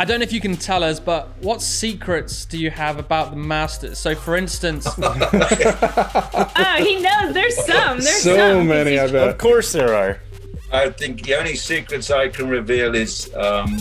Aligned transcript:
I 0.00 0.04
don't 0.04 0.20
know 0.20 0.22
if 0.22 0.32
you 0.32 0.40
can 0.40 0.54
tell 0.54 0.84
us, 0.84 1.00
but 1.00 1.26
what 1.40 1.60
secrets 1.60 2.44
do 2.44 2.56
you 2.56 2.70
have 2.70 3.00
about 3.00 3.32
the 3.32 3.36
Masters? 3.36 3.98
So, 3.98 4.14
for 4.14 4.36
instance, 4.36 4.86
oh, 4.96 6.74
he 6.78 7.02
knows. 7.02 7.34
There's 7.34 7.56
some. 7.66 7.98
There's 7.98 8.22
so 8.22 8.36
some. 8.36 8.68
many, 8.68 8.96
I 8.96 9.10
bet. 9.10 9.28
Of 9.28 9.38
course 9.38 9.72
there 9.72 9.92
are. 9.96 10.20
I 10.70 10.90
think 10.90 11.24
the 11.24 11.34
only 11.34 11.56
secrets 11.56 12.12
I 12.12 12.28
can 12.28 12.48
reveal 12.48 12.94
is 12.94 13.34
um, 13.34 13.76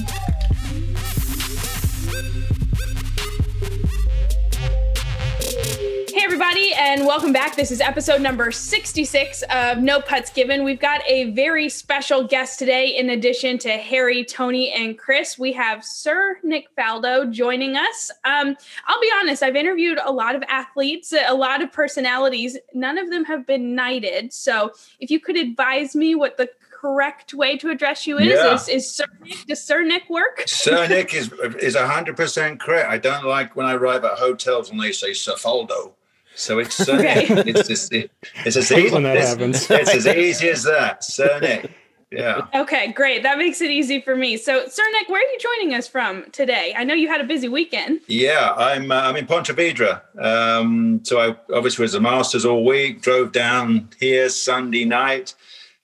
everybody, 6.58 6.74
and 6.82 7.06
welcome 7.06 7.32
back. 7.32 7.56
This 7.56 7.70
is 7.70 7.82
episode 7.82 8.20
number 8.20 8.52
66 8.52 9.44
of 9.52 9.78
No 9.78 10.02
Putts 10.02 10.32
Given. 10.32 10.64
We've 10.64 10.80
got 10.80 11.02
a 11.08 11.30
very 11.32 11.70
special 11.70 12.24
guest 12.24 12.58
today. 12.58 12.98
In 12.98 13.12
addition 13.12 13.60
to 13.60 13.70
Harry, 13.74 14.26
Tony, 14.26 14.72
and 14.72 14.98
Chris, 14.98 15.38
we 15.38 15.52
have 15.54 15.86
Sir 15.86 16.38
Nick 16.42 16.68
Faldo 16.76 17.32
joining 17.32 17.76
us. 17.76 18.10
Um, 18.26 18.56
I'll 18.88 19.02
be 19.02 19.12
honest, 19.20 19.44
I've 19.44 19.56
interviewed 19.56 20.00
a 20.04 20.12
lot 20.12 20.36
of 20.36 20.42
athletes, 20.50 21.14
a 21.14 21.34
lot 21.34 21.62
of 21.62 21.72
personalities. 21.72 22.58
None 22.74 22.98
of 22.98 23.12
them 23.12 23.24
have 23.26 23.46
been 23.46 23.76
knighted. 23.76 24.34
So 24.34 24.72
if 25.00 25.12
you 25.12 25.20
could 25.20 25.38
advise 25.38 25.96
me 25.96 26.16
what 26.16 26.38
the 26.38 26.50
correct 26.72 27.36
way 27.36 27.58
to 27.58 27.70
address 27.70 28.08
you 28.08 28.18
is, 28.18 28.28
Yeah. 28.30 28.56
is, 28.56 28.68
is 28.68 28.92
Sir 28.96 29.06
Nick, 29.24 29.46
does 29.46 29.64
Sir 29.64 29.84
Nick 29.84 30.10
work? 30.10 30.44
Sir 30.48 30.88
Nick 30.88 31.14
is 31.14 31.32
is 31.62 31.76
hundred 31.76 32.18
percent 32.18 32.60
correct. 32.60 32.90
I 32.90 32.98
don't 32.98 33.26
like 33.26 33.56
when 33.56 33.68
I 33.68 33.74
arrive 33.74 34.04
at 34.06 34.18
hotels 34.18 34.72
and 34.72 34.82
they 34.82 34.92
say 34.92 35.14
Sir 35.14 35.34
Faldo. 35.34 35.94
So 36.38 36.60
it's 36.60 36.76
Sir 36.76 37.00
Okay. 37.00 37.28
Nick. 37.34 37.48
It's 37.48 37.68
just 37.68 37.92
it's 37.94 38.58
as 38.58 38.72
easy 38.72 38.94
when 38.94 39.04
that 39.04 39.18
it's, 39.18 39.30
happens. 39.30 39.70
it's 39.70 39.94
as 39.94 40.08
easy 40.08 40.50
as 40.50 40.64
that. 40.64 41.04
Sir 41.04 41.40
Nick. 41.42 41.72
Yeah. 42.12 42.48
Okay, 42.56 42.94
great. 42.94 43.24
That 43.24 43.38
makes 43.38 43.60
it 43.60 43.70
easy 43.70 44.00
for 44.00 44.16
me. 44.16 44.38
So, 44.38 44.66
Sir 44.68 44.84
Nick, 44.94 45.10
where 45.10 45.20
are 45.20 45.30
you 45.30 45.38
joining 45.40 45.76
us 45.76 45.90
from 45.90 46.24
today? 46.32 46.74
I 46.78 46.86
know 46.86 46.94
you 46.94 47.10
had 47.10 47.20
a 47.20 47.26
busy 47.26 47.50
weekend. 47.50 48.00
Yeah, 48.08 48.54
I'm 48.56 48.92
uh, 48.92 49.02
I'm 49.02 49.18
in 49.18 49.26
Ponte 49.26 49.48
Vedra. 49.48 50.02
Um, 50.18 51.02
so 51.04 51.20
I 51.20 51.36
obviously 51.54 51.84
was 51.84 51.96
a 51.96 52.00
Masters 52.00 52.46
all 52.46 52.64
week. 52.64 53.02
Drove 53.02 53.34
down 53.34 53.90
here 54.00 54.30
Sunday 54.30 54.86
night. 54.86 55.34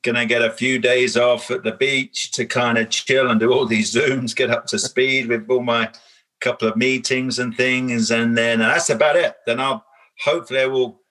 Gonna 0.04 0.26
get 0.26 0.42
a 0.42 0.52
few 0.52 0.80
days 0.80 1.18
off 1.18 1.52
at 1.52 1.64
the 1.64 1.74
beach 1.74 2.32
to 2.34 2.46
kind 2.46 2.78
of 2.78 2.90
chill 2.90 3.30
and 3.30 3.40
do 3.40 3.52
all 3.52 3.66
these 3.66 3.94
zooms, 3.94 4.36
get 4.36 4.50
up 4.50 4.66
to 4.68 4.80
speed 4.80 5.28
with 5.28 5.50
all 5.50 5.62
my 5.62 5.90
couple 6.40 6.68
of 6.68 6.76
meetings 6.78 7.40
and 7.40 7.56
things, 7.56 8.12
and 8.12 8.38
then 8.38 8.60
that's 8.60 8.90
about 8.90 9.16
it. 9.16 9.36
Then 9.46 9.60
I'll 9.60 9.86
hopefully 10.24 10.62
I 10.62 10.68
will 10.68 11.02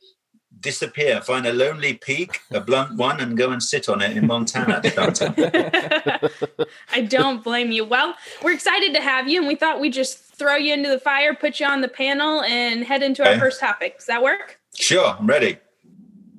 disappear, 0.60 1.20
find 1.20 1.46
a 1.46 1.52
lonely 1.52 1.94
peak, 1.94 2.40
a 2.50 2.60
blunt 2.60 2.96
one, 2.96 3.20
and 3.20 3.36
go 3.36 3.50
and 3.50 3.62
sit 3.62 3.88
on 3.88 4.00
it 4.00 4.16
in 4.16 4.26
Montana. 4.26 4.80
I 6.92 7.00
don't 7.02 7.42
blame 7.42 7.72
you. 7.72 7.84
Well, 7.84 8.14
we're 8.42 8.52
excited 8.52 8.94
to 8.94 9.00
have 9.00 9.28
you, 9.28 9.38
and 9.38 9.48
we 9.48 9.54
thought 9.54 9.80
we'd 9.80 9.92
just 9.92 10.18
throw 10.18 10.56
you 10.56 10.72
into 10.72 10.88
the 10.88 10.98
fire, 10.98 11.34
put 11.34 11.60
you 11.60 11.66
on 11.66 11.80
the 11.80 11.88
panel, 11.88 12.42
and 12.42 12.84
head 12.84 13.02
into 13.02 13.26
our 13.26 13.38
first 13.38 13.60
topic. 13.60 13.98
Does 13.98 14.06
that 14.06 14.22
work? 14.22 14.58
sure, 14.74 15.16
I'm 15.18 15.26
ready. 15.26 15.58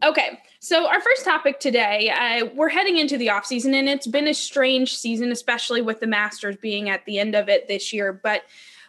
Okay, 0.03 0.39
so 0.59 0.87
our 0.87 0.99
first 0.99 1.23
topic 1.23 1.59
today, 1.59 2.09
uh, 2.09 2.47
we're 2.55 2.69
heading 2.69 2.97
into 2.97 3.17
the 3.17 3.29
off 3.29 3.45
season, 3.45 3.73
and 3.73 3.87
it's 3.87 4.07
been 4.07 4.27
a 4.27 4.33
strange 4.33 4.97
season, 4.97 5.31
especially 5.31 5.81
with 5.81 5.99
the 5.99 6.07
Masters 6.07 6.57
being 6.57 6.89
at 6.89 7.05
the 7.05 7.19
end 7.19 7.35
of 7.35 7.47
it 7.47 7.67
this 7.67 7.93
year. 7.93 8.11
But 8.11 8.43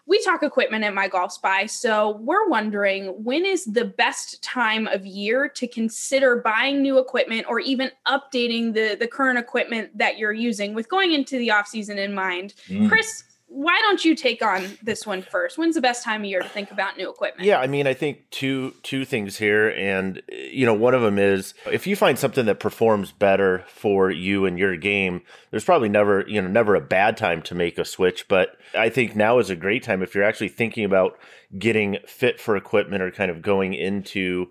we 0.07 0.23
talk 0.23 0.43
equipment 0.43 0.85
at 0.85 0.93
MyGolfSpy, 0.93 1.71
so 1.71 2.19
we're 2.21 2.49
wondering 2.49 3.07
when 3.25 3.47
is 3.47 3.65
the 3.65 3.87
best 3.87 4.43
time 4.43 4.87
of 4.87 5.07
year 5.07 5.49
to 5.49 5.67
consider 5.67 6.37
buying 6.37 6.83
new 6.83 6.99
equipment 6.99 7.47
or 7.49 7.61
even 7.61 7.91
updating 8.07 8.75
the 8.75 8.97
the 8.99 9.07
current 9.07 9.39
equipment 9.39 9.97
that 9.97 10.19
you're 10.19 10.33
using 10.33 10.75
with 10.75 10.89
going 10.89 11.13
into 11.13 11.39
the 11.39 11.51
off 11.51 11.67
season 11.67 11.99
in 11.99 12.15
mind. 12.15 12.55
Mm. 12.69 12.89
Chris, 12.89 13.25
why 13.55 13.79
don't 13.83 14.05
you 14.05 14.17
take 14.17 14.43
on 14.43 14.67
this 14.83 15.07
one 15.07 15.23
first? 15.23 15.57
When's 15.57 15.77
the 15.77 15.81
best 15.81 16.03
time 16.03 16.23
of 16.23 16.25
year 16.27 16.41
to 16.41 16.49
think 16.49 16.73
about 16.73 16.97
new 16.97 17.09
equipment? 17.09 17.47
Yeah, 17.47 17.61
I 17.61 17.69
mean, 17.69 17.87
I 17.87 17.95
think 17.95 18.29
two 18.31 18.75
two 18.83 19.05
things 19.05 19.37
here, 19.37 19.71
and 19.71 20.21
you 20.29 20.67
know, 20.67 20.75
one 20.75 20.93
of 20.93 21.03
them 21.03 21.21
is 21.21 21.55
if 21.71 21.87
you 21.87 21.95
find 21.95 22.19
something 22.19 22.47
that 22.47 22.59
performs 22.59 23.13
better 23.13 23.65
for 23.69 24.11
you 24.11 24.45
and 24.45 24.59
your 24.59 24.77
game, 24.77 25.23
there's 25.53 25.65
probably 25.65 25.89
never 25.89 26.25
you 26.27 26.43
know 26.43 26.49
never 26.49 26.75
a 26.75 26.81
bad 26.81 27.17
time 27.17 27.43
to 27.43 27.55
make 27.55 27.79
a 27.79 27.85
switch. 27.85 28.27
But 28.27 28.57
I 28.77 28.89
think 28.89 29.15
now 29.15 29.39
is 29.39 29.51
a 29.51 29.57
great 29.57 29.85
time 29.85 30.03
if 30.03 30.17
you're 30.17 30.25
actually 30.25 30.49
thinking 30.49 30.85
about 30.85 31.17
getting 31.57 31.99
fit 32.09 32.41
for 32.41 32.57
equipment 32.57 33.03
or 33.03 33.13
kind 33.13 33.31
of 33.31 33.41
going 33.41 33.73
into 33.73 34.51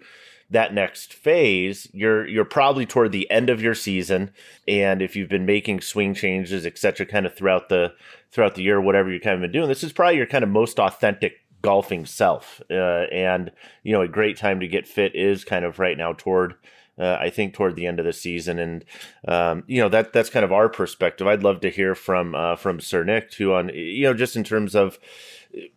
that 0.50 0.74
next 0.74 1.14
phase 1.14 1.88
you're 1.94 2.28
you're 2.28 2.46
probably 2.46 2.86
toward 2.86 3.12
the 3.12 3.30
end 3.32 3.50
of 3.50 3.62
your 3.62 3.74
season 3.74 4.30
and 4.68 5.02
if 5.02 5.16
you've 5.16 5.30
been 5.30 5.48
making 5.48 5.82
swing 5.82 6.14
changes 6.14 6.66
et 6.66 6.78
cetera 6.78 7.06
kind 7.06 7.26
of 7.26 7.34
throughout 7.34 7.70
the 7.70 7.92
throughout 8.34 8.56
the 8.56 8.64
year 8.64 8.82
whatever 8.82 9.12
you're 9.12 9.20
kind 9.20 9.36
of 9.36 9.42
been 9.42 9.52
doing. 9.52 9.68
This 9.68 9.84
is 9.84 9.94
probably 9.94 10.18
your 10.18 10.26
kind 10.26 10.44
of 10.44 10.50
most 10.50 10.80
authentic 10.80 11.34
golfing 11.62 12.06
self. 12.06 12.62
Uh, 12.70 13.06
and 13.12 13.52
you 13.84 13.94
know 13.94 14.02
a 14.02 14.08
great 14.08 14.38
time 14.38 14.60
to 14.60 14.68
get 14.68 14.88
fit 14.88 15.16
is 15.16 15.46
kind 15.46 15.64
of 15.64 15.80
right 15.80 15.98
now 15.98 16.14
toward 16.14 16.56
uh, 16.98 17.18
I 17.20 17.30
think 17.30 17.54
toward 17.54 17.76
the 17.76 17.88
end 17.88 18.00
of 18.00 18.06
the 18.06 18.14
season, 18.14 18.60
and 18.60 18.86
um, 19.28 19.64
you 19.68 19.82
know 19.82 19.90
that 19.90 20.14
that's 20.14 20.30
kind 20.30 20.46
of 20.46 20.52
our 20.52 20.70
perspective. 20.70 21.26
I'd 21.26 21.44
love 21.44 21.62
to 21.62 21.70
hear 21.70 21.96
from 21.96 22.36
uh, 22.36 22.56
from 22.56 22.80
Sir 22.80 23.04
Nick 23.04 23.32
too 23.32 23.54
on 23.54 23.70
you 23.74 24.04
know 24.04 24.14
just 24.14 24.36
in 24.36 24.44
terms 24.44 24.76
of 24.76 25.00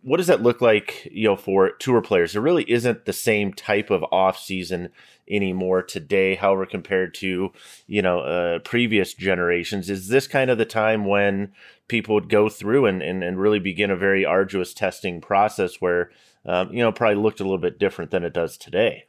what 0.02 0.18
does 0.18 0.26
that 0.26 0.42
look 0.42 0.60
like 0.60 1.08
you 1.10 1.28
know 1.28 1.36
for 1.36 1.70
tour 1.70 2.02
players? 2.02 2.32
There 2.32 2.42
really 2.42 2.70
isn't 2.70 3.06
the 3.06 3.12
same 3.12 3.52
type 3.52 3.90
of 3.90 4.04
off 4.12 4.38
season 4.38 4.90
anymore 5.28 5.82
today 5.82 6.36
however 6.36 6.66
compared 6.66 7.12
to 7.14 7.50
you 7.86 8.02
know 8.02 8.20
uh, 8.20 8.58
previous 8.58 9.14
generations. 9.14 9.88
Is 9.88 10.08
this 10.08 10.26
kind 10.26 10.50
of 10.50 10.58
the 10.58 10.66
time 10.66 11.06
when 11.06 11.52
people 11.88 12.14
would 12.14 12.28
go 12.28 12.48
through 12.48 12.84
and, 12.86 13.00
and, 13.00 13.22
and 13.22 13.40
really 13.40 13.60
begin 13.60 13.90
a 13.90 13.96
very 13.96 14.24
arduous 14.24 14.74
testing 14.74 15.20
process 15.20 15.76
where 15.80 16.10
um, 16.44 16.70
you 16.72 16.80
know 16.80 16.92
probably 16.92 17.22
looked 17.22 17.40
a 17.40 17.44
little 17.44 17.56
bit 17.56 17.78
different 17.78 18.10
than 18.10 18.22
it 18.22 18.34
does 18.34 18.58
today 18.58 19.04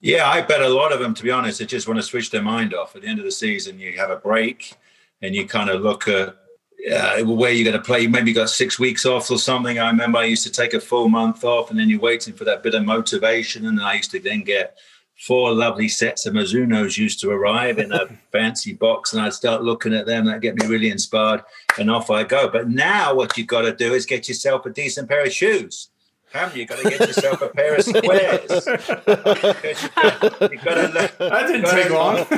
Yeah, 0.00 0.28
I 0.28 0.40
bet 0.40 0.62
a 0.62 0.68
lot 0.68 0.92
of 0.92 1.00
them, 1.00 1.12
to 1.14 1.22
be 1.22 1.30
honest, 1.30 1.58
they 1.58 1.66
just 1.66 1.86
want 1.86 1.98
to 1.98 2.02
switch 2.02 2.30
their 2.30 2.42
mind 2.42 2.74
off. 2.74 2.96
At 2.96 3.02
the 3.02 3.08
end 3.08 3.18
of 3.18 3.26
the 3.26 3.30
season, 3.30 3.78
you 3.78 3.96
have 3.98 4.10
a 4.10 4.16
break 4.16 4.74
and 5.20 5.34
you 5.34 5.46
kind 5.46 5.68
of 5.68 5.82
look 5.82 6.08
at 6.08 6.36
uh, 6.90 7.22
where 7.24 7.52
you're 7.52 7.70
going 7.70 7.80
to 7.80 7.86
play. 7.86 8.06
Maybe 8.06 8.30
you 8.30 8.34
got 8.34 8.48
six 8.48 8.78
weeks 8.78 9.04
off 9.04 9.30
or 9.30 9.38
something. 9.38 9.78
I 9.78 9.90
remember 9.90 10.18
I 10.18 10.24
used 10.24 10.44
to 10.44 10.52
take 10.52 10.72
a 10.72 10.80
full 10.80 11.10
month 11.10 11.44
off 11.44 11.70
and 11.70 11.78
then 11.78 11.90
you're 11.90 12.00
waiting 12.00 12.32
for 12.32 12.44
that 12.44 12.62
bit 12.62 12.74
of 12.74 12.84
motivation. 12.84 13.66
And 13.66 13.80
I 13.80 13.94
used 13.94 14.10
to 14.12 14.20
then 14.20 14.42
get 14.42 14.78
four 15.26 15.52
lovely 15.52 15.88
sets 15.88 16.24
of 16.24 16.32
Mizunos 16.32 16.96
used 16.96 17.20
to 17.20 17.30
arrive 17.30 17.78
in 17.78 17.92
a 17.92 18.06
fancy 18.32 18.72
box 18.72 19.12
and 19.12 19.20
I'd 19.20 19.34
start 19.34 19.62
looking 19.62 19.92
at 19.92 20.06
them. 20.06 20.24
That 20.24 20.40
get 20.40 20.56
me 20.56 20.66
really 20.66 20.90
inspired 20.90 21.42
and 21.78 21.90
off 21.90 22.10
I 22.10 22.24
go. 22.24 22.48
But 22.48 22.70
now 22.70 23.14
what 23.14 23.36
you've 23.36 23.46
got 23.46 23.62
to 23.62 23.76
do 23.76 23.92
is 23.92 24.06
get 24.06 24.28
yourself 24.28 24.64
a 24.64 24.70
decent 24.70 25.10
pair 25.10 25.24
of 25.24 25.32
shoes. 25.32 25.90
Haven't 26.32 26.54
you? 26.54 26.60
You've 26.60 26.68
got 26.68 26.78
to 26.78 26.88
get 26.90 27.00
yourself 27.00 27.42
a 27.42 27.48
pair 27.48 27.74
of 27.74 27.80
Sqairz. 27.84 28.66
You've 30.52 30.64
got, 30.64 30.74
to 30.74 30.82
learn, 30.82 31.08
That 31.18 31.46
didn't 31.48 31.70
take 31.70 31.90
long. 31.90 32.18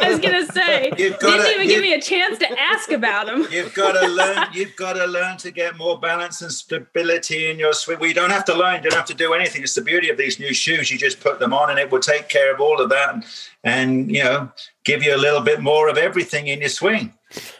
I 0.00 0.10
was 0.10 0.20
gonna 0.20 0.46
say, 0.46 0.86
You've 0.90 1.18
didn't 1.18 1.20
gotta- 1.20 1.50
even 1.54 1.66
give 1.66 1.80
me 1.82 1.92
a 1.92 2.00
chance 2.00 2.38
to 2.38 2.60
ask 2.60 2.90
about 2.92 3.26
them. 3.26 3.44
You've 3.50 3.74
got 3.74 4.00
to 4.00 4.06
learn. 4.06 4.46
You've 4.52 4.76
got 4.76 4.92
to 4.94 5.06
learn 5.06 5.38
to 5.38 5.50
get 5.50 5.76
more 5.76 5.98
balance 5.98 6.40
and 6.42 6.52
stability 6.52 7.50
in 7.50 7.58
your 7.58 7.72
swing. 7.72 7.98
We 7.98 8.12
don't 8.12 8.30
have 8.30 8.44
to 8.46 8.54
learn. 8.54 8.76
You 8.84 8.90
don't 8.90 8.96
have 8.96 9.06
to 9.06 9.14
do 9.14 9.32
anything. 9.34 9.62
It's 9.62 9.74
the 9.74 9.82
beauty 9.82 10.08
of 10.08 10.16
these 10.16 10.38
new 10.38 10.54
shoes. 10.54 10.90
You 10.90 10.98
just 10.98 11.18
put 11.20 11.40
them 11.40 11.52
on, 11.52 11.70
and 11.70 11.78
it 11.80 11.90
will 11.90 12.00
take 12.00 12.28
care 12.28 12.54
of 12.54 12.60
all 12.60 12.80
of 12.80 12.90
that, 12.90 13.12
and, 13.14 13.24
and 13.64 14.10
you 14.14 14.22
know, 14.22 14.52
give 14.84 15.02
you 15.02 15.14
a 15.14 15.18
little 15.18 15.40
bit 15.40 15.60
more 15.60 15.88
of 15.88 15.96
everything 15.98 16.46
in 16.46 16.60
your 16.60 16.68
swing. 16.68 17.12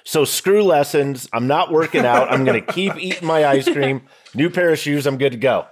so 0.05 0.23
screw 0.25 0.63
lessons 0.63 1.27
i'm 1.33 1.47
not 1.47 1.73
working 1.73 2.05
out 2.05 2.31
i'm 2.31 2.45
going 2.45 2.63
to 2.63 2.73
keep 2.75 2.95
eating 2.99 3.27
my 3.27 3.47
ice 3.47 3.65
cream 3.67 4.03
new 4.35 4.51
pair 4.51 4.73
of 4.73 4.79
shoes 4.79 5.07
i'm 5.07 5.19
good 5.19 5.33
to 5.33 5.39
go 5.39 5.67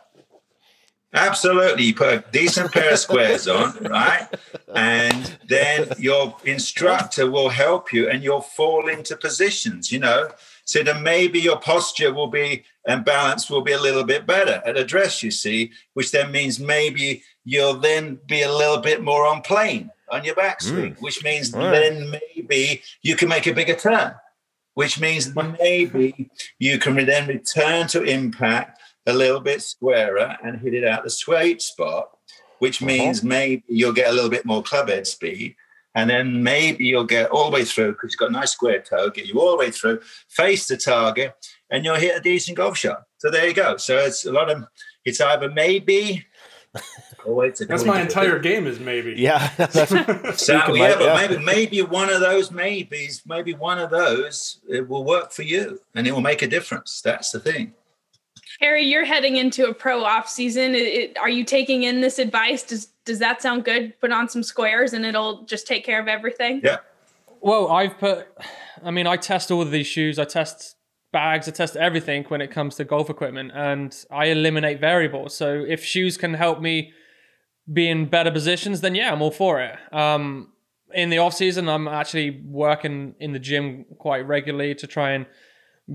Absolutely. 1.13 1.85
You 1.85 1.95
put 1.95 2.13
a 2.13 2.25
decent 2.31 2.71
pair 2.73 2.93
of 2.93 2.99
Sqairz 2.99 3.53
on, 3.53 3.91
right? 3.91 4.29
And 4.73 5.39
then 5.49 5.89
your 5.99 6.37
instructor 6.45 7.29
will 7.29 7.49
help 7.49 7.93
you 7.93 8.09
and 8.09 8.23
you'll 8.23 8.41
fall 8.41 8.89
into 8.89 9.17
positions, 9.17 9.91
you 9.91 9.99
know. 9.99 10.29
So 10.65 10.85
then 10.85 11.03
maybe 11.03 11.41
your 11.41 11.59
posture 11.59 12.15
will 12.15 12.29
be 12.29 12.63
and 12.87 13.05
balance 13.05 13.51
will 13.51 13.63
be 13.63 13.73
a 13.73 13.81
little 13.81 14.05
bit 14.05 14.25
better 14.25 14.63
at 14.65 14.77
address, 14.77 15.23
you 15.23 15.33
see, 15.33 15.73
which 15.95 16.13
then 16.13 16.31
means 16.31 16.61
maybe 16.61 17.25
you'll 17.45 17.75
then 17.75 18.21
be 18.29 18.43
a 18.43 18.53
little 18.53 18.79
bit 18.79 19.03
more 19.03 19.27
on 19.27 19.43
plane 19.43 19.91
on 20.13 20.25
your 20.25 20.35
backswing, 20.35 20.97
hmm. 20.97 21.05
which 21.05 21.25
means 21.25 21.53
right. 21.53 21.71
then 21.73 22.11
maybe 22.37 22.83
you 23.03 23.17
can 23.17 23.29
make 23.29 23.47
a 23.47 23.53
bigger 23.53 23.75
turn, 23.75 24.15
which 24.81 24.99
means 24.99 25.35
maybe 25.35 26.31
you 26.59 26.79
can 26.79 26.95
then 27.05 27.29
return 27.29 27.87
to 27.87 28.03
impact 28.03 28.81
a 29.07 29.13
little 29.13 29.41
bit 29.41 29.61
squarer 29.61 30.39
and 30.43 30.59
hit 30.59 30.73
it 30.73 30.87
out 30.87 31.05
the 31.05 31.11
sweet 31.11 31.61
spot, 31.61 32.09
which 32.61 32.81
uh-huh. 32.81 32.87
means 32.87 33.23
maybe 33.23 33.63
you'll 33.69 33.93
get 33.93 34.09
a 34.09 34.15
little 34.15 34.31
bit 34.31 34.47
more 34.47 34.63
club 34.63 34.89
head 34.89 35.07
speed. 35.07 35.55
And 35.95 36.09
then 36.09 36.43
maybe 36.43 36.87
you'll 36.87 37.05
get 37.05 37.29
all 37.29 37.51
the 37.51 37.55
way 37.55 37.65
through 37.67 37.93
because 37.93 38.13
you've 38.13 38.21
got 38.21 38.31
a 38.31 38.41
nice 38.41 38.53
square 38.53 38.81
toe, 38.81 39.11
get 39.11 39.27
you 39.27 39.39
all 39.39 39.51
the 39.51 39.59
way 39.59 39.71
through, 39.71 40.01
face 40.31 40.67
the 40.67 40.79
target, 40.79 41.35
and 41.69 41.85
you'll 41.85 41.97
hit 41.97 42.17
a 42.17 42.21
decent 42.23 42.57
golf 42.57 42.79
shot. 42.79 43.03
So 43.19 43.31
there 43.31 43.47
you 43.47 43.53
go. 43.53 43.77
So 43.77 43.99
it's 43.99 44.25
a 44.25 44.33
lot 44.33 44.51
of 44.51 44.65
it's 45.05 45.21
either 45.21 45.51
maybe 45.51 46.25
Oh, 47.25 47.31
Always 47.31 47.59
That's 47.59 47.85
my 47.85 48.01
entire 48.01 48.39
game 48.39 48.67
is 48.67 48.81
maybe. 48.81 49.15
Yeah. 49.17 49.49
so, 49.71 49.85
yeah, 49.97 50.67
might, 50.67 50.99
but 50.99 51.01
yeah. 51.01 51.15
maybe 51.29 51.39
maybe 51.39 51.83
one 51.83 52.11
of 52.11 52.21
those 52.21 52.51
maybes, 52.51 53.23
maybe 53.27 53.55
one 53.55 53.79
of 53.79 53.91
those, 53.91 54.61
it 54.69 54.89
will 54.89 55.05
work 55.05 55.33
for 55.33 55.43
you, 55.43 55.81
and 55.95 56.07
it 56.07 56.13
will 56.13 56.21
make 56.21 56.43
a 56.43 56.47
difference. 56.47 57.01
That's 57.03 57.31
the 57.31 57.41
thing. 57.41 57.75
Harry, 58.61 58.85
you're 58.85 59.07
heading 59.07 59.37
into 59.37 59.67
a 59.67 59.75
pro 59.75 60.05
off 60.05 60.29
season. 60.29 60.75
It, 60.75 60.83
it- 60.83 61.19
are 61.19 61.31
you 61.31 61.45
taking 61.45 61.83
in 61.85 62.01
this 62.01 62.19
advice? 62.19 62.63
Does 62.63 62.87
does 63.05 63.19
that 63.19 63.43
sound 63.43 63.65
good? 63.65 63.99
Put 64.01 64.13
on 64.13 64.29
some 64.29 64.43
Sqairz 64.43 64.93
and 64.93 65.05
it'll 65.05 65.43
just 65.45 65.67
take 65.67 65.85
care 65.85 66.01
of 66.01 66.09
everything. 66.09 66.61
Yeah. 66.63 66.79
Well, 67.41 67.69
I've 67.69 67.99
put. 67.99 68.29
I 68.85 68.91
mean, 68.91 69.07
I 69.07 69.17
test 69.17 69.51
all 69.51 69.63
of 69.63 69.71
these 69.71 69.87
shoes. 69.87 70.19
I 70.19 70.25
test 70.25 70.77
bags. 71.13 71.49
I 71.49 71.53
test 71.53 71.77
everything 71.77 72.25
when 72.25 72.41
it 72.41 72.51
comes 72.51 72.77
to 72.77 72.85
golf 72.85 73.11
equipment, 73.11 73.53
and 73.55 73.97
I 74.11 74.27
eliminate 74.27 74.81
variables. 74.81 75.35
So 75.35 75.65
if 75.67 75.85
shoes 75.85 76.17
can 76.17 76.35
help 76.35 76.61
me 76.61 76.93
be 77.73 77.89
in 77.89 78.07
better 78.07 78.31
positions, 78.31 78.81
then 78.81 78.95
yeah, 78.95 79.13
I'm 79.13 79.23
all 79.23 79.31
for 79.31 79.61
it. 79.61 79.77
Um, 79.93 80.53
in 80.93 81.11
the 81.11 81.19
off 81.19 81.35
season, 81.35 81.69
I'm 81.69 81.87
actually 81.87 82.43
working 82.45 83.15
in 83.21 83.33
the 83.33 83.39
gym 83.39 83.85
quite 83.99 84.27
regularly 84.27 84.75
to 84.77 84.87
try 84.87 85.13
and 85.13 85.27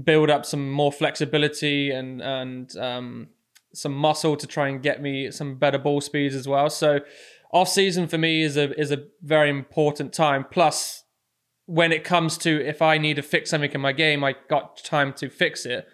build 0.04 0.30
up 0.30 0.45
some 0.45 0.72
more 0.72 0.92
flexibility 0.92 1.92
and 1.92 2.22
and 2.22 2.75
um, 2.77 3.27
some 3.74 3.94
muscle 3.94 4.36
to 4.38 4.48
try 4.48 4.68
and 4.68 4.81
get 4.81 5.01
me 5.01 5.31
some 5.31 5.56
better 5.56 5.77
ball 5.77 6.01
speeds 6.01 6.36
as 6.36 6.48
well. 6.48 6.69
So 6.69 7.00
off 7.51 7.69
season 7.69 8.07
for 8.07 8.18
me 8.18 8.42
is 8.42 8.57
a 8.57 8.77
is 8.80 8.92
a 8.92 9.04
very 9.22 9.50
important 9.50 10.13
time. 10.13 10.45
Plus, 10.50 11.04
when 11.66 11.92
it 11.92 12.04
comes 12.04 12.38
to 12.39 12.66
if 12.66 12.81
I 12.81 12.98
need 12.98 13.16
to 13.16 13.22
fix 13.22 13.50
something 13.50 13.72
in 13.72 13.81
my 13.81 13.92
game, 13.92 14.24
I 14.24 14.36
got 14.50 14.77
time 14.77 15.13
to 15.13 15.30
fix 15.30 15.66
it. 15.66 15.88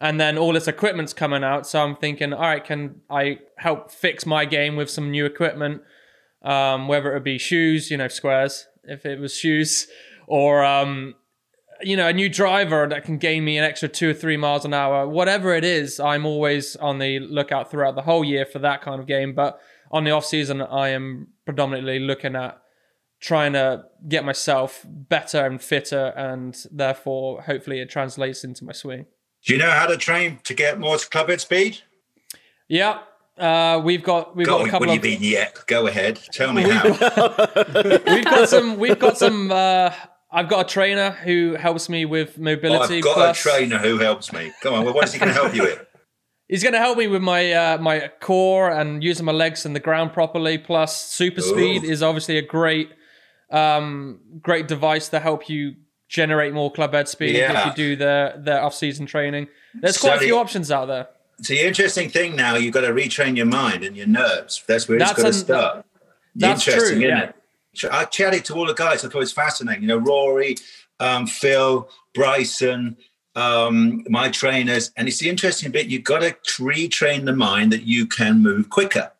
And 0.00 0.20
then 0.20 0.38
all 0.38 0.52
this 0.52 0.68
equipment's 0.68 1.12
coming 1.12 1.42
out, 1.42 1.66
so 1.66 1.82
I'm 1.82 1.96
thinking, 1.96 2.32
all 2.32 2.40
right, 2.40 2.64
can 2.64 3.00
I 3.10 3.40
help 3.56 3.90
fix 3.90 4.24
my 4.24 4.44
game 4.44 4.76
with 4.76 4.88
some 4.88 5.10
new 5.10 5.26
equipment? 5.26 5.82
Um, 6.42 6.86
whether 6.86 7.16
it 7.16 7.24
be 7.24 7.36
shoes, 7.36 7.90
you 7.90 7.96
know, 7.96 8.06
Sqairz, 8.06 8.64
if 8.84 9.04
it 9.04 9.18
was 9.18 9.34
shoes, 9.34 9.88
or 10.28 10.64
um, 10.64 11.16
you 11.80 11.96
know, 11.96 12.08
a 12.08 12.12
new 12.12 12.28
driver 12.28 12.86
that 12.86 13.04
can 13.04 13.18
gain 13.18 13.44
me 13.44 13.58
an 13.58 13.64
extra 13.64 13.88
two 13.88 14.10
or 14.10 14.14
three 14.14 14.36
miles 14.36 14.64
an 14.64 14.74
hour, 14.74 15.06
whatever 15.06 15.54
it 15.54 15.64
is, 15.64 15.98
I'm 16.00 16.26
always 16.26 16.76
on 16.76 16.98
the 16.98 17.18
lookout 17.20 17.70
throughout 17.70 17.94
the 17.94 18.02
whole 18.02 18.24
year 18.24 18.46
for 18.46 18.58
that 18.60 18.82
kind 18.82 19.00
of 19.00 19.06
game. 19.06 19.34
But 19.34 19.60
on 19.90 20.04
the 20.04 20.10
off 20.10 20.24
season, 20.24 20.60
I 20.62 20.88
am 20.88 21.28
predominantly 21.44 21.98
looking 21.98 22.36
at 22.36 22.60
trying 23.20 23.52
to 23.54 23.84
get 24.08 24.24
myself 24.24 24.84
better 24.86 25.44
and 25.44 25.60
fitter, 25.60 26.12
and 26.16 26.56
therefore, 26.70 27.42
hopefully, 27.42 27.80
it 27.80 27.90
translates 27.90 28.44
into 28.44 28.64
my 28.64 28.72
swing. 28.72 29.06
Do 29.44 29.52
you 29.52 29.58
know 29.58 29.70
how 29.70 29.86
to 29.86 29.96
train 29.96 30.40
to 30.44 30.54
get 30.54 30.78
more 30.78 30.96
clubhead 30.96 31.40
speed? 31.40 31.78
Yeah, 32.68 33.00
uh, 33.38 33.80
we've 33.82 34.02
got 34.02 34.36
we've 34.36 34.46
Go, 34.46 34.52
got 34.52 34.60
a 34.60 34.62
what 34.64 34.70
couple 34.70 34.86
do 34.86 34.92
you 34.92 34.98
of 34.98 35.04
mean 35.04 35.18
yet? 35.22 35.58
Go 35.66 35.86
ahead. 35.86 36.20
Tell 36.32 36.52
me 36.52 36.62
how. 36.62 36.84
we've 38.06 38.24
got 38.24 38.48
some 38.48 38.78
we've 38.78 38.98
got 38.98 39.16
some. 39.16 39.50
Uh, 39.50 39.90
I've 40.30 40.48
got 40.48 40.66
a 40.66 40.68
trainer 40.68 41.12
who 41.12 41.54
helps 41.54 41.88
me 41.88 42.04
with 42.04 42.36
mobility. 42.38 42.98
I've 42.98 43.04
got 43.04 43.14
plus- 43.14 43.38
a 43.38 43.42
trainer 43.42 43.78
who 43.78 43.98
helps 43.98 44.32
me. 44.32 44.52
Come 44.62 44.74
on, 44.74 44.84
well, 44.84 44.92
what 44.92 45.04
is 45.04 45.14
he 45.14 45.18
going 45.18 45.32
to 45.32 45.34
help 45.34 45.54
you 45.54 45.62
with? 45.62 45.84
He's 46.48 46.62
going 46.62 46.72
to 46.72 46.78
help 46.78 46.96
me 46.98 47.06
with 47.06 47.22
my 47.22 47.52
uh, 47.52 47.78
my 47.78 48.10
core 48.20 48.70
and 48.70 49.02
using 49.04 49.24
my 49.26 49.32
legs 49.32 49.64
and 49.66 49.76
the 49.76 49.80
ground 49.80 50.12
properly. 50.12 50.58
Plus, 50.58 51.04
super 51.04 51.40
speed 51.42 51.84
is 51.84 52.02
obviously 52.02 52.38
a 52.38 52.42
great 52.42 52.90
um, 53.50 54.20
great 54.42 54.66
device 54.68 55.08
to 55.10 55.20
help 55.20 55.48
you 55.48 55.74
generate 56.08 56.54
more 56.54 56.72
club 56.72 56.94
head 56.94 57.08
speed 57.08 57.36
if 57.36 57.66
you 57.66 57.72
do 57.74 57.96
the 57.96 58.40
the 58.42 58.60
off 58.60 58.74
season 58.74 59.06
training. 59.06 59.48
There's 59.74 59.98
quite 59.98 60.16
a 60.16 60.20
few 60.20 60.34
the- 60.34 60.38
options 60.38 60.70
out 60.70 60.86
there. 60.86 61.08
So 61.40 61.54
the 61.54 61.60
interesting 61.60 62.10
thing 62.10 62.34
now, 62.34 62.56
you've 62.56 62.74
got 62.74 62.80
to 62.80 62.88
retrain 62.88 63.36
your 63.36 63.46
mind 63.46 63.84
and 63.84 63.96
your 63.96 64.08
nerves. 64.08 64.64
That's 64.66 64.88
where 64.88 64.98
That's 64.98 65.12
it's 65.12 65.22
got 65.22 65.26
to 65.28 65.32
start. 65.32 65.86
that's 66.34 66.66
interesting, 66.66 66.98
true, 66.98 67.06
isn't 67.06 67.18
yeah. 67.18 67.28
it? 67.28 67.34
So 67.74 67.88
I 67.92 68.06
chatted 68.06 68.44
to 68.46 68.54
all 68.54 68.66
the 68.66 68.74
guys. 68.74 69.04
I 69.04 69.08
thought 69.08 69.18
it 69.18 69.20
was 69.20 69.32
fascinating. 69.32 69.82
You 69.82 69.88
know, 69.88 69.98
Rory, 69.98 70.56
um, 70.98 71.28
Phil, 71.28 71.88
Bryson, 72.12 72.96
um, 73.36 74.04
my 74.08 74.30
trainers, 74.30 74.90
and 74.96 75.06
it's 75.06 75.18
the 75.18 75.28
interesting 75.28 75.70
bit. 75.70 75.86
You've 75.86 76.02
got 76.02 76.22
to 76.22 76.32
retrain 76.60 77.24
the 77.24 77.36
mind 77.36 77.72
that 77.72 77.84
you 77.84 78.06
can 78.06 78.42
move 78.42 78.68
quicker. 78.68 79.12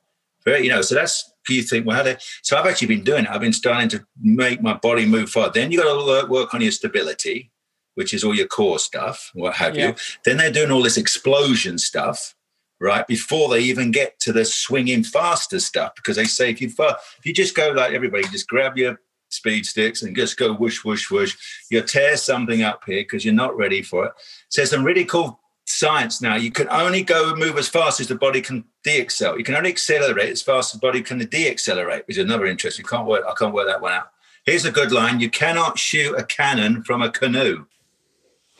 Very, 0.44 0.64
you 0.64 0.70
know, 0.70 0.82
so 0.82 0.96
that's 0.96 1.32
you 1.50 1.62
think, 1.62 1.86
well, 1.86 1.96
how 1.96 2.02
do, 2.02 2.16
so 2.42 2.56
I've 2.56 2.66
actually 2.66 2.88
been 2.88 3.04
doing 3.04 3.24
it. 3.24 3.30
I've 3.30 3.40
been 3.40 3.52
starting 3.52 3.88
to 3.90 4.06
make 4.20 4.62
my 4.62 4.74
body 4.74 5.06
move 5.06 5.30
forward. 5.30 5.54
Then 5.54 5.70
you 5.70 5.82
got 5.82 5.92
to 5.98 6.06
work, 6.06 6.28
work 6.28 6.54
on 6.54 6.60
your 6.60 6.72
stability, 6.72 7.50
which 7.94 8.14
is 8.14 8.24
all 8.24 8.34
your 8.34 8.46
core 8.46 8.78
stuff, 8.78 9.30
what 9.34 9.54
have 9.54 9.76
Yeah. 9.76 9.88
you. 9.88 9.94
Then 10.24 10.36
they're 10.36 10.52
doing 10.52 10.70
all 10.70 10.82
this 10.82 10.96
explosion 10.96 11.78
stuff, 11.78 12.34
right? 12.80 13.06
Before 13.06 13.48
they 13.48 13.60
even 13.60 13.90
get 13.90 14.20
to 14.20 14.32
the 14.32 14.44
swinging 14.44 15.02
faster 15.02 15.60
stuff, 15.60 15.94
because 15.96 16.16
they 16.16 16.24
say 16.24 16.50
if 16.50 16.60
you 16.60 16.68
if 16.78 17.24
you 17.24 17.32
just 17.32 17.56
go 17.56 17.70
like 17.70 17.92
everybody, 17.92 18.24
just 18.28 18.48
grab 18.48 18.76
your 18.78 19.00
speed 19.30 19.66
sticks 19.66 20.02
and 20.02 20.16
just 20.16 20.36
go 20.36 20.54
whoosh 20.54 20.84
whoosh 20.84 21.10
whoosh, 21.10 21.36
you'll 21.70 21.82
tear 21.82 22.16
something 22.16 22.62
up 22.62 22.82
here 22.86 23.02
because 23.02 23.24
you're 23.24 23.34
not 23.34 23.56
ready 23.56 23.82
for 23.82 24.06
it. 24.06 24.12
So 24.48 24.60
there's 24.60 24.70
some 24.70 24.84
really 24.84 25.04
cool 25.04 25.40
science 25.66 26.22
now. 26.22 26.36
You 26.36 26.50
can 26.50 26.68
only 26.70 27.02
go 27.02 27.34
move 27.34 27.58
as 27.58 27.68
fast 27.68 28.00
as 28.00 28.08
the 28.08 28.14
body 28.14 28.40
can 28.40 28.64
de-accelerate. 28.88 29.38
You 29.38 29.44
can 29.44 29.54
only 29.54 29.70
accelerate 29.70 30.30
as 30.30 30.42
fast 30.42 30.74
as 30.74 30.80
the 30.80 30.86
body 30.86 31.02
can 31.02 31.18
de-accelerate, 31.18 32.06
which 32.06 32.16
is 32.16 32.24
another 32.24 32.46
interesting. 32.46 32.86
Can't 32.86 33.06
work. 33.06 33.24
I 33.28 33.34
can't 33.34 33.54
work 33.54 33.66
that 33.66 33.82
one 33.82 33.92
out. 33.92 34.10
Here's 34.44 34.64
a 34.64 34.72
good 34.72 34.92
line: 34.92 35.20
You 35.20 35.30
cannot 35.30 35.78
shoot 35.78 36.14
a 36.16 36.24
cannon 36.24 36.82
from 36.82 37.02
a 37.02 37.10
canoe. 37.10 37.66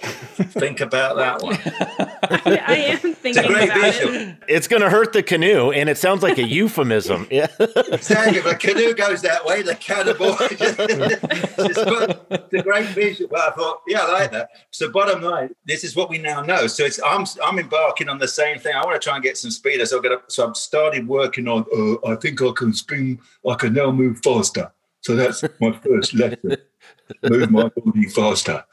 Think 0.01 0.81
about 0.81 1.17
that 1.17 1.43
one. 1.43 1.59
I, 2.47 2.63
I 2.67 2.75
am 2.77 2.99
thinking 3.15 3.45
about 3.45 3.81
visual. 3.81 4.15
it. 4.15 4.37
It's 4.49 4.69
going 4.69 4.83
to 4.83 4.89
hurt 4.91 5.13
the 5.13 5.23
canoe, 5.25 5.73
and 5.73 5.89
it 5.89 5.99
sounds 5.99 6.23
like 6.23 6.39
a 6.39 6.47
euphemism. 6.47 7.27
Yeah. 7.39 7.49
Exactly. 7.59 8.39
If 8.39 8.47
a 8.47 8.55
canoe 8.55 8.95
goes 8.95 9.23
that 9.23 9.45
way, 9.45 9.63
the 9.63 9.75
cannonball. 9.75 10.37
it's, 10.41 11.85
got- 11.85 12.27
it's 12.31 12.55
a 12.55 12.63
great 12.63 12.87
visual. 12.89 13.29
Well, 13.31 13.49
I 13.49 13.55
thought, 13.55 13.81
yeah, 13.87 14.01
I 14.03 14.13
like 14.13 14.31
that. 14.33 14.51
So, 14.71 14.91
bottom 14.91 15.23
line, 15.23 15.51
this 15.67 15.85
is 15.85 15.95
what 15.97 16.09
we 16.11 16.19
now 16.19 16.43
know. 16.43 16.67
So, 16.69 16.85
it's 16.85 17.01
I'm 17.05 17.25
I'm 17.45 17.59
embarking 17.59 18.09
on 18.09 18.19
the 18.19 18.29
same 18.29 18.59
thing. 18.59 18.75
I 18.75 18.85
want 18.85 19.01
to 19.01 19.05
try 19.05 19.15
and 19.17 19.23
get 19.23 19.37
some 19.37 19.51
speed. 19.51 19.85
So, 19.87 19.97
I've 19.99 20.03
got 20.03 20.09
to, 20.11 20.21
so 20.33 20.49
I've 20.49 20.57
started 20.57 21.07
working 21.09 21.49
on. 21.49 21.65
Uh, 21.77 22.07
I 22.09 22.17
think 22.17 22.41
I 22.41 22.51
can 22.57 22.73
spin. 22.73 23.19
I 23.49 23.55
can 23.55 23.75
now 23.75 23.91
move 23.91 24.21
faster. 24.23 24.73
So 25.01 25.15
that's 25.17 25.43
my 25.61 25.73
first 25.73 26.15
lesson. 26.15 26.57
move 27.23 27.51
my 27.51 27.69
body 27.69 28.09
faster. 28.09 28.65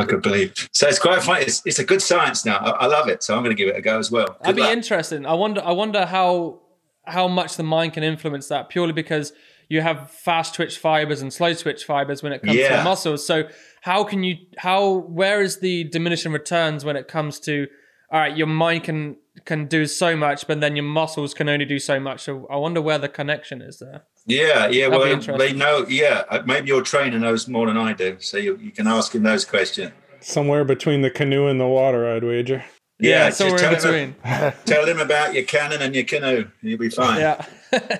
I 0.00 0.04
could 0.04 0.22
believe. 0.22 0.68
So 0.72 0.88
it's 0.88 0.98
quite 0.98 1.22
fun. 1.22 1.42
It's, 1.42 1.62
it's 1.66 1.78
a 1.78 1.84
good 1.84 2.00
science 2.02 2.44
now. 2.46 2.56
I, 2.58 2.70
I 2.70 2.86
love 2.86 3.08
it. 3.08 3.22
So 3.22 3.34
I'm 3.36 3.42
going 3.42 3.54
to 3.54 3.60
give 3.62 3.68
it 3.68 3.76
a 3.76 3.82
go 3.82 3.98
as 3.98 4.10
well. 4.10 4.26
Good 4.26 4.36
That'd 4.42 4.56
be 4.56 4.62
luck. 4.62 4.72
interesting. 4.72 5.26
I 5.26 5.34
wonder. 5.34 5.62
I 5.64 5.72
wonder 5.72 6.06
how 6.06 6.60
how 7.04 7.26
much 7.28 7.56
the 7.56 7.62
mind 7.64 7.92
can 7.94 8.02
influence 8.04 8.46
that 8.48 8.68
purely 8.68 8.92
because 8.92 9.32
you 9.68 9.80
have 9.80 10.10
fast 10.10 10.54
twitch 10.54 10.78
fibers 10.78 11.20
and 11.20 11.32
slow 11.32 11.52
twitch 11.52 11.84
fibers 11.84 12.22
when 12.22 12.32
it 12.32 12.40
comes 12.42 12.52
to 12.52 12.58
Yeah. 12.58 12.76
the 12.78 12.84
muscles. 12.84 13.26
So 13.26 13.48
how 13.80 14.04
can 14.04 14.22
you 14.22 14.36
how 14.58 14.88
where 15.08 15.40
is 15.42 15.58
the 15.60 15.84
diminishing 15.84 16.30
returns 16.32 16.84
when 16.84 16.94
it 16.96 17.08
comes 17.08 17.40
to 17.40 17.66
all 18.12 18.20
right, 18.20 18.36
your 18.36 18.46
mind 18.46 18.84
can 18.84 19.16
can 19.46 19.66
do 19.66 19.86
so 19.86 20.14
much, 20.16 20.46
but 20.46 20.60
then 20.60 20.76
your 20.76 20.84
muscles 20.84 21.32
can 21.34 21.48
only 21.48 21.64
do 21.64 21.78
so 21.78 21.98
much. 21.98 22.20
So 22.22 22.46
I 22.50 22.56
wonder 22.56 22.80
where 22.82 22.98
the 22.98 23.08
connection 23.08 23.62
is 23.62 23.78
there. 23.78 24.02
Yeah, 24.26 24.68
yeah. 24.68 24.88
That'd 24.88 25.26
Well, 25.28 25.38
they 25.38 25.52
know. 25.52 25.86
Yeah, 25.88 26.24
uh, 26.30 26.42
maybe 26.46 26.68
your 26.68 26.82
trainer 26.82 27.18
knows 27.18 27.48
more 27.48 27.66
than 27.66 27.76
I 27.76 27.92
do, 27.92 28.16
so 28.20 28.36
you, 28.36 28.56
you 28.56 28.70
can 28.70 28.86
ask 28.86 29.14
him 29.14 29.22
those 29.24 29.44
questions. 29.44 29.92
Somewhere 30.20 30.64
between 30.64 31.02
the 31.02 31.10
canoe 31.10 31.48
and 31.48 31.60
the 31.60 31.66
water, 31.66 32.08
I'd 32.14 32.22
wager. 32.22 32.64
Yeah, 33.00 33.26
just 33.28 33.38
somewhere 33.38 33.56
in 33.56 33.60
tell 33.80 33.92
him- 33.92 34.14
between. 34.22 34.52
Tell 34.64 34.86
him 34.86 35.00
about 35.00 35.34
your 35.34 35.42
cannon 35.44 35.82
and 35.82 35.94
your 35.94 36.04
canoe. 36.04 36.44
You'll 36.60 36.78
be 36.78 36.88
fine. 37.00 37.18
yeah. 37.20 37.44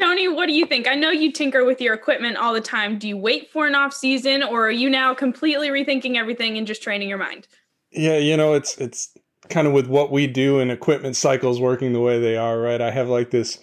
Tony, 0.00 0.28
what 0.28 0.46
do 0.46 0.52
you 0.52 0.66
think? 0.66 0.86
I 0.86 0.94
know 0.94 1.10
you 1.10 1.32
tinker 1.32 1.64
with 1.64 1.80
your 1.80 1.94
equipment 1.94 2.36
all 2.36 2.52
the 2.52 2.60
time. 2.60 2.98
Do 2.98 3.08
you 3.08 3.16
wait 3.16 3.50
for 3.50 3.66
an 3.66 3.74
off 3.74 3.94
season, 3.94 4.42
or 4.42 4.66
are 4.66 4.70
you 4.70 4.90
now 4.90 5.14
completely 5.14 5.68
rethinking 5.68 6.16
everything 6.16 6.58
and 6.58 6.66
just 6.66 6.82
training 6.82 7.08
your 7.08 7.16
mind? 7.18 7.46
Yeah, 7.92 8.18
you 8.18 8.36
know, 8.36 8.52
it's 8.52 8.76
it's 8.76 9.16
kind 9.48 9.66
of 9.66 9.72
with 9.72 9.86
what 9.86 10.10
we 10.10 10.26
do 10.26 10.58
and 10.58 10.70
equipment 10.70 11.16
cycles 11.16 11.60
working 11.60 11.92
the 11.94 12.00
way 12.00 12.20
they 12.20 12.36
are, 12.36 12.58
right? 12.60 12.80
I 12.82 12.90
have 12.90 13.08
like 13.08 13.30
this 13.30 13.58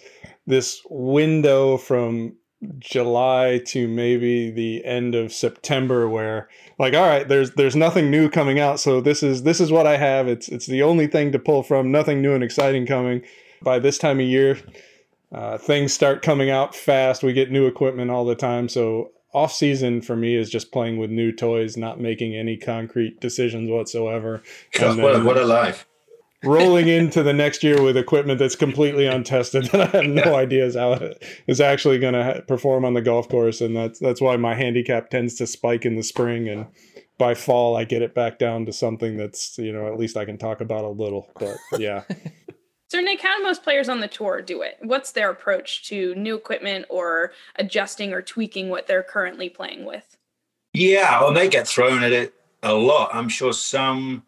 this 0.46 0.82
window 0.88 1.76
from 1.76 2.36
July 2.78 3.60
to 3.66 3.88
maybe 3.88 4.50
the 4.50 4.84
end 4.84 5.14
of 5.14 5.32
September 5.32 6.08
where 6.08 6.48
like 6.78 6.94
all 6.94 7.06
right, 7.06 7.28
there's 7.28 7.52
there's 7.52 7.76
nothing 7.76 8.10
new 8.10 8.28
coming 8.28 8.58
out, 8.58 8.80
so 8.80 9.00
this 9.00 9.22
is 9.22 9.42
this 9.42 9.60
is 9.60 9.70
what 9.70 9.86
I 9.86 9.96
have. 9.96 10.28
It's 10.28 10.48
it's 10.48 10.66
the 10.66 10.82
only 10.82 11.06
thing 11.06 11.32
to 11.32 11.38
pull 11.38 11.62
from, 11.62 11.90
nothing 11.90 12.22
new 12.22 12.34
and 12.34 12.44
exciting 12.44 12.86
coming. 12.86 13.22
By 13.62 13.78
this 13.78 13.98
time 13.98 14.20
of 14.20 14.26
year, 14.26 14.58
uh, 15.32 15.58
things 15.58 15.92
start 15.92 16.22
coming 16.22 16.50
out 16.50 16.74
fast. 16.74 17.22
We 17.22 17.32
get 17.32 17.50
new 17.50 17.66
equipment 17.66 18.10
all 18.10 18.24
the 18.24 18.34
time, 18.34 18.68
so 18.68 19.12
off 19.32 19.52
season 19.52 20.00
for 20.00 20.16
me 20.16 20.36
is 20.36 20.48
just 20.48 20.72
playing 20.72 20.96
with 20.96 21.10
new 21.10 21.32
toys, 21.32 21.76
not 21.76 22.00
making 22.00 22.36
any 22.36 22.56
concrete 22.56 23.20
decisions 23.20 23.70
whatsoever. 23.70 24.42
God, 24.72 24.98
what, 24.98 25.16
a, 25.16 25.24
what 25.24 25.36
a 25.36 25.44
life. 25.44 25.86
Rolling 26.44 26.88
into 26.88 27.22
the 27.22 27.32
next 27.32 27.62
year 27.62 27.82
with 27.82 27.96
equipment 27.96 28.38
that's 28.38 28.56
completely 28.56 29.06
untested 29.06 29.64
that 29.66 29.94
I 29.94 29.98
have 29.98 30.06
no 30.06 30.34
idea 30.34 30.64
is 30.64 30.76
how 30.76 30.92
it 30.92 31.24
is 31.46 31.60
actually 31.60 31.98
going 31.98 32.14
to 32.14 32.42
perform 32.46 32.84
on 32.84 32.94
the 32.94 33.02
golf 33.02 33.28
course, 33.28 33.60
and 33.60 33.76
that's 33.76 33.98
that's 33.98 34.20
why 34.20 34.36
my 34.36 34.54
handicap 34.54 35.10
tends 35.10 35.34
to 35.36 35.46
spike 35.46 35.84
in 35.84 35.96
the 35.96 36.02
spring, 36.02 36.48
and 36.48 36.66
by 37.18 37.34
fall 37.34 37.76
I 37.76 37.84
get 37.84 38.02
it 38.02 38.14
back 38.14 38.38
down 38.38 38.66
to 38.66 38.72
something 38.72 39.16
that's 39.16 39.58
you 39.58 39.72
know 39.72 39.86
at 39.86 39.98
least 39.98 40.16
I 40.16 40.24
can 40.24 40.38
talk 40.38 40.60
about 40.60 40.84
a 40.84 40.88
little. 40.88 41.30
But 41.38 41.56
yeah, 41.78 42.04
So, 42.94 43.00
Nick, 43.00 43.22
how 43.22 43.36
do 43.36 43.42
most 43.42 43.64
players 43.64 43.88
on 43.88 43.98
the 43.98 44.06
tour 44.06 44.40
do 44.40 44.62
it? 44.62 44.76
What's 44.80 45.10
their 45.10 45.28
approach 45.28 45.88
to 45.88 46.14
new 46.14 46.36
equipment 46.36 46.86
or 46.88 47.32
adjusting 47.56 48.12
or 48.12 48.22
tweaking 48.22 48.68
what 48.68 48.86
they're 48.86 49.02
currently 49.02 49.48
playing 49.48 49.84
with? 49.84 50.16
Yeah, 50.72 51.20
well, 51.20 51.32
they 51.32 51.48
get 51.48 51.66
thrown 51.66 52.04
at 52.04 52.12
it 52.12 52.34
a 52.62 52.74
lot. 52.74 53.12
I'm 53.12 53.28
sure 53.28 53.52
some 53.52 54.22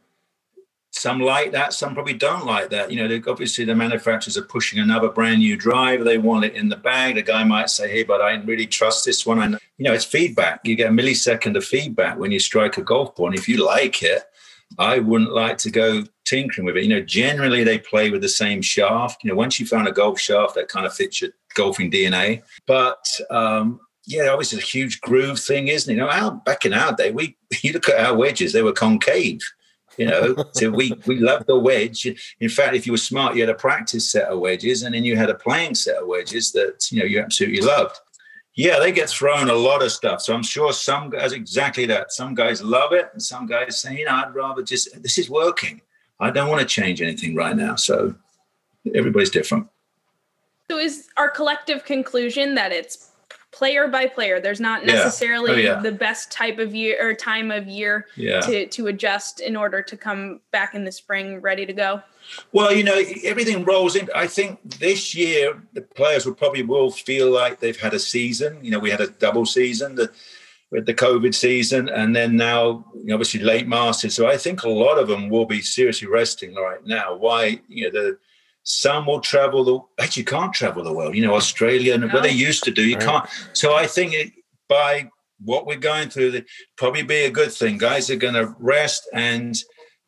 some 0.96 1.20
like 1.20 1.52
that, 1.52 1.74
some 1.74 1.92
probably 1.92 2.14
don't 2.14 2.46
like 2.46 2.70
that. 2.70 2.90
You 2.90 3.06
know, 3.06 3.20
obviously 3.28 3.66
the 3.66 3.74
manufacturers 3.74 4.38
are 4.38 4.42
pushing 4.42 4.78
another 4.78 5.10
brand 5.10 5.40
new 5.40 5.56
driver. 5.56 6.04
They 6.04 6.16
want 6.16 6.46
it 6.46 6.54
in 6.54 6.70
the 6.70 6.76
bag. 6.76 7.16
The 7.16 7.22
guy 7.22 7.44
might 7.44 7.68
say, 7.68 7.90
"Hey, 7.90 8.02
but 8.02 8.22
I 8.22 8.34
really 8.36 8.66
trust 8.66 9.04
this 9.04 9.26
one." 9.26 9.38
I 9.38 9.58
you 9.76 9.84
know, 9.84 9.92
it's 9.92 10.06
feedback. 10.06 10.60
You 10.64 10.74
get 10.74 10.90
a 10.90 10.94
millisecond 10.94 11.54
of 11.56 11.64
feedback 11.64 12.18
when 12.18 12.32
you 12.32 12.40
strike 12.40 12.78
a 12.78 12.82
golf 12.82 13.14
ball, 13.14 13.26
and 13.26 13.36
if 13.36 13.46
you 13.46 13.62
like 13.62 14.02
it, 14.02 14.22
I 14.78 14.98
wouldn't 14.98 15.32
like 15.32 15.58
to 15.58 15.70
go 15.70 16.04
tinkering 16.24 16.64
with 16.64 16.78
it. 16.78 16.84
You 16.84 16.88
know, 16.88 17.02
generally 17.02 17.62
they 17.62 17.78
play 17.78 18.10
with 18.10 18.22
the 18.22 18.28
same 18.28 18.62
shaft. 18.62 19.22
You 19.22 19.30
know, 19.30 19.36
once 19.36 19.60
you 19.60 19.66
found 19.66 19.88
a 19.88 19.92
golf 19.92 20.18
shaft 20.18 20.54
that 20.54 20.68
kind 20.68 20.86
of 20.86 20.94
fits 20.94 21.20
your 21.20 21.30
golfing 21.54 21.90
DNA, 21.90 22.42
but 22.66 23.06
um, 23.30 23.80
yeah, 24.06 24.28
obviously 24.28 24.60
a 24.60 24.62
huge 24.62 25.02
groove 25.02 25.40
thing, 25.40 25.68
isn't 25.68 25.90
it? 25.90 25.96
You 25.96 26.00
know, 26.00 26.08
our, 26.08 26.32
back 26.32 26.64
in 26.64 26.72
our 26.72 26.94
day, 26.94 27.10
we 27.10 27.36
you 27.62 27.74
look 27.74 27.88
at 27.90 28.02
our 28.02 28.16
wedges, 28.16 28.54
they 28.54 28.62
were 28.62 28.72
concave. 28.72 29.42
You 29.96 30.06
know, 30.06 30.44
so 30.52 30.70
we 30.70 30.92
we 31.06 31.18
loved 31.18 31.46
the 31.46 31.58
wedge. 31.58 32.06
In 32.40 32.48
fact, 32.48 32.74
if 32.74 32.86
you 32.86 32.92
were 32.92 32.98
smart, 32.98 33.34
you 33.34 33.42
had 33.42 33.50
a 33.50 33.54
practice 33.54 34.10
set 34.10 34.28
of 34.28 34.40
wedges, 34.40 34.82
and 34.82 34.94
then 34.94 35.04
you 35.04 35.16
had 35.16 35.30
a 35.30 35.34
playing 35.34 35.74
set 35.74 35.96
of 35.96 36.06
wedges 36.06 36.52
that 36.52 36.90
you 36.90 37.00
know 37.00 37.06
you 37.06 37.20
absolutely 37.20 37.62
loved. 37.62 37.98
Yeah, 38.54 38.78
they 38.78 38.90
get 38.90 39.10
thrown 39.10 39.50
a 39.50 39.54
lot 39.54 39.82
of 39.82 39.92
stuff. 39.92 40.22
So 40.22 40.34
I'm 40.34 40.42
sure 40.42 40.72
some 40.72 41.10
guys 41.10 41.32
exactly 41.32 41.84
that. 41.86 42.12
Some 42.12 42.34
guys 42.34 42.62
love 42.62 42.92
it, 42.92 43.10
and 43.12 43.22
some 43.22 43.46
guys 43.46 43.80
say, 43.80 43.98
you 43.98 44.06
know, 44.06 44.12
I'd 44.12 44.34
rather 44.34 44.62
just 44.62 45.02
this 45.02 45.18
is 45.18 45.28
working. 45.28 45.82
I 46.18 46.30
don't 46.30 46.48
want 46.48 46.60
to 46.60 46.66
change 46.66 47.02
anything 47.02 47.34
right 47.34 47.56
now. 47.56 47.76
So 47.76 48.14
everybody's 48.94 49.30
different. 49.30 49.68
So 50.70 50.78
is 50.78 51.08
our 51.16 51.30
collective 51.30 51.84
conclusion 51.84 52.54
that 52.56 52.72
it's 52.72 53.05
player 53.56 53.88
by 53.88 54.06
player. 54.06 54.38
There's 54.38 54.60
not 54.60 54.84
necessarily 54.84 55.62
yeah. 55.62 55.70
Oh, 55.70 55.74
yeah. 55.76 55.80
the 55.80 55.92
best 55.92 56.30
type 56.30 56.58
of 56.58 56.74
year 56.74 56.98
or 57.00 57.14
time 57.14 57.50
of 57.50 57.66
year 57.66 58.06
yeah. 58.14 58.40
to 58.40 58.66
to 58.66 58.88
adjust 58.88 59.40
in 59.40 59.56
order 59.56 59.80
to 59.80 59.96
come 59.96 60.40
back 60.50 60.74
in 60.74 60.84
the 60.84 60.92
spring 60.92 61.40
ready 61.40 61.64
to 61.64 61.72
go. 61.72 62.02
Well, 62.52 62.74
you 62.74 62.84
know, 62.84 63.00
everything 63.24 63.64
rolls 63.64 63.96
in. 63.96 64.10
I 64.14 64.26
think 64.26 64.60
this 64.78 65.14
year 65.14 65.62
the 65.72 65.80
players 65.80 66.26
will 66.26 66.34
probably 66.34 66.62
will 66.62 66.90
feel 66.90 67.30
like 67.30 67.60
they've 67.60 67.80
had 67.80 67.94
a 67.94 67.98
season. 67.98 68.58
You 68.62 68.72
know, 68.72 68.78
we 68.78 68.90
had 68.90 69.00
a 69.00 69.06
double 69.06 69.46
season 69.46 69.94
the, 69.94 70.10
with 70.70 70.84
the 70.84 70.94
COVID 70.94 71.34
season, 71.34 71.88
and 71.88 72.14
then 72.14 72.36
now 72.36 72.84
obviously 73.10 73.40
late 73.40 73.66
Masters. 73.66 74.14
So 74.14 74.26
I 74.26 74.36
think 74.36 74.64
a 74.64 74.68
lot 74.68 74.98
of 74.98 75.08
them 75.08 75.30
will 75.30 75.46
be 75.46 75.62
seriously 75.62 76.08
resting 76.08 76.54
right 76.56 76.84
now. 76.84 77.16
Why? 77.16 77.60
You 77.68 77.84
know, 77.84 77.90
the 77.90 78.18
some 78.68 79.06
will 79.06 79.20
travel 79.20 79.62
the 79.62 80.02
actually 80.02 80.22
you 80.22 80.26
can't 80.26 80.52
travel 80.52 80.82
the 80.82 80.92
world. 80.92 81.14
You 81.14 81.24
know, 81.24 81.34
Australia 81.34 81.94
and 81.94 82.02
no. 82.02 82.08
what 82.08 82.24
they 82.24 82.32
used 82.32 82.64
to 82.64 82.72
do, 82.72 82.82
you 82.82 82.96
right. 82.96 83.04
can't. 83.04 83.28
So 83.52 83.74
I 83.74 83.86
think 83.86 84.12
it, 84.12 84.32
by 84.68 85.08
what 85.42 85.66
we're 85.66 85.76
going 85.78 86.10
through, 86.10 86.42
probably 86.76 87.02
be 87.02 87.24
a 87.24 87.30
good 87.30 87.52
thing. 87.52 87.78
Guys 87.78 88.10
are 88.10 88.16
going 88.16 88.34
to 88.34 88.54
rest, 88.58 89.08
and 89.14 89.56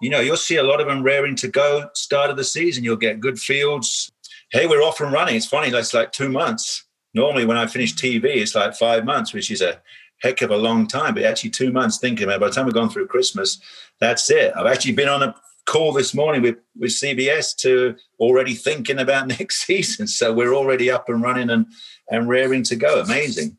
you 0.00 0.10
know, 0.10 0.18
you'll 0.18 0.36
see 0.36 0.56
a 0.56 0.62
lot 0.64 0.80
of 0.80 0.88
them 0.88 1.04
raring 1.04 1.36
to 1.36 1.48
go. 1.48 1.88
Start 1.94 2.30
of 2.30 2.36
the 2.36 2.42
season, 2.42 2.82
you'll 2.82 2.96
get 2.96 3.20
good 3.20 3.38
fields. 3.38 4.10
Hey, 4.50 4.66
we're 4.66 4.82
off 4.82 5.00
and 5.00 5.12
running. 5.12 5.36
It's 5.36 5.46
funny. 5.46 5.70
That's 5.70 5.94
like 5.94 6.10
two 6.10 6.28
months. 6.28 6.84
Normally, 7.14 7.46
when 7.46 7.56
I 7.56 7.68
finish 7.68 7.94
TV, 7.94 8.24
it's 8.24 8.56
like 8.56 8.74
five 8.74 9.04
months, 9.04 9.32
which 9.32 9.52
is 9.52 9.62
a 9.62 9.80
heck 10.20 10.42
of 10.42 10.50
a 10.50 10.56
long 10.56 10.88
time. 10.88 11.14
But 11.14 11.22
actually, 11.22 11.50
two 11.50 11.70
months 11.70 11.98
thinking 11.98 12.24
about. 12.24 12.36
It. 12.36 12.40
By 12.40 12.48
the 12.48 12.54
time 12.54 12.64
we've 12.66 12.74
gone 12.74 12.90
through 12.90 13.06
Christmas, 13.06 13.60
that's 14.00 14.28
it. 14.32 14.52
I've 14.56 14.66
actually 14.66 14.94
been 14.94 15.08
on 15.08 15.22
a 15.22 15.34
call 15.68 15.92
this 15.92 16.14
morning 16.14 16.40
with, 16.40 16.56
with 16.76 16.90
CBS 16.90 17.54
to 17.56 17.94
already 18.18 18.54
thinking 18.54 18.98
about 18.98 19.28
next 19.38 19.66
season. 19.66 20.06
So 20.06 20.32
we're 20.32 20.54
already 20.54 20.90
up 20.90 21.08
and 21.08 21.22
running 21.22 21.50
and, 21.50 21.66
and 22.10 22.28
raring 22.28 22.62
to 22.64 22.76
go. 22.76 23.02
Amazing. 23.02 23.56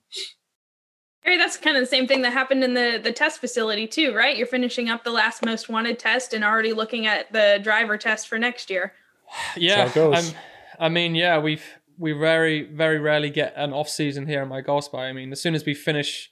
Harry, 1.22 1.38
that's 1.38 1.58
kind 1.58 1.78
of 1.78 1.84
the 1.84 1.88
same 1.88 2.08
thing 2.08 2.24
that 2.24 2.34
happened 2.34 2.64
in 2.64 2.74
the, 2.74 3.00
the 3.02 3.12
test 3.12 3.40
facility 3.40 3.86
too, 3.86 4.16
right? 4.16 4.36
You're 4.36 4.48
finishing 4.48 4.90
up 4.90 5.04
the 5.04 5.12
last 5.12 5.46
most 5.46 5.70
wanted 5.70 6.00
test 6.00 6.34
and 6.34 6.44
already 6.44 6.74
looking 6.74 7.06
at 7.06 7.32
the 7.32 7.60
driver 7.62 7.98
test 7.98 8.28
for 8.28 8.40
next 8.40 8.70
year. 8.70 8.94
Yeah, 9.56 9.92
I 10.80 10.90
mean, 10.90 11.14
yeah, 11.14 11.38
we've 11.38 11.64
we 12.00 12.14
very 12.14 12.64
very 12.64 12.98
rarely 12.98 13.30
get 13.30 13.54
an 13.56 13.74
off 13.74 13.90
season 13.90 14.26
here 14.26 14.42
in 14.42 14.50
MyGolfSpy. 14.50 14.98
I 14.98 15.14
mean, 15.14 15.32
as 15.32 15.40
soon 15.40 15.54
as 15.54 15.66
we 15.66 15.76
finish 15.76 16.32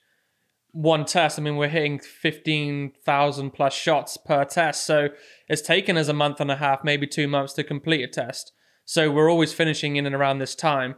one 0.72 1.06
test, 1.06 1.40
I 1.40 1.42
mean, 1.42 1.58
we're 1.58 1.70
hitting 1.70 2.00
fifteen 2.00 2.92
thousand 3.04 3.52
plus 3.52 3.74
shots 3.74 4.18
per 4.18 4.46
test, 4.46 4.86
so 4.86 5.10
it's 5.48 5.62
taken 5.62 5.98
us 5.98 6.08
a 6.08 6.14
month 6.14 6.40
and 6.40 6.52
a 6.52 6.58
half, 6.58 6.84
maybe 6.84 7.08
two 7.08 7.28
months 7.28 7.54
to 7.54 7.64
complete 7.64 8.04
a 8.04 8.08
test. 8.08 8.52
So 8.86 9.12
we're 9.12 9.30
always 9.30 9.54
finishing 9.54 9.96
in 9.96 10.06
and 10.06 10.16
around 10.16 10.40
this 10.40 10.56
time. 10.56 10.96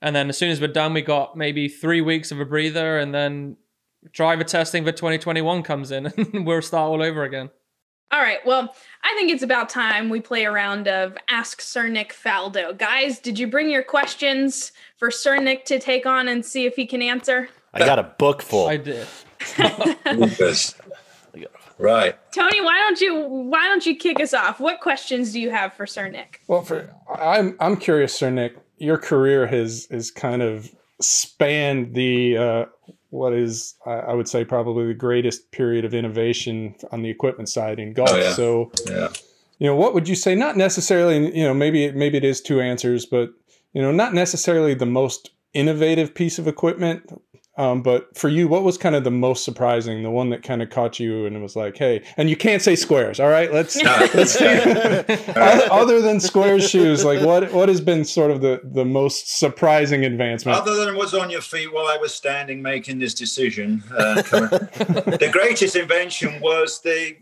And 0.00 0.14
then 0.14 0.28
as 0.28 0.38
soon 0.38 0.50
as 0.50 0.60
we're 0.60 0.68
done, 0.68 0.92
we 0.92 1.02
got 1.02 1.36
maybe 1.36 1.68
three 1.68 2.00
weeks 2.00 2.30
of 2.30 2.38
a 2.38 2.44
breather, 2.44 2.98
and 2.98 3.14
then 3.14 3.56
driver 4.12 4.44
testing 4.44 4.84
for 4.84 4.92
2021 4.92 5.62
comes 5.62 5.90
in, 5.90 6.06
and 6.16 6.46
we'll 6.46 6.62
start 6.62 6.90
all 6.90 7.02
over 7.02 7.24
again. 7.24 7.50
All 8.10 8.20
right. 8.20 8.44
Well, 8.46 8.72
I 9.02 9.14
think 9.16 9.32
it's 9.32 9.42
about 9.42 9.68
time 9.68 10.08
we 10.08 10.20
play 10.20 10.44
a 10.44 10.52
round 10.52 10.86
of 10.86 11.16
Ask 11.28 11.60
Sir 11.60 11.88
Nick 11.88 12.12
Faldo. 12.12 12.76
Guys, 12.76 13.18
did 13.18 13.38
you 13.38 13.48
bring 13.48 13.70
your 13.70 13.82
questions 13.82 14.70
for 14.98 15.10
Sir 15.10 15.38
Nick 15.38 15.64
to 15.64 15.80
take 15.80 16.06
on 16.06 16.28
and 16.28 16.44
see 16.44 16.66
if 16.66 16.76
he 16.76 16.86
can 16.86 17.02
answer? 17.02 17.48
I 17.74 17.80
got 17.80 17.98
a 17.98 18.02
book 18.18 18.42
full. 18.42 18.66
I 18.66 18.76
did. 18.76 19.06
Right. 21.78 22.16
Tony, 22.32 22.60
why 22.60 22.78
don't 22.78 23.00
you 23.00 23.20
why 23.20 23.66
don't 23.66 23.84
you 23.84 23.96
kick 23.96 24.20
us 24.20 24.32
off? 24.32 24.60
What 24.60 24.80
questions 24.80 25.32
do 25.32 25.40
you 25.40 25.50
have 25.50 25.74
for 25.74 25.86
Sir 25.86 26.08
Nick? 26.08 26.40
Well, 26.46 26.62
for 26.62 26.94
I'm 27.12 27.56
I'm 27.60 27.76
curious, 27.76 28.16
Sir 28.16 28.30
Nick. 28.30 28.56
Your 28.78 28.98
career 28.98 29.46
has 29.46 29.86
is 29.90 30.10
kind 30.10 30.42
of 30.42 30.70
spanned 31.00 31.94
the 31.94 32.36
uh, 32.36 32.64
what 33.10 33.32
is 33.32 33.74
I 33.86 34.14
would 34.14 34.28
say 34.28 34.44
probably 34.44 34.86
the 34.86 34.94
greatest 34.94 35.50
period 35.50 35.84
of 35.84 35.94
innovation 35.94 36.76
on 36.92 37.02
the 37.02 37.10
equipment 37.10 37.48
side 37.48 37.78
in 37.78 37.92
golf. 37.92 38.10
Oh, 38.12 38.16
yeah. 38.16 38.32
So, 38.32 38.72
yeah. 38.86 39.08
you 39.58 39.66
know, 39.66 39.76
what 39.76 39.94
would 39.94 40.08
you 40.08 40.14
say? 40.14 40.34
Not 40.34 40.56
necessarily, 40.56 41.36
you 41.36 41.44
know, 41.44 41.54
maybe 41.54 41.90
maybe 41.92 42.18
it 42.18 42.24
is 42.24 42.40
two 42.40 42.60
answers, 42.60 43.04
but 43.04 43.30
you 43.72 43.82
know, 43.82 43.90
not 43.90 44.14
necessarily 44.14 44.74
the 44.74 44.86
most 44.86 45.30
innovative 45.52 46.14
piece 46.14 46.38
of 46.38 46.46
equipment 46.46 47.20
um, 47.56 47.82
but 47.82 48.16
for 48.16 48.28
you, 48.28 48.48
what 48.48 48.64
was 48.64 48.76
kind 48.76 48.96
of 48.96 49.04
the 49.04 49.12
most 49.12 49.44
surprising, 49.44 50.02
the 50.02 50.10
one 50.10 50.30
that 50.30 50.42
kind 50.42 50.60
of 50.60 50.70
caught 50.70 50.98
you 50.98 51.24
and 51.24 51.36
it 51.36 51.38
was 51.38 51.54
like, 51.54 51.76
hey, 51.76 52.02
and 52.16 52.28
you 52.28 52.36
can't 52.36 52.60
say 52.60 52.72
Sqairz, 52.72 53.22
all 53.22 53.30
right? 53.30 53.52
Let's, 53.52 53.76
let's 53.82 54.40
other 55.70 56.02
than 56.02 56.16
Sqairz 56.16 56.68
shoes, 56.68 57.04
like 57.04 57.20
what 57.20 57.52
what 57.52 57.68
has 57.68 57.80
been 57.80 58.04
sort 58.04 58.32
of 58.32 58.40
the 58.40 58.60
the 58.64 58.84
most 58.84 59.38
surprising 59.38 60.04
advancement? 60.04 60.58
Other 60.58 60.74
than 60.74 60.96
what's 60.96 61.14
on 61.14 61.30
your 61.30 61.42
feet 61.42 61.72
while 61.72 61.86
I 61.86 61.96
was 61.96 62.12
standing 62.12 62.60
making 62.60 62.98
this 62.98 63.14
decision, 63.14 63.84
uh, 63.96 64.14
the 64.22 65.28
greatest 65.30 65.76
invention 65.76 66.40
was 66.40 66.80
the 66.80 67.16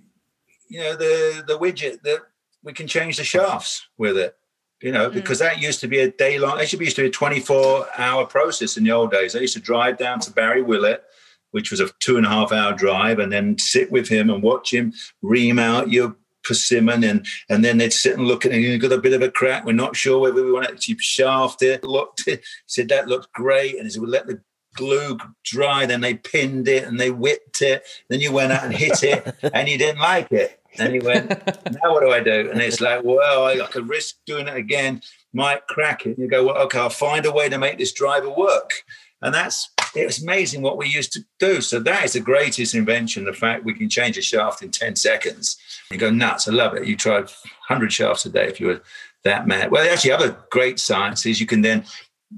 you 0.68 0.80
know 0.80 0.96
the 0.96 1.44
the 1.46 1.58
widget 1.58 2.00
that 2.02 2.20
we 2.62 2.72
can 2.72 2.86
change 2.86 3.18
the 3.18 3.24
shafts 3.24 3.86
with 3.98 4.16
it 4.16 4.34
you 4.82 4.92
know, 4.92 5.10
mm. 5.10 5.14
because 5.14 5.38
that 5.38 5.60
used 5.60 5.80
to 5.80 5.88
be 5.88 6.00
a 6.00 6.10
day 6.10 6.38
long, 6.38 6.58
it 6.58 6.72
used 6.72 6.96
to 6.96 7.02
be 7.02 7.08
a 7.08 7.10
24 7.10 7.86
hour 7.98 8.26
process 8.26 8.76
in 8.76 8.84
the 8.84 8.90
old 8.90 9.10
days. 9.10 9.36
I 9.36 9.40
used 9.40 9.54
to 9.54 9.60
drive 9.60 9.98
down 9.98 10.20
to 10.20 10.32
Barry 10.32 10.62
Willett, 10.62 11.04
which 11.52 11.70
was 11.70 11.80
a 11.80 11.88
two 12.00 12.16
and 12.16 12.26
a 12.26 12.28
half 12.28 12.52
hour 12.52 12.72
drive, 12.72 13.18
and 13.18 13.32
then 13.32 13.58
sit 13.58 13.90
with 13.92 14.08
him 14.08 14.30
and 14.30 14.42
watch 14.42 14.72
him 14.72 14.92
ream 15.22 15.58
out 15.58 15.90
your 15.90 16.16
persimmon 16.44 17.04
and 17.04 17.24
and 17.48 17.64
then 17.64 17.78
they'd 17.78 17.92
sit 17.92 18.16
and 18.18 18.26
look 18.26 18.44
at 18.44 18.50
it 18.50 18.56
and 18.56 18.64
you've 18.64 18.82
got 18.82 18.92
a 18.92 18.98
bit 18.98 19.12
of 19.12 19.22
a 19.22 19.30
crack. 19.30 19.64
We're 19.64 19.72
not 19.72 19.96
sure 19.96 20.18
whether 20.18 20.42
we 20.42 20.52
want 20.52 20.66
to 20.66 20.72
actually 20.72 20.98
shaft 20.98 21.62
it. 21.62 21.84
Looked 21.84 22.26
it, 22.26 22.44
said 22.66 22.88
that 22.88 23.08
looked 23.08 23.32
great. 23.32 23.76
And 23.76 23.84
he 23.84 23.90
said, 23.90 24.02
well, 24.02 24.10
let 24.10 24.26
the 24.26 24.40
glue 24.74 25.18
dry, 25.44 25.86
then 25.86 26.00
they 26.00 26.14
pinned 26.14 26.68
it 26.68 26.84
and 26.84 26.98
they 26.98 27.10
whipped 27.10 27.62
it. 27.62 27.84
Then 28.08 28.20
you 28.20 28.32
went 28.32 28.52
out 28.52 28.64
and 28.64 28.74
hit 28.74 29.02
it 29.02 29.34
and 29.54 29.68
you 29.68 29.78
didn't 29.78 30.00
like 30.00 30.32
it. 30.32 30.61
And 30.78 30.92
he 30.94 31.00
went, 31.00 31.28
now 31.28 31.92
what 31.92 32.00
do 32.00 32.10
I 32.10 32.20
do? 32.20 32.50
And 32.50 32.60
it's 32.60 32.80
like, 32.80 33.02
well, 33.04 33.44
I, 33.44 33.60
I 33.60 33.66
could 33.66 33.88
risk 33.88 34.16
doing 34.26 34.48
it 34.48 34.56
again, 34.56 35.02
might 35.32 35.66
crack 35.66 36.06
it. 36.06 36.16
And 36.16 36.18
you 36.18 36.28
go, 36.28 36.46
well, 36.46 36.58
okay, 36.62 36.78
I'll 36.78 36.90
find 36.90 37.26
a 37.26 37.32
way 37.32 37.48
to 37.48 37.58
make 37.58 37.78
this 37.78 37.92
driver 37.92 38.30
work. 38.30 38.84
And 39.20 39.34
that's 39.34 39.70
it's 39.94 40.22
amazing 40.22 40.62
what 40.62 40.78
we 40.78 40.88
used 40.88 41.12
to 41.12 41.24
do. 41.38 41.60
So 41.60 41.78
that 41.80 42.04
is 42.04 42.14
the 42.14 42.20
greatest 42.20 42.74
invention, 42.74 43.24
the 43.24 43.32
fact 43.32 43.64
we 43.64 43.74
can 43.74 43.88
change 43.88 44.16
a 44.16 44.22
shaft 44.22 44.62
in 44.62 44.70
10 44.70 44.96
seconds. 44.96 45.58
You 45.90 45.98
go 45.98 46.10
nuts. 46.10 46.48
I 46.48 46.52
love 46.52 46.74
it. 46.74 46.86
You 46.86 46.96
try 46.96 47.20
100 47.20 47.92
shafts 47.92 48.24
a 48.24 48.30
day 48.30 48.46
if 48.48 48.58
you 48.58 48.68
were 48.68 48.82
that 49.24 49.46
mad. 49.46 49.70
Well, 49.70 49.88
actually, 49.90 50.12
other 50.12 50.36
great 50.50 50.78
science 50.80 51.26
is 51.26 51.40
you 51.40 51.46
can 51.46 51.62
then 51.62 51.84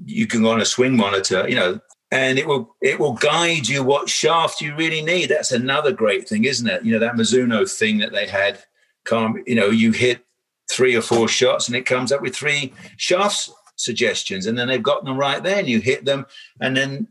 you 0.05 0.27
can 0.27 0.41
go 0.41 0.51
on 0.51 0.61
a 0.61 0.65
swing 0.65 0.95
monitor, 0.97 1.47
you 1.47 1.55
know, 1.55 1.79
and 2.15 2.39
it 2.39 2.47
will 2.47 2.73
it 2.81 2.97
will 2.97 3.13
guide 3.13 3.67
you 3.67 3.83
what 3.83 4.09
shaft 4.09 4.61
you 4.61 4.73
really 4.75 5.01
need. 5.01 5.27
That's 5.27 5.51
another 5.51 5.91
great 5.91 6.29
thing, 6.29 6.45
isn't 6.45 6.67
it? 6.67 6.85
You 6.85 6.93
know 6.93 6.99
that 6.99 7.15
Mizuno 7.15 7.69
thing 7.69 7.97
that 7.99 8.13
they 8.13 8.25
had. 8.25 8.63
Come, 9.03 9.43
you 9.45 9.53
know, 9.53 9.69
you 9.69 9.91
hit 9.91 10.25
three 10.71 10.95
or 10.95 11.01
four 11.01 11.27
shots, 11.27 11.67
and 11.67 11.75
it 11.75 11.85
comes 11.85 12.11
up 12.11 12.21
with 12.21 12.35
three 12.35 12.73
shafts 12.97 13.51
suggestions, 13.75 14.45
and 14.45 14.57
then 14.57 14.67
they've 14.67 14.81
got 14.81 15.03
them 15.03 15.17
right 15.17 15.43
there, 15.43 15.59
and 15.59 15.67
you 15.67 15.79
hit 15.79 16.05
them, 16.05 16.25
and 16.61 16.75
then 16.75 17.09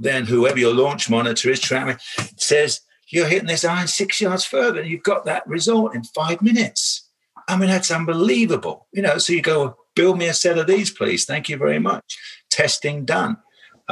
then 0.00 0.26
whoever 0.26 0.58
your 0.58 0.74
launch 0.74 1.08
monitor 1.08 1.48
is, 1.48 1.60
tracking 1.60 1.98
says 2.36 2.80
you're 3.08 3.28
hitting 3.28 3.46
this 3.46 3.64
iron 3.64 3.86
six 3.86 4.20
yards 4.20 4.44
further, 4.44 4.80
and 4.80 4.90
you've 4.90 5.04
got 5.04 5.24
that 5.24 5.46
result 5.46 5.94
in 5.94 6.02
five 6.02 6.42
minutes. 6.42 7.08
I 7.48 7.56
mean, 7.56 7.68
that's 7.68 7.92
unbelievable. 7.92 8.88
You 8.92 9.02
know, 9.02 9.18
so 9.18 9.32
you 9.32 9.40
go, 9.40 9.76
build 9.94 10.18
me 10.18 10.26
a 10.26 10.34
set 10.34 10.58
of 10.58 10.66
these, 10.66 10.90
please. 10.90 11.24
Thank 11.24 11.48
you 11.48 11.56
very 11.56 11.78
much. 11.78 12.18
Testing 12.50 13.04
done. 13.04 13.36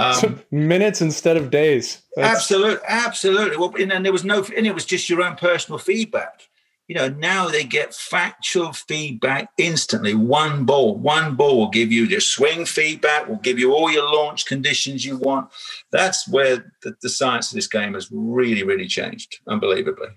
Um, 0.01 0.43
minutes 0.51 1.01
instead 1.01 1.37
of 1.37 1.51
days. 1.51 2.03
Absolutely, 2.17 2.85
absolutely. 2.87 3.57
Well, 3.57 3.75
and, 3.77 4.05
there 4.05 4.13
was 4.13 4.25
no, 4.25 4.45
and 4.57 4.67
it 4.67 4.75
was 4.75 4.85
just 4.85 5.09
your 5.09 5.23
own 5.23 5.37
personal 5.37 5.79
feedback. 5.79 6.49
You 6.89 6.97
know, 6.97 7.09
now 7.09 7.49
they 7.49 7.63
get 7.63 7.95
factual 7.95 8.73
feedback 8.73 9.51
instantly. 9.57 10.15
One 10.15 10.65
ball, 10.65 10.97
one 10.97 11.37
ball 11.37 11.57
will 11.57 11.71
give 11.71 11.93
you 11.93 12.09
the 12.09 12.21
swing 12.21 12.65
feedback, 12.65 13.29
will 13.29 13.37
give 13.37 13.61
you 13.61 13.73
all 13.73 13.93
your 13.93 14.13
launch 14.13 14.47
conditions 14.47 15.05
you 15.05 15.17
want. 15.17 15.51
That's 15.93 16.27
where 16.29 16.73
the, 16.83 16.97
the 17.01 17.09
science 17.09 17.53
of 17.53 17.55
this 17.55 17.69
game 17.69 17.95
has 17.95 18.09
really, 18.11 18.65
really 18.65 18.89
changed, 18.89 19.39
unbelievably. 19.47 20.09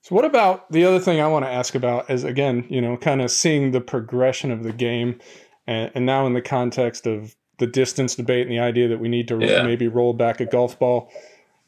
So, 0.00 0.16
what 0.16 0.24
about 0.24 0.70
the 0.72 0.84
other 0.84 0.98
thing 0.98 1.20
I 1.20 1.28
want 1.28 1.44
to 1.44 1.50
ask 1.50 1.74
about 1.74 2.10
is 2.10 2.24
again, 2.24 2.64
you 2.70 2.80
know, 2.80 2.96
kind 2.96 3.20
of 3.20 3.30
seeing 3.30 3.70
the 3.70 3.80
progression 3.80 4.50
of 4.50 4.62
the 4.62 4.72
game, 4.72 5.20
and, 5.66 5.92
and 5.94 6.06
now 6.06 6.26
in 6.26 6.32
the 6.32 6.42
context 6.42 7.06
of 7.06 7.36
the 7.62 7.66
distance 7.68 8.16
debate 8.16 8.42
and 8.42 8.50
the 8.50 8.58
idea 8.58 8.88
that 8.88 8.98
we 8.98 9.08
need 9.08 9.28
to 9.28 9.38
yeah. 9.38 9.62
maybe 9.62 9.86
roll 9.86 10.12
back 10.12 10.40
a 10.40 10.44
golf 10.44 10.76
ball. 10.80 11.08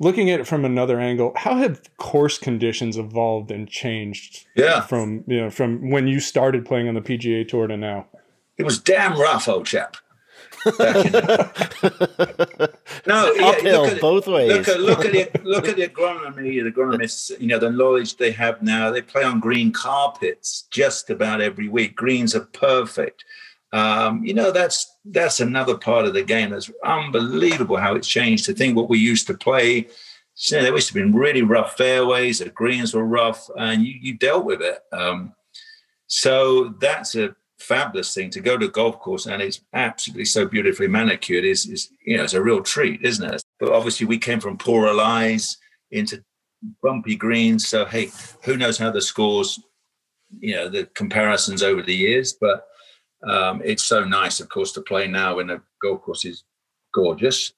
Looking 0.00 0.28
at 0.28 0.40
it 0.40 0.46
from 0.48 0.64
another 0.64 0.98
angle, 0.98 1.32
how 1.36 1.54
have 1.58 1.80
course 1.98 2.36
conditions 2.36 2.96
evolved 2.98 3.52
and 3.52 3.68
changed? 3.68 4.44
Yeah. 4.56 4.80
From 4.80 5.22
you 5.28 5.40
know 5.40 5.50
from 5.50 5.90
when 5.90 6.08
you 6.08 6.18
started 6.18 6.66
playing 6.66 6.88
on 6.88 6.94
the 6.94 7.00
PGA 7.00 7.46
Tour 7.46 7.68
to 7.68 7.76
now. 7.76 8.08
It 8.56 8.64
was 8.64 8.80
damn 8.80 9.16
rough, 9.18 9.48
old 9.48 9.66
chap. 9.66 9.96
no, 10.66 10.80
yeah, 13.06 13.46
uphill 13.46 13.86
at, 13.86 14.00
both 14.00 14.26
ways. 14.26 14.50
Look 14.50 14.68
at 14.68 14.80
look 14.80 15.04
at 15.04 15.12
the 15.12 15.40
look 15.44 15.68
at 15.68 15.76
the 15.76 15.86
agronomy, 15.86 16.60
the 16.60 16.72
agronomists. 16.72 17.38
You 17.38 17.46
know 17.46 17.60
the 17.60 17.70
knowledge 17.70 18.16
they 18.16 18.32
have 18.32 18.62
now. 18.62 18.90
They 18.90 19.02
play 19.02 19.22
on 19.22 19.38
green 19.38 19.72
carpets 19.72 20.64
just 20.70 21.08
about 21.08 21.40
every 21.40 21.68
week. 21.68 21.94
Greens 21.94 22.34
are 22.34 22.46
perfect. 22.46 23.24
Um, 23.74 24.24
you 24.24 24.34
know 24.34 24.52
that's 24.52 24.98
that's 25.04 25.40
another 25.40 25.76
part 25.76 26.04
of 26.04 26.14
the 26.14 26.22
game 26.22 26.50
that's 26.50 26.70
unbelievable 26.84 27.76
how 27.76 27.96
it's 27.96 28.06
changed. 28.06 28.44
To 28.46 28.54
think 28.54 28.76
what 28.76 28.88
we 28.88 28.98
used 28.98 29.26
to 29.26 29.34
play. 29.34 29.88
You 30.50 30.56
know, 30.56 30.62
there 30.62 30.74
used 30.74 30.88
to 30.88 30.94
be 30.94 31.02
really 31.02 31.42
rough 31.42 31.76
fairways. 31.76 32.38
The 32.38 32.50
greens 32.50 32.94
were 32.94 33.04
rough, 33.04 33.48
and 33.56 33.82
you, 33.82 33.94
you 34.00 34.14
dealt 34.14 34.44
with 34.44 34.62
it. 34.62 34.80
Um, 34.92 35.32
so 36.06 36.74
that's 36.80 37.16
a 37.16 37.34
fabulous 37.58 38.14
thing 38.14 38.30
to 38.30 38.40
go 38.40 38.56
to 38.58 38.66
a 38.66 38.70
golf 38.70 38.98
course 39.00 39.26
and 39.26 39.40
it's 39.40 39.60
absolutely 39.72 40.24
so 40.24 40.46
beautifully 40.46 40.88
manicured 40.88 41.44
is, 41.44 41.66
is 41.66 41.88
you 42.04 42.16
know 42.16 42.24
it's 42.24 42.34
a 42.34 42.42
real 42.42 42.60
treat 42.60 43.00
isn't 43.02 43.32
it 43.32 43.42
but 43.58 43.70
obviously 43.72 44.04
we 44.04 44.18
came 44.18 44.40
from 44.40 44.58
poorer 44.58 44.92
lies 44.92 45.56
into 45.92 46.22
bumpy 46.82 47.16
greens 47.16 47.66
so 47.66 47.86
hey 47.86 48.10
who 48.42 48.56
knows 48.56 48.76
how 48.76 48.90
the 48.90 49.00
scores 49.00 49.60
you 50.40 50.54
know 50.54 50.68
the 50.68 50.84
comparisons 50.94 51.62
over 51.62 51.80
the 51.80 51.94
years 51.94 52.34
but 52.38 52.66
um, 53.28 53.62
it's 53.64 53.84
so 53.84 54.04
nice 54.04 54.40
of 54.40 54.48
course 54.48 54.72
to 54.72 54.80
play 54.80 55.06
now 55.06 55.36
when 55.36 55.46
the 55.46 55.60
golf 55.82 56.02
course 56.02 56.24
is 56.24 56.44
gorgeous 56.92 57.52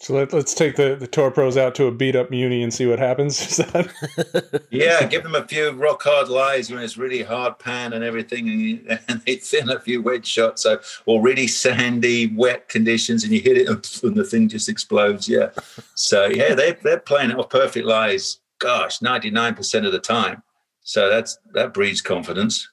so 0.00 0.14
let, 0.14 0.32
us 0.32 0.54
take 0.54 0.76
the, 0.76 0.96
the 0.96 1.06
tour 1.06 1.30
pros 1.30 1.56
out 1.56 1.74
to 1.76 1.86
a 1.86 1.92
beat 1.92 2.16
up 2.16 2.30
Muni 2.30 2.62
and 2.62 2.72
see 2.72 2.86
what 2.86 2.98
happens. 2.98 3.60
yeah, 4.70 5.04
give 5.06 5.22
them 5.22 5.34
a 5.34 5.46
few 5.46 5.70
rock 5.72 6.02
hard 6.02 6.28
lies 6.28 6.70
when 6.70 6.82
it's 6.82 6.96
really 6.96 7.22
hard 7.22 7.58
pan 7.58 7.92
and 7.92 8.02
everything, 8.02 8.48
and, 8.48 8.60
you, 8.60 8.98
and 9.08 9.20
they 9.22 9.36
thin 9.36 9.68
a 9.70 9.78
few 9.78 10.02
wedge 10.02 10.26
shots. 10.26 10.62
So, 10.62 10.80
or 11.06 11.20
really 11.20 11.46
sandy, 11.46 12.28
wet 12.34 12.68
conditions, 12.68 13.24
and 13.24 13.32
you 13.32 13.40
hit 13.40 13.58
it 13.58 13.68
and 13.68 13.82
the 14.16 14.24
thing 14.24 14.48
just 14.48 14.68
explodes. 14.68 15.28
Yeah. 15.28 15.50
So, 15.94 16.26
yeah, 16.26 16.54
they, 16.54 16.72
they're 16.82 16.98
playing 16.98 17.30
it 17.30 17.38
off 17.38 17.50
perfect 17.50 17.86
lies, 17.86 18.38
gosh, 18.58 18.98
99% 19.00 19.86
of 19.86 19.92
the 19.92 19.98
time. 19.98 20.42
So 20.82 21.08
that's 21.08 21.38
that 21.52 21.74
breeds 21.74 22.00
confidence. 22.00 22.68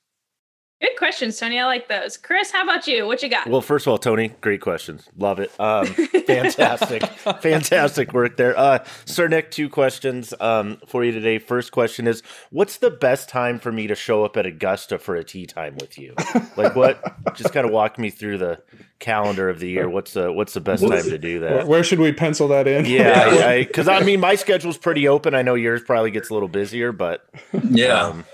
Good 0.80 0.96
questions, 0.96 1.40
Tony. 1.40 1.60
I 1.60 1.66
like 1.66 1.88
those. 1.88 2.18
Chris, 2.18 2.52
how 2.52 2.62
about 2.62 2.86
you? 2.86 3.08
What 3.08 3.24
you 3.24 3.30
got? 3.30 3.48
Well, 3.48 3.62
first 3.62 3.88
of 3.88 3.92
all, 3.92 3.98
Tony, 3.98 4.28
great 4.42 4.62
questions. 4.62 5.10
Love 5.18 5.40
it. 5.40 5.52
Um, 5.60 5.88
fantastic, 5.88 7.04
fantastic 7.42 8.14
work 8.14 8.38
there. 8.38 8.56
Uh, 8.56 8.86
Sir 9.06 9.28
Nick, 9.28 9.50
two 9.50 9.70
questions 9.70 10.36
um, 10.40 10.78
for 10.86 11.04
you 11.04 11.12
today. 11.12 11.40
First 11.40 11.72
question 11.72 12.06
is, 12.06 12.22
what's 12.52 12.78
the 12.78 12.92
best 12.92 13.28
time 13.28 13.58
for 13.58 13.72
me 13.72 13.88
to 13.88 13.96
show 13.96 14.24
up 14.24 14.38
at 14.38 14.46
Augusta 14.46 15.00
for 15.00 15.16
a 15.16 15.24
tea 15.24 15.48
time 15.48 15.78
with 15.80 15.98
you? 15.98 16.14
Like, 16.56 16.76
what? 16.76 17.02
just 17.36 17.54
kind 17.54 17.66
of 17.66 17.72
walk 17.72 17.98
me 17.98 18.12
through 18.12 18.38
the 18.38 18.62
calendar 19.00 19.50
of 19.50 19.60
the 19.60 19.70
year. 19.70 19.90
What's 19.90 20.14
the 20.14 20.32
what's 20.32 20.54
the 20.54 20.62
best 20.62 20.88
time 20.88 21.04
to 21.06 21.18
do 21.18 21.40
that? 21.40 21.66
Where 21.66 21.84
should 21.84 22.00
we 22.00 22.12
pencil 22.12 22.50
that 22.50 22.68
in? 22.68 22.86
Yeah, 22.86 23.58
because 23.58 23.88
I, 23.88 23.94
I, 23.98 24.00
I, 24.02 24.04
mean, 24.04 24.20
my 24.20 24.36
schedule's 24.36 24.78
pretty 24.78 25.08
open. 25.08 25.34
I 25.34 25.42
know 25.42 25.56
yours 25.56 25.82
probably 25.82 26.12
gets 26.12 26.30
a 26.30 26.34
little 26.34 26.50
busier, 26.50 26.92
but 26.92 27.28
yeah. 27.72 28.04
Um, 28.04 28.26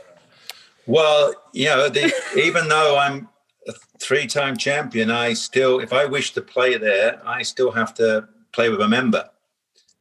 well, 0.86 1.34
you 1.54 1.66
know, 1.66 1.90
the, 1.90 2.14
even 2.38 2.68
though 2.68 2.98
I'm 2.98 3.30
a 3.68 3.74
three-time 4.00 4.58
champion, 4.58 5.12
I 5.12 5.34
still, 5.34 5.80
if 5.80 5.94
I 5.94 6.06
wish 6.06 6.34
to 6.34 6.42
play 6.42 6.78
there, 6.78 7.22
I 7.26 7.44
still 7.44 7.72
have 7.72 7.94
to 7.96 8.28
play 8.52 8.70
with 8.70 8.82
a 8.82 8.88
member. 8.88 9.30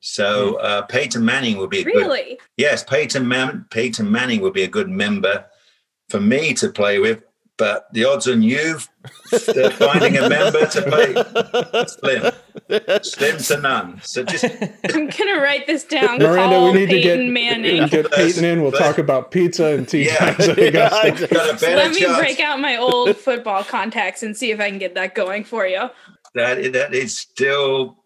So 0.00 0.52
hmm. 0.52 0.56
uh, 0.60 0.82
Peyton 0.82 1.24
Manning 1.24 1.58
would 1.58 1.70
be 1.70 1.84
really 1.84 2.30
good, 2.30 2.38
yes. 2.56 2.82
Peyton 2.82 3.26
Man, 3.26 3.66
Peyton 3.70 4.10
Manning 4.10 4.40
would 4.40 4.52
be 4.52 4.64
a 4.64 4.68
good 4.68 4.88
member 4.88 5.44
for 6.08 6.20
me 6.20 6.54
to 6.54 6.68
play 6.68 6.98
with 6.98 7.22
but 7.62 7.92
the 7.92 8.04
odds 8.04 8.26
on 8.26 8.42
you 8.42 8.78
finding 9.02 10.16
a 10.16 10.28
member 10.28 10.66
to 10.66 10.82
pay 10.82 11.86
slim, 11.86 12.32
slim 13.02 13.38
to 13.38 13.60
none. 13.60 14.00
So 14.02 14.22
just 14.22 14.44
I'm 14.44 15.08
gonna 15.08 15.40
write 15.40 15.66
this 15.66 15.84
down. 15.84 16.18
Miranda, 16.18 16.56
Call 16.56 16.72
we 16.72 16.80
need 16.80 16.88
Peyton 16.88 17.18
to 17.18 17.24
get 17.24 17.32
Manning. 17.32 17.88
get 17.88 18.12
Peyton 18.12 18.44
in. 18.44 18.62
We'll 18.62 18.72
talk 18.72 18.98
about 18.98 19.30
pizza 19.30 19.66
and 19.66 19.88
tea 19.88 20.06
yeah. 20.06 20.34
times. 20.34 20.48
Yeah, 20.58 20.88
Let 21.62 21.92
me 21.92 22.04
break 22.18 22.40
out 22.40 22.60
my 22.60 22.76
old 22.76 23.16
football 23.16 23.64
contacts 23.64 24.22
and 24.22 24.36
see 24.36 24.50
if 24.50 24.60
I 24.60 24.68
can 24.68 24.78
get 24.78 24.94
that 24.94 25.14
going 25.14 25.44
for 25.44 25.66
you. 25.66 25.88
That 26.34 26.72
that 26.72 26.94
is 26.94 27.16
still 27.16 27.98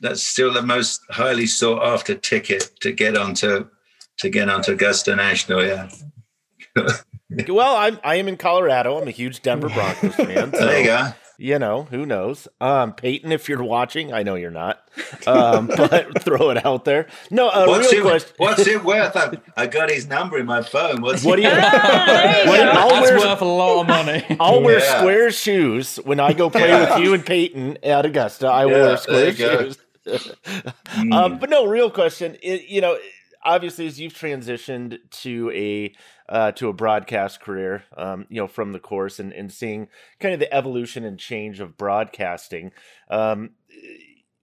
that's 0.00 0.22
still 0.22 0.52
the 0.52 0.62
most 0.62 1.00
highly 1.10 1.46
sought 1.46 1.84
after 1.84 2.14
ticket 2.14 2.70
to 2.80 2.92
get 2.92 3.16
onto 3.16 3.68
to 4.18 4.28
get 4.28 4.48
onto 4.48 4.72
Augusta 4.72 5.14
National. 5.16 5.64
Yeah. 5.64 5.88
well, 7.48 7.76
I'm 7.76 7.98
I 8.02 8.16
am 8.16 8.28
in 8.28 8.36
Colorado. 8.36 9.00
I'm 9.00 9.08
a 9.08 9.12
huge 9.12 9.42
Denver 9.42 9.68
Broncos 9.74 10.14
fan. 10.14 10.52
So, 10.52 10.66
there 10.66 10.80
you 10.80 10.86
go. 10.86 11.12
You 11.42 11.58
know, 11.58 11.84
who 11.84 12.04
knows? 12.04 12.48
Um, 12.60 12.92
Peyton, 12.92 13.32
if 13.32 13.48
you're 13.48 13.62
watching, 13.62 14.12
I 14.12 14.22
know 14.22 14.34
you're 14.34 14.50
not, 14.50 14.86
um, 15.26 15.68
but 15.76 16.22
throw 16.22 16.50
it 16.50 16.66
out 16.66 16.84
there. 16.84 17.06
No, 17.30 17.48
uh, 17.48 17.64
what's, 17.64 17.90
real 17.90 18.02
it, 18.02 18.10
question. 18.10 18.34
what's 18.36 18.66
it 18.66 18.84
worth? 18.84 19.16
I, 19.16 19.38
I, 19.56 19.66
got 19.66 19.90
his 19.90 20.06
number 20.06 20.38
in 20.38 20.44
my 20.44 20.60
phone. 20.62 21.00
What's 21.00 21.24
what 21.24 21.36
do 21.36 21.42
you? 21.42 21.48
Ah, 21.50 22.42
what, 22.44 22.56
That's 22.58 23.10
wear, 23.10 23.18
worth 23.20 23.40
a 23.40 23.44
lot 23.46 23.80
of 23.80 23.86
money. 23.86 24.22
I'll 24.38 24.60
wear 24.60 24.80
yeah. 24.80 24.98
square 24.98 25.30
shoes 25.30 25.96
when 26.04 26.20
I 26.20 26.34
go 26.34 26.50
play 26.50 26.68
yeah. 26.68 26.96
with 26.96 27.04
you 27.06 27.14
and 27.14 27.24
Peyton 27.24 27.78
at 27.82 28.04
Augusta. 28.04 28.46
I 28.46 28.66
will 28.66 28.72
yeah, 28.72 28.84
wear 28.84 28.96
square 28.98 29.32
shoes. 29.32 29.78
mm. 30.06 31.14
um, 31.14 31.38
but 31.38 31.48
no, 31.48 31.64
real 31.64 31.90
question. 31.90 32.36
It, 32.42 32.68
you 32.68 32.82
know, 32.82 32.98
obviously, 33.42 33.86
as 33.86 33.98
you've 33.98 34.12
transitioned 34.12 34.98
to 35.22 35.50
a 35.54 35.94
uh, 36.30 36.52
to 36.52 36.68
a 36.68 36.72
broadcast 36.72 37.40
career, 37.40 37.84
um, 37.96 38.24
you 38.30 38.40
know, 38.40 38.46
from 38.46 38.72
the 38.72 38.78
course 38.78 39.18
and, 39.18 39.32
and 39.32 39.52
seeing 39.52 39.88
kind 40.20 40.32
of 40.32 40.38
the 40.40 40.52
evolution 40.54 41.04
and 41.04 41.18
change 41.18 41.58
of 41.58 41.76
broadcasting. 41.76 42.70
Um, 43.10 43.50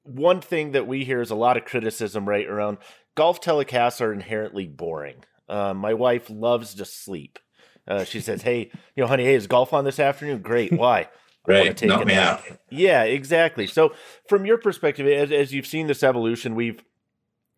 one 0.04 0.42
thing 0.42 0.74
that 0.74 0.86
we 0.86 1.06
hear 1.06 1.22
is 1.22 1.32
a 1.32 1.36
lot 1.36 1.58
of 1.58 1.66
criticism 1.66 2.28
right 2.28 2.48
around 2.48 2.78
golf 3.16 3.40
telecasts 3.42 4.02
are 4.02 4.12
inherently 4.12 4.68
boring. 4.68 5.24
Uh, 5.48 5.74
my 5.74 5.94
wife 5.94 6.30
loves 6.30 6.76
to 6.76 6.86
sleep. 6.86 7.40
Uh, 7.88 8.04
she 8.04 8.20
says, 8.20 8.42
"Hey, 8.42 8.70
you 8.96 9.04
know, 9.04 9.08
honey, 9.08 9.24
hey, 9.24 9.36
is 9.36 9.48
golf 9.48 9.72
on 9.72 9.86
this 9.86 10.00
afternoon? 10.00 10.42
Great. 10.42 10.74
Why? 10.78 11.08
Right, 11.48 11.76
take 11.78 11.88
knock 11.88 12.06
me 12.06 12.16
out. 12.16 12.42
Yeah, 12.70 13.04
exactly. 13.04 13.68
So, 13.68 13.94
from 14.28 14.46
your 14.46 14.58
perspective, 14.58 15.08
as, 15.08 15.32
as 15.32 15.54
you've 15.54 15.66
seen 15.66 15.88
this 15.88 16.04
evolution, 16.04 16.56
we've 16.56 16.84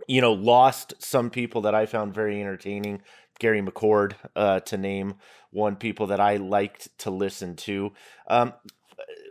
you 0.08 0.22
know 0.22 0.34
lost 0.34 0.94
some 1.00 1.32
people 1.32 1.62
that 1.62 1.74
I 1.74 1.88
found 1.88 2.14
very 2.14 2.40
entertaining 2.40 3.02
Gary 3.40 3.62
McCord, 3.62 4.14
uh, 4.36 4.60
to 4.62 4.78
name 4.78 5.16
one 5.52 5.76
people 5.76 6.08
that 6.08 6.20
I 6.20 6.38
liked 6.38 6.98
to 7.00 7.10
listen 7.10 7.56
to. 7.58 7.94
Um, 8.28 8.54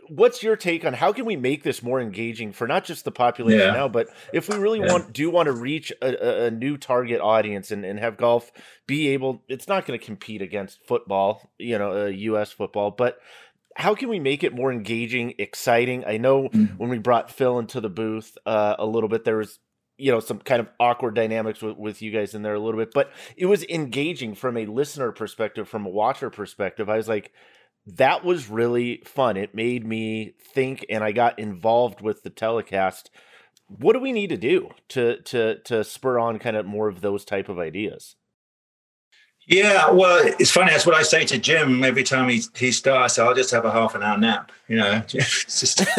what's 0.09 0.41
your 0.41 0.55
take 0.55 0.83
on 0.83 0.93
how 0.93 1.13
can 1.13 1.25
we 1.25 1.35
make 1.35 1.63
this 1.63 1.83
more 1.83 2.01
engaging 2.01 2.51
for 2.51 2.67
not 2.67 2.83
just 2.83 3.05
the 3.05 3.11
population 3.11 3.67
yeah. 3.67 3.73
now, 3.73 3.87
but 3.87 4.07
if 4.33 4.49
we 4.49 4.57
really 4.57 4.79
yeah. 4.79 4.91
want 4.91 5.13
do 5.13 5.29
want 5.29 5.45
to 5.45 5.53
reach 5.53 5.93
a, 6.01 6.45
a, 6.45 6.51
new 6.51 6.77
target 6.77 7.21
audience 7.21 7.71
and, 7.71 7.85
and 7.85 7.99
have 7.99 8.17
golf 8.17 8.51
be 8.87 9.09
able, 9.09 9.43
it's 9.47 9.67
not 9.67 9.85
going 9.85 9.97
to 9.97 10.03
compete 10.03 10.41
against 10.41 10.83
football, 10.85 11.51
you 11.57 11.77
know, 11.77 12.05
uh, 12.05 12.07
U.S. 12.07 12.51
football, 12.51 12.91
but 12.91 13.19
how 13.75 13.95
can 13.95 14.09
we 14.09 14.19
make 14.19 14.43
it 14.43 14.53
more 14.53 14.73
engaging, 14.73 15.35
exciting? 15.37 16.03
I 16.05 16.17
know 16.17 16.49
mm-hmm. 16.49 16.77
when 16.77 16.89
we 16.89 16.97
brought 16.97 17.31
Phil 17.31 17.59
into 17.59 17.79
the 17.79 17.89
booth 17.89 18.37
uh, 18.45 18.75
a 18.77 18.85
little 18.85 19.07
bit, 19.07 19.23
there 19.23 19.37
was 19.37 19.59
you 19.99 20.11
know 20.11 20.19
some 20.19 20.39
kind 20.39 20.59
of 20.59 20.67
awkward 20.79 21.13
dynamics 21.15 21.61
with, 21.61 21.77
with 21.77 22.01
you 22.01 22.11
guys 22.11 22.33
in 22.33 22.41
there 22.41 22.53
a 22.53 22.59
little 22.59 22.79
bit 22.79 22.93
but 22.93 23.11
it 23.35 23.45
was 23.45 23.63
engaging 23.65 24.35
from 24.35 24.57
a 24.57 24.65
listener 24.65 25.11
perspective 25.11 25.67
from 25.67 25.85
a 25.85 25.89
watcher 25.89 26.29
perspective. 26.29 26.89
I 26.89 26.97
was 26.97 27.07
like 27.07 27.31
that 27.85 28.23
was 28.23 28.49
really 28.49 29.01
fun. 29.05 29.37
It 29.37 29.55
made 29.55 29.85
me 29.85 30.33
think 30.53 30.85
and 30.89 31.03
i 31.03 31.11
got 31.11 31.39
involved 31.39 32.01
with 32.01 32.23
the 32.23 32.29
telecast. 32.29 33.09
What 33.67 33.93
do 33.93 33.99
we 33.99 34.11
need 34.11 34.29
to 34.29 34.37
do 34.37 34.69
to 34.89 35.21
to 35.23 35.59
to 35.65 35.83
spur 35.83 36.19
on 36.19 36.39
kind 36.39 36.55
of 36.55 36.65
more 36.65 36.87
of 36.87 37.01
those 37.01 37.25
type 37.25 37.49
of 37.49 37.59
ideas 37.59 38.15
Yeah, 39.49 39.89
well, 39.89 40.31
it's 40.37 40.51
funny. 40.51 40.69
That's 40.69 40.85
what 40.85 40.93
I 40.93 41.01
say 41.01 41.25
to 41.25 41.39
Jim 41.39 41.83
every 41.83 42.03
time 42.03 42.29
he 42.29 42.43
he 42.55 42.71
starts. 42.71 43.17
I'll 43.17 43.33
just 43.33 43.49
have 43.49 43.65
a 43.65 43.71
half 43.71 43.95
an 43.95 44.03
hour 44.03 44.15
nap. 44.15 44.51
You 44.67 44.77
know, 44.77 44.99
just, 45.07 45.59
just 45.59 45.79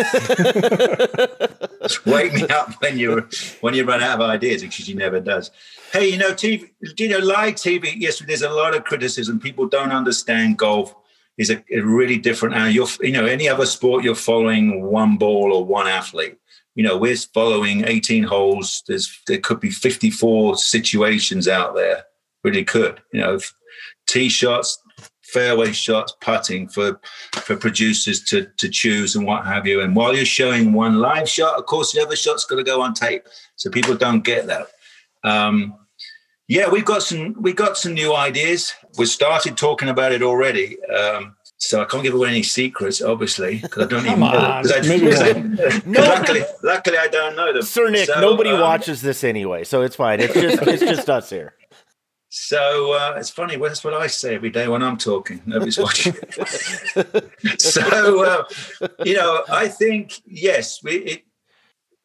wake 2.06 2.32
me 2.32 2.44
up 2.44 2.80
when 2.80 2.96
you 2.96 3.28
when 3.60 3.74
you 3.74 3.84
run 3.84 4.04
out 4.04 4.20
of 4.20 4.30
ideas, 4.30 4.62
because 4.62 4.86
he 4.86 4.94
never 4.94 5.18
does. 5.18 5.50
Hey, 5.92 6.10
you 6.10 6.16
know, 6.16 6.30
TV, 6.30 6.70
you 6.96 7.08
know, 7.08 7.18
live 7.18 7.56
TV. 7.56 7.92
Yes, 7.96 8.20
there's 8.20 8.42
a 8.42 8.50
lot 8.50 8.76
of 8.76 8.84
criticism. 8.84 9.40
People 9.40 9.66
don't 9.66 9.90
understand 9.90 10.56
golf 10.56 10.94
is 11.36 11.50
a, 11.50 11.60
a 11.72 11.80
really 11.80 12.18
different. 12.18 12.54
Now, 12.54 12.66
you're 12.66 12.86
you 13.00 13.10
know, 13.10 13.26
any 13.26 13.48
other 13.48 13.66
sport, 13.66 14.04
you're 14.04 14.14
following 14.14 14.84
one 14.84 15.16
ball 15.16 15.52
or 15.52 15.64
one 15.64 15.88
athlete 15.88 16.36
you 16.76 16.84
know, 16.84 16.96
we're 16.96 17.16
following 17.16 17.84
18 17.84 18.22
holes. 18.22 18.84
There's 18.86 19.20
there 19.26 19.38
could 19.38 19.58
be 19.58 19.70
54 19.70 20.56
situations 20.56 21.48
out 21.48 21.74
there 21.74 22.04
really 22.44 22.64
could. 22.64 23.00
You 23.12 23.20
know, 23.20 23.38
tee 24.06 24.28
shots, 24.28 24.78
fairway 25.22 25.72
shots, 25.72 26.14
putting 26.20 26.68
for 26.68 27.00
for 27.32 27.56
producers 27.56 28.22
to 28.24 28.48
to 28.58 28.68
choose 28.68 29.16
and 29.16 29.26
what 29.26 29.46
have 29.46 29.66
you. 29.66 29.80
And 29.80 29.94
while 29.94 30.14
you're 30.14 30.24
showing 30.24 30.72
one 30.72 30.96
live 30.96 31.28
shot, 31.28 31.58
of 31.58 31.66
course, 31.66 31.92
the 31.92 32.02
other 32.02 32.16
shot's 32.16 32.44
got 32.44 32.56
to 32.56 32.64
go 32.64 32.82
on 32.82 32.94
tape, 32.94 33.24
so 33.56 33.70
people 33.70 33.96
don't 33.96 34.24
get 34.24 34.46
that. 34.46 34.68
Um, 35.22 35.74
yeah, 36.48 36.68
we've 36.68 36.84
got 36.84 37.02
some 37.02 37.34
we've 37.40 37.56
got 37.56 37.76
some 37.76 37.94
new 37.94 38.14
ideas. 38.14 38.72
We 38.98 39.06
started 39.06 39.56
talking 39.56 39.88
about 39.88 40.12
it 40.12 40.22
already. 40.22 40.82
Um, 40.84 41.36
so 41.58 41.82
I 41.82 41.84
can't 41.84 42.02
give 42.02 42.14
away 42.14 42.30
any 42.30 42.42
secrets, 42.42 43.02
obviously, 43.02 43.58
because 43.62 43.84
I 43.84 43.86
don't 43.86 44.06
even 44.06 44.18
know. 44.18 44.26
I, 44.26 44.62
maybe 44.80 45.12
I, 45.14 45.32
no. 45.86 46.00
luckily, 46.00 46.42
luckily, 46.62 46.98
I 46.98 47.06
don't 47.06 47.36
know 47.36 47.52
them. 47.52 47.62
Sir 47.62 47.90
Nick, 47.90 48.06
so, 48.06 48.20
nobody 48.20 48.50
um, 48.50 48.60
watches 48.60 49.02
this 49.02 49.22
anyway, 49.22 49.62
so 49.64 49.82
it's 49.82 49.94
fine. 49.94 50.20
It's 50.20 50.34
just 50.34 50.62
it's 50.62 50.82
just 50.82 51.08
us 51.08 51.30
here. 51.30 51.54
So 52.32 52.92
uh, 52.92 53.16
it's 53.18 53.28
funny. 53.28 53.56
Well, 53.56 53.70
that's 53.70 53.82
what 53.82 53.92
I 53.92 54.06
say 54.06 54.36
every 54.36 54.50
day 54.50 54.68
when 54.68 54.84
I'm 54.84 54.96
talking. 54.96 55.42
Nobody's 55.46 55.78
watching. 55.78 56.14
so 57.58 58.24
uh, 58.24 58.44
you 59.04 59.14
know, 59.14 59.42
I 59.50 59.66
think 59.66 60.22
yes, 60.26 60.80
we. 60.82 60.92
It, 60.92 61.24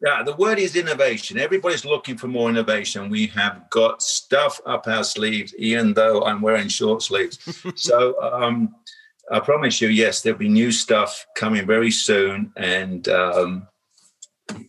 yeah, 0.02 0.24
the 0.24 0.36
word 0.36 0.58
is 0.58 0.76
innovation. 0.76 1.38
Everybody's 1.38 1.86
looking 1.86 2.18
for 2.18 2.28
more 2.28 2.50
innovation. 2.50 3.10
We 3.10 3.28
have 3.28 3.70
got 3.70 4.02
stuff 4.02 4.60
up 4.66 4.88
our 4.88 5.04
sleeves, 5.04 5.54
even 5.58 5.94
though 5.94 6.24
I'm 6.24 6.42
wearing 6.42 6.68
short 6.70 7.04
sleeves. 7.04 7.38
so 7.76 8.20
um, 8.22 8.76
I 9.32 9.40
promise 9.40 9.80
you, 9.80 9.90
yes, 9.90 10.22
there'll 10.22 10.40
be 10.40 10.50
new 10.50 10.72
stuff 10.72 11.26
coming 11.36 11.68
very 11.68 11.92
soon, 11.92 12.52
and 12.58 13.08
um, 13.10 13.68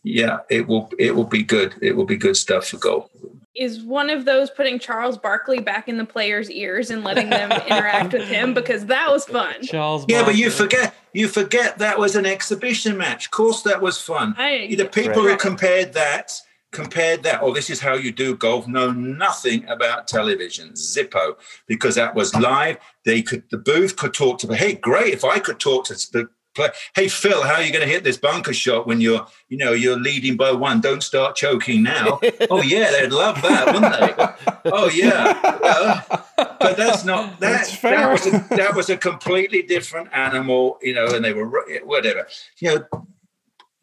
yeah, 0.04 0.40
it 0.50 0.68
will. 0.68 0.90
It 0.98 1.16
will 1.16 1.24
be 1.24 1.42
good. 1.42 1.76
It 1.80 1.96
will 1.96 2.04
be 2.04 2.18
good 2.18 2.36
stuff 2.36 2.66
for 2.66 2.76
golf 2.76 3.10
is 3.56 3.82
one 3.82 4.10
of 4.10 4.24
those 4.24 4.50
putting 4.50 4.78
Charles 4.78 5.16
Barkley 5.16 5.60
back 5.60 5.88
in 5.88 5.96
the 5.96 6.04
players' 6.04 6.50
ears 6.50 6.90
and 6.90 7.02
letting 7.04 7.30
them 7.30 7.50
interact 7.68 8.12
with 8.12 8.28
him 8.28 8.54
because 8.54 8.86
that 8.86 9.10
was 9.10 9.24
fun. 9.24 9.62
Charles, 9.62 10.04
yeah, 10.08 10.24
but 10.24 10.36
you 10.36 10.50
forget 10.50 10.94
you 11.12 11.28
forget 11.28 11.78
that 11.78 11.98
was 11.98 12.16
an 12.16 12.26
exhibition 12.26 12.96
match. 12.96 13.26
Of 13.26 13.30
course, 13.30 13.62
that 13.62 13.80
was 13.80 14.00
fun. 14.00 14.34
I, 14.36 14.74
the 14.76 14.86
people 14.86 15.24
right. 15.24 15.32
who 15.32 15.36
compared 15.36 15.94
that 15.94 16.32
compared 16.76 17.22
that, 17.22 17.40
oh, 17.42 17.54
this 17.54 17.70
is 17.70 17.80
how 17.80 17.94
you 17.94 18.12
do 18.12 18.36
golf, 18.36 18.68
know 18.68 18.92
nothing 18.92 19.66
about 19.66 20.06
television, 20.06 20.72
Zippo, 20.72 21.36
because 21.66 21.94
that 21.94 22.14
was 22.14 22.34
live. 22.34 22.76
They 23.04 23.22
could 23.22 23.44
the 23.50 23.58
booth 23.58 23.96
could 23.96 24.12
talk 24.12 24.38
to, 24.40 24.54
hey, 24.54 24.74
great, 24.74 25.14
if 25.14 25.24
I 25.24 25.38
could 25.38 25.58
talk 25.58 25.86
to 25.86 25.94
the 25.94 26.28
play. 26.56 26.68
Hey 26.94 27.08
Phil, 27.08 27.42
how 27.42 27.54
are 27.54 27.62
you 27.62 27.72
going 27.72 27.86
to 27.86 27.92
hit 27.92 28.02
this 28.02 28.16
bunker 28.16 28.52
shot 28.52 28.86
when 28.86 29.00
you're, 29.00 29.26
you 29.48 29.56
know, 29.56 29.72
you're 29.72 29.98
leading 29.98 30.36
by 30.36 30.52
one? 30.52 30.80
Don't 30.80 31.02
start 31.02 31.36
choking 31.36 31.82
now. 31.82 32.18
oh 32.50 32.62
yeah, 32.62 32.90
they'd 32.90 33.12
love 33.12 33.40
that, 33.42 33.66
wouldn't 33.66 33.92
they? 33.92 34.70
Oh 34.72 34.88
yeah. 34.88 35.40
Uh, 35.62 36.22
but 36.58 36.76
that's 36.76 37.04
not 37.04 37.38
that. 37.40 37.68
That's 37.70 37.80
that 37.80 38.10
was 38.10 38.26
a, 38.26 38.56
that 38.56 38.74
was 38.74 38.90
a 38.90 38.96
completely 38.96 39.62
different 39.62 40.08
animal, 40.12 40.78
you 40.82 40.94
know, 40.94 41.06
and 41.06 41.24
they 41.24 41.32
were 41.32 41.48
whatever. 41.84 42.26
You 42.58 42.74
know, 42.74 43.06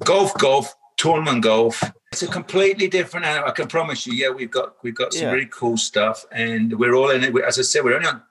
golf, 0.03 0.33
golf, 0.37 0.75
tournament 0.97 1.43
golf. 1.43 1.83
It's 2.11 2.23
a 2.23 2.27
completely 2.27 2.87
different 2.87 3.25
animal. 3.25 3.49
I 3.49 3.51
can 3.53 3.67
promise 3.67 4.05
you. 4.05 4.13
Yeah, 4.13 4.29
we've 4.29 4.51
got 4.51 4.75
we've 4.83 4.95
got 4.95 5.13
some 5.13 5.23
yeah. 5.23 5.31
really 5.31 5.49
cool 5.51 5.77
stuff, 5.77 6.25
and 6.31 6.77
we're 6.77 6.93
all 6.93 7.09
in 7.09 7.23
it. 7.23 7.35
As 7.43 7.57
I 7.59 7.63
said, 7.63 7.83
we're 7.83 7.95
only 7.95 8.07
on 8.07 8.21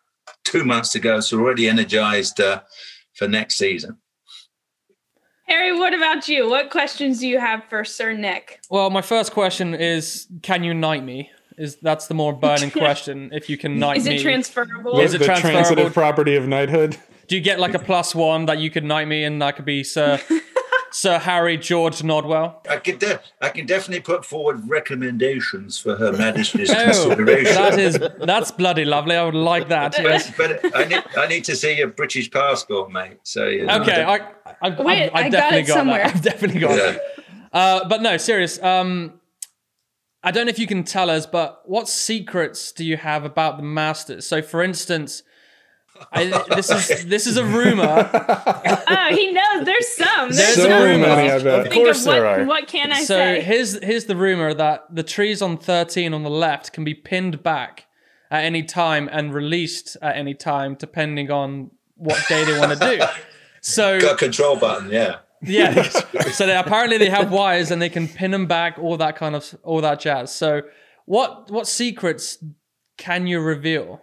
two 0.45 0.65
months 0.65 0.91
to 0.93 1.01
go, 1.01 1.21
so 1.21 1.37
we're 1.37 1.45
already 1.45 1.69
energized 1.69 2.41
uh, 2.41 2.63
for 3.15 3.29
next 3.29 3.57
season. 3.57 3.99
Harry, 5.53 5.79
what 5.79 5.93
about 5.93 6.29
you? 6.29 6.49
What 6.49 6.71
questions 6.71 7.21
do 7.21 7.29
you 7.29 7.39
have 7.39 7.63
for 7.65 7.85
Sir 7.85 8.15
Nick? 8.15 8.63
Well, 8.71 8.89
my 8.89 9.03
first 9.03 9.33
question 9.33 9.75
is 9.75 10.27
can 10.41 10.65
you 10.65 10.73
knight 10.73 11.05
me? 11.05 11.31
Is 11.59 11.77
that's 11.77 12.07
the 12.07 12.15
more 12.15 12.33
burning 12.33 12.71
question. 12.85 13.29
If 13.35 13.51
you 13.51 13.59
can 13.59 13.79
knight 13.79 14.03
me. 14.03 14.15
Is 14.15 14.21
it 14.21 14.23
transferable? 14.23 14.99
Is 14.99 15.13
it 15.13 15.19
the 15.19 15.27
transferable? 15.27 15.63
transitive 15.63 15.93
property 15.93 16.37
of 16.37 16.49
knighthood? 16.49 16.97
Do 17.29 17.37
you 17.37 17.43
get 17.43 17.61
like 17.61 17.75
a 17.75 17.79
plus 17.79 18.15
one 18.15 18.47
that 18.47 18.61
you 18.61 18.71
could 18.71 18.83
knight 18.83 19.09
me 19.09 19.25
and 19.25 19.45
I 19.45 19.53
could 19.53 19.67
be 19.67 19.85
Sir 19.85 20.19
Sir 20.93 21.19
Harry 21.19 21.57
George 21.57 22.03
Nodwell? 22.03 22.61
I 22.69 22.77
can, 22.77 22.99
de- 22.99 23.21
I 23.41 23.49
can 23.49 23.67
definitely 23.67 24.03
put 24.03 24.25
forward 24.25 24.69
recommendations 24.69 25.79
for 25.79 25.97
Her 25.97 26.13
Majesty's 26.13 26.71
oh, 26.77 26.85
consideration. 26.85 27.55
That 27.55 27.79
is 27.79 27.99
that's 28.21 28.51
bloody 28.51 28.85
lovely. 28.85 29.17
I 29.17 29.25
would 29.25 29.35
like 29.35 29.69
that. 29.69 29.99
Yes, 29.99 30.33
but 30.37 30.61
I 30.77 30.85
need 30.85 31.03
I 31.17 31.27
need 31.27 31.45
to 31.45 31.57
see 31.57 31.79
your 31.79 31.89
British 31.89 32.31
passport, 32.31 32.93
mate. 32.93 33.19
So 33.23 33.49
you 33.49 33.67
know, 33.67 33.81
okay, 33.81 34.03
I, 34.03 34.21
I, 34.61 34.83
Wait, 34.83 35.11
I, 35.11 35.23
I, 35.23 35.25
I 35.25 35.29
definitely 35.29 35.63
got, 35.63 35.69
got 35.69 35.75
somewhere. 35.75 36.05
That. 36.05 36.15
I've 36.15 36.23
definitely 36.23 36.61
got 36.61 36.77
yeah. 36.77 36.91
it. 36.91 37.01
Uh, 37.53 37.89
but 37.89 38.03
no, 38.03 38.17
serious. 38.17 38.63
Um, 38.63 39.21
I 40.23 40.31
don't 40.31 40.47
know 40.47 40.51
if 40.51 40.59
you 40.59 40.67
can 40.67 40.85
tell 40.85 41.11
us, 41.11 41.27
but 41.27 41.63
what 41.65 41.89
secrets 41.89 42.71
do 42.71 42.85
you 42.85 42.97
have 42.97 43.25
about 43.25 43.57
the 43.57 43.65
Masters? 43.65 44.27
So, 44.27 44.41
for 44.41 44.63
instance 44.63 45.23
I, 46.11 46.45
this 46.55 46.71
is 46.71 47.05
this 47.07 47.27
is 47.27 47.37
a 47.37 47.45
rumor. 47.45 48.11
oh, 48.15 49.07
he 49.11 49.33
knows. 49.33 49.65
There's 49.65 49.89
some. 49.89 50.31
There's 50.31 50.55
so 50.55 50.71
a 50.71 50.85
rumor. 50.85 51.07
Many, 51.09 51.29
of 51.29 51.71
course 51.71 52.01
of 52.01 52.07
what, 52.07 52.13
there 52.13 52.27
are. 52.27 52.45
What 52.45 52.67
can 52.69 52.93
I 52.93 53.01
so 53.05 53.17
say? 53.17 53.41
So 53.41 53.47
here's 53.47 53.83
here's 53.83 54.05
the 54.07 54.17
rumor 54.17 54.55
that 54.55 54.95
the 54.95 55.03
trees 55.03 55.43
on 55.43 55.59
13 55.59 56.15
on 56.15 56.23
the 56.23 56.31
left 56.31 56.73
can 56.73 56.85
be 56.85 56.95
pinned 56.95 57.43
back 57.43 57.87
at 58.31 58.45
any 58.45 58.63
time 58.63 59.09
and 59.13 59.35
released 59.35 59.97
at 60.01 60.17
any 60.17 60.35
time, 60.35 60.75
depending 60.75 61.31
on 61.31 61.71
what 61.97 62.19
day 62.29 62.45
they 62.45 62.59
want 62.59 62.79
to 62.79 62.97
do. 62.97 63.05
So 63.65 64.01
got 64.01 64.15
a 64.15 64.17
control 64.17 64.57
button, 64.57 64.91
yeah. 64.91 65.19
Yeah. 65.41 65.83
so 66.33 66.47
they, 66.47 66.57
apparently 66.57 66.99
they 66.99 67.09
have 67.09 67.31
wires 67.31 67.71
and 67.71 67.81
they 67.81 67.89
can 67.89 68.09
pin 68.09 68.33
them 68.33 68.47
back, 68.47 68.77
all 68.77 68.97
that 68.97 69.15
kind 69.15 69.37
of 69.37 69.55
all 69.63 69.81
that 69.81 70.01
jazz. 70.01 70.35
So 70.35 70.63
what 71.05 71.51
what 71.51 71.69
secrets 71.69 72.39
can 72.97 73.27
you 73.27 73.41
reveal? 73.41 74.03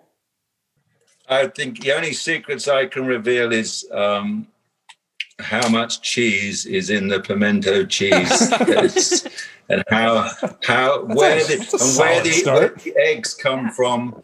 I 1.29 1.47
think 1.47 1.81
the 1.81 1.91
only 1.91 2.13
secrets 2.13 2.67
I 2.67 2.87
can 2.87 3.05
reveal 3.05 3.53
is 3.53 3.87
um, 3.93 4.47
how 5.39 5.69
much 5.69 6.01
cheese 6.01 6.65
is 6.65 6.89
in 6.89 7.07
the 7.07 7.19
pimento 7.19 7.85
cheese, 7.85 8.51
and 9.69 9.83
how 9.89 10.29
how 10.63 11.05
where 11.05 11.43
the 11.43 11.53
and 11.53 11.97
where 11.97 12.23
the, 12.23 12.43
where 12.45 12.69
the 12.69 12.95
eggs 12.97 13.35
come 13.35 13.69
from 13.71 14.23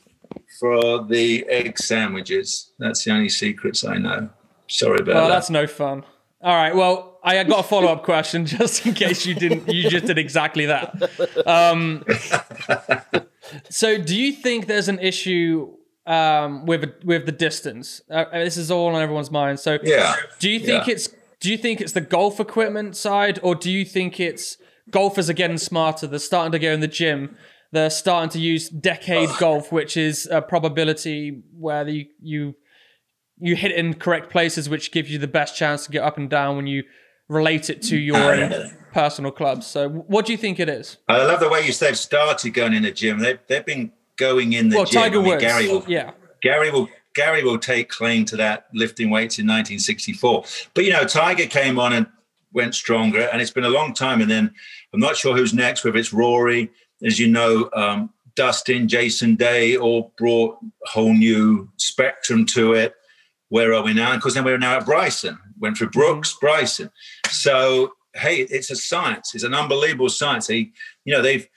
for 0.60 1.04
the 1.06 1.46
egg 1.48 1.78
sandwiches. 1.78 2.72
That's 2.80 3.04
the 3.04 3.12
only 3.12 3.30
secrets 3.30 3.86
I 3.86 3.98
know. 3.98 4.30
Sorry 4.68 5.00
about 5.00 5.16
well, 5.16 5.28
that. 5.28 5.36
that's 5.36 5.50
no 5.52 5.68
fun. 5.68 6.04
All 6.42 6.56
right. 6.56 6.76
Well, 6.76 7.20
I 7.24 7.44
got 7.44 7.60
a 7.60 7.64
follow 7.64 7.92
up 7.92 8.04
question 8.04 8.46
just 8.46 8.86
in 8.86 8.94
case 8.94 9.26
you 9.26 9.36
didn't. 9.36 9.68
You 9.72 9.90
just 9.90 10.06
did 10.06 10.18
exactly 10.18 10.66
that. 10.66 11.48
Um, 11.48 12.04
so, 13.70 13.98
do 13.98 14.16
you 14.16 14.32
think 14.32 14.66
there's 14.66 14.88
an 14.88 15.00
issue 15.00 15.76
um, 16.06 16.66
with 16.66 16.94
with 17.04 17.26
the 17.26 17.32
distance. 17.32 18.02
Uh, 18.10 18.26
uh, 18.32 18.44
this 18.44 18.58
is 18.58 18.72
all 18.72 18.94
on 18.94 19.02
everyone's 19.02 19.32
mind. 19.32 19.60
So, 19.60 19.80
yeah. 19.84 20.16
Do 20.40 20.50
you 20.50 20.60
think 20.60 20.88
yeah. 20.88 20.94
it's 20.94 21.10
do 21.40 21.52
you 21.52 21.58
think 21.58 21.82
it's 21.82 21.92
the 21.94 22.02
golf 22.02 22.40
equipment 22.40 22.96
side, 22.96 23.40
or 23.44 23.56
do 23.56 23.72
you 23.72 23.86
think 23.86 24.20
it's 24.20 24.58
golfers 24.90 25.30
are 25.30 25.34
getting 25.34 25.58
smarter? 25.58 26.08
They're 26.08 26.20
starting 26.20 26.52
to 26.54 26.60
go 26.60 26.72
in 26.72 26.80
the 26.80 26.88
gym. 26.88 27.38
They're 27.72 27.90
starting 27.90 28.30
to 28.32 28.40
use 28.40 28.70
decade 28.70 29.30
Ugh. 29.30 29.40
golf, 29.40 29.72
which 29.72 29.98
is 29.98 30.28
a 30.32 30.42
probability 30.42 31.44
where 31.58 31.84
the, 31.84 32.08
you 32.22 32.56
you 33.38 33.56
hit 33.56 33.72
in 33.74 33.96
correct 33.96 34.32
places, 34.32 34.70
which 34.70 34.92
gives 34.92 35.12
you 35.12 35.20
the 35.20 35.28
best 35.28 35.58
chance 35.58 35.86
to 35.86 35.92
get 35.92 36.04
up 36.04 36.18
and 36.18 36.30
down 36.30 36.56
when 36.56 36.68
you 36.68 36.84
relate 37.28 37.70
it 37.70 37.82
to 37.82 37.98
your 37.98 38.70
personal 38.94 39.32
clubs. 39.32 39.68
So, 39.68 39.90
what 39.90 40.26
do 40.26 40.32
you 40.32 40.38
think 40.38 40.60
it 40.60 40.70
is? 40.70 40.98
I 41.10 41.18
love 41.18 41.42
the 41.42 41.50
way 41.50 41.66
you 41.66 41.74
said 41.74 41.98
started 41.98 42.52
going 42.52 42.74
in 42.74 42.84
the 42.84 42.92
gym. 42.92 43.20
They've 43.20 43.40
they've 43.48 43.66
been 43.66 43.92
going 44.18 44.54
in 44.54 44.70
the 44.70 44.78
well, 44.78 44.86
gym. 44.86 45.02
Tiger 45.02 45.20
I 45.20 45.22
mean, 45.22 45.32
Woods. 45.32 45.44
Gary 45.44 45.68
will, 45.68 45.86
yeah. 45.88 46.12
Gary 46.42 46.72
will 46.72 46.90
Gary 47.16 47.44
will 47.44 47.58
take 47.58 47.90
claim 47.90 48.26
to 48.26 48.38
that 48.38 48.68
lifting 48.74 49.10
weights 49.10 49.40
in 49.40 49.46
1964. 49.46 50.44
But 50.74 50.86
you 50.86 50.92
know, 50.92 51.06
Tiger 51.06 51.46
came 51.46 51.80
on 51.80 51.94
and 51.94 52.08
went 52.54 52.76
stronger, 52.76 53.30
and 53.32 53.42
it's 53.42 53.52
been 53.52 53.64
a 53.64 53.70
long 53.70 53.94
time. 53.94 54.22
And 54.22 54.30
then 54.30 54.54
I'm 54.94 55.00
not 55.00 55.16
sure 55.16 55.36
who's 55.36 55.54
next, 55.54 55.84
whether 55.84 55.98
it's 55.98 56.14
Rory, 56.14 56.70
as 57.04 57.20
you 57.20 57.28
know, 57.28 57.70
um, 57.74 58.10
Dustin, 58.36 58.88
Jason 58.88 59.36
Day, 59.36 59.78
all 59.78 60.14
brought 60.18 60.58
a 60.62 60.90
whole 60.90 61.14
new 61.14 61.70
spectrum 61.78 62.46
to 62.48 62.74
it. 62.74 62.94
Where 63.50 63.74
are 63.74 63.84
we 63.84 63.94
now? 63.94 64.16
Because 64.16 64.34
then 64.34 64.44
we're 64.44 64.58
now 64.58 64.78
at 64.78 64.86
Bryson. 64.86 65.40
Went 65.60 65.78
through 65.78 65.92
Brooks, 65.92 66.32
mm-hmm. 66.32 66.46
Bryson. 66.46 66.92
So 67.30 67.94
hey, 68.16 68.42
it's 68.42 68.72
a 68.72 68.76
science. 68.76 69.36
It's 69.36 69.44
an 69.44 69.54
unbelievable 69.54 70.10
science. 70.10 70.48
He, 70.48 70.74
you 71.04 71.14
know, 71.14 71.22
they've 71.22 71.48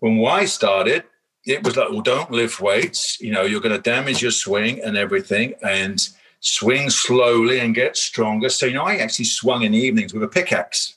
when 0.00 0.16
Y 0.16 0.44
started, 0.44 1.04
it 1.48 1.64
was 1.64 1.76
like, 1.76 1.90
well, 1.90 2.02
don't 2.02 2.30
lift 2.30 2.60
weights. 2.60 3.20
You 3.20 3.32
know, 3.32 3.42
you're 3.42 3.60
going 3.60 3.74
to 3.74 3.80
damage 3.80 4.22
your 4.22 4.30
swing 4.30 4.80
and 4.82 4.96
everything, 4.96 5.54
and 5.62 6.06
swing 6.40 6.90
slowly 6.90 7.58
and 7.58 7.74
get 7.74 7.96
stronger. 7.96 8.48
So, 8.48 8.66
you 8.66 8.74
know, 8.74 8.84
I 8.84 8.96
actually 8.96 9.24
swung 9.24 9.62
in 9.62 9.72
the 9.72 9.78
evenings 9.78 10.14
with 10.14 10.22
a 10.22 10.28
pickaxe. 10.28 10.94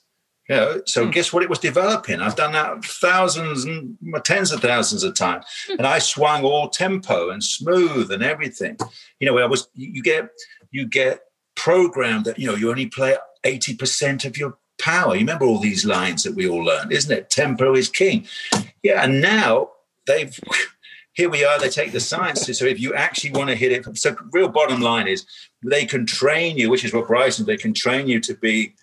You 0.49 0.55
know, 0.55 0.81
so 0.85 1.05
hmm. 1.05 1.11
guess 1.11 1.31
what 1.31 1.43
it 1.43 1.49
was 1.49 1.59
developing? 1.59 2.19
I've 2.19 2.35
done 2.35 2.51
that 2.51 2.83
thousands 2.83 3.63
and 3.63 3.97
tens 4.25 4.51
of 4.51 4.59
thousands 4.59 5.03
of 5.03 5.15
times, 5.15 5.45
and 5.69 5.87
I 5.87 5.99
swung 5.99 6.43
all 6.43 6.67
tempo 6.67 7.29
and 7.29 7.41
smooth 7.41 8.11
and 8.11 8.21
everything. 8.21 8.77
You 9.19 9.27
know, 9.27 9.33
where 9.33 9.45
I 9.45 9.47
was 9.47 9.69
you 9.75 10.03
get 10.03 10.29
you 10.71 10.87
get 10.87 11.21
programmed 11.55 12.25
that 12.25 12.37
you 12.37 12.47
know 12.47 12.55
you 12.55 12.69
only 12.69 12.87
play 12.87 13.15
eighty 13.45 13.75
percent 13.75 14.25
of 14.25 14.35
your 14.35 14.57
power. 14.77 15.13
You 15.13 15.21
remember 15.21 15.45
all 15.45 15.59
these 15.59 15.85
lines 15.85 16.23
that 16.23 16.35
we 16.35 16.49
all 16.49 16.65
learned, 16.65 16.91
isn't 16.91 17.15
it? 17.15 17.29
Tempo 17.29 17.73
is 17.75 17.87
king. 17.87 18.27
Yeah, 18.83 19.03
and 19.03 19.21
now 19.21 19.69
they've 20.07 20.37
here 21.13 21.29
we 21.29 21.43
are. 21.43 21.59
They 21.59 21.69
take 21.69 21.91
the 21.91 21.99
science. 21.99 22.45
So 22.57 22.65
if 22.65 22.79
you 22.79 22.93
actually 22.93 23.31
want 23.31 23.49
to 23.49 23.55
hit 23.55 23.71
it, 23.71 23.97
so 23.97 24.15
real 24.31 24.49
bottom 24.49 24.81
line 24.81 25.07
is 25.07 25.25
they 25.63 25.85
can 25.85 26.05
train 26.05 26.57
you, 26.57 26.69
which 26.69 26.85
is 26.85 26.93
what 26.93 27.07
Bryson. 27.07 27.45
They 27.45 27.57
can 27.57 27.73
train 27.73 28.07
you 28.07 28.19
to 28.21 28.33
be 28.35 28.73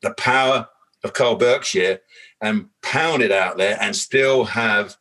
the 0.00 0.14
power 0.14 0.68
of 1.04 1.12
Kyle 1.12 1.36
Berkshire 1.36 2.00
and 2.40 2.68
pound 2.82 3.22
it 3.22 3.32
out 3.32 3.56
there 3.56 3.76
and 3.80 3.94
still 3.94 4.44
have 4.44 4.96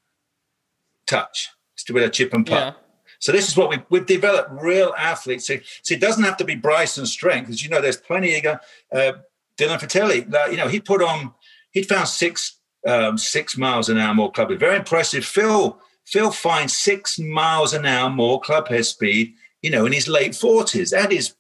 touch, 1.08 1.49
still 1.75 1.95
with 1.95 2.04
a 2.04 2.10
chip 2.10 2.34
and 2.34 2.45
putt. 2.45 2.60
Yeah. 2.60 2.73
So 3.19 3.32
this 3.32 3.47
is 3.47 3.56
what 3.56 3.69
we, 3.69 3.77
we've 3.89 4.06
developed 4.06 4.49
real 4.51 4.93
athletes. 4.97 5.45
So, 5.45 5.58
so, 5.84 5.93
it 5.93 6.01
doesn't 6.01 6.23
have 6.23 6.38
to 6.38 6.43
be 6.43 6.56
Bryson's 6.56 7.12
strength, 7.12 7.47
because 7.47 7.63
you 7.63 7.69
know 7.69 7.80
there's 7.80 7.97
plenty 7.97 8.36
of 8.36 8.45
uh, 8.91 9.13
Dylan 9.58 9.80
Frittelli. 9.80 10.51
you 10.51 10.58
know 10.58 10.67
he 10.67 10.80
put 10.80 11.04
on 11.04 11.34
he 11.69 11.84
found 11.84 12.08
six 12.08 12.60
um, 12.87 13.17
six 13.17 13.57
miles 13.57 13.89
an 13.89 13.97
hour 13.97 14.13
more 14.13 14.31
club. 14.31 14.51
Very 14.59 14.77
impressive. 14.77 15.25
Phil 15.25 15.79
Phil 16.05 16.31
finds 16.31 16.77
six 16.77 17.19
miles 17.19 17.73
an 17.73 17.85
hour 17.85 18.09
more 18.09 18.39
club 18.41 18.67
head 18.67 18.85
speed. 18.85 19.33
You 19.61 19.69
know, 19.69 19.85
in 19.85 19.93
his 19.93 20.07
late 20.07 20.35
forties. 20.35 20.91
That 20.91 21.11
is 21.11 21.35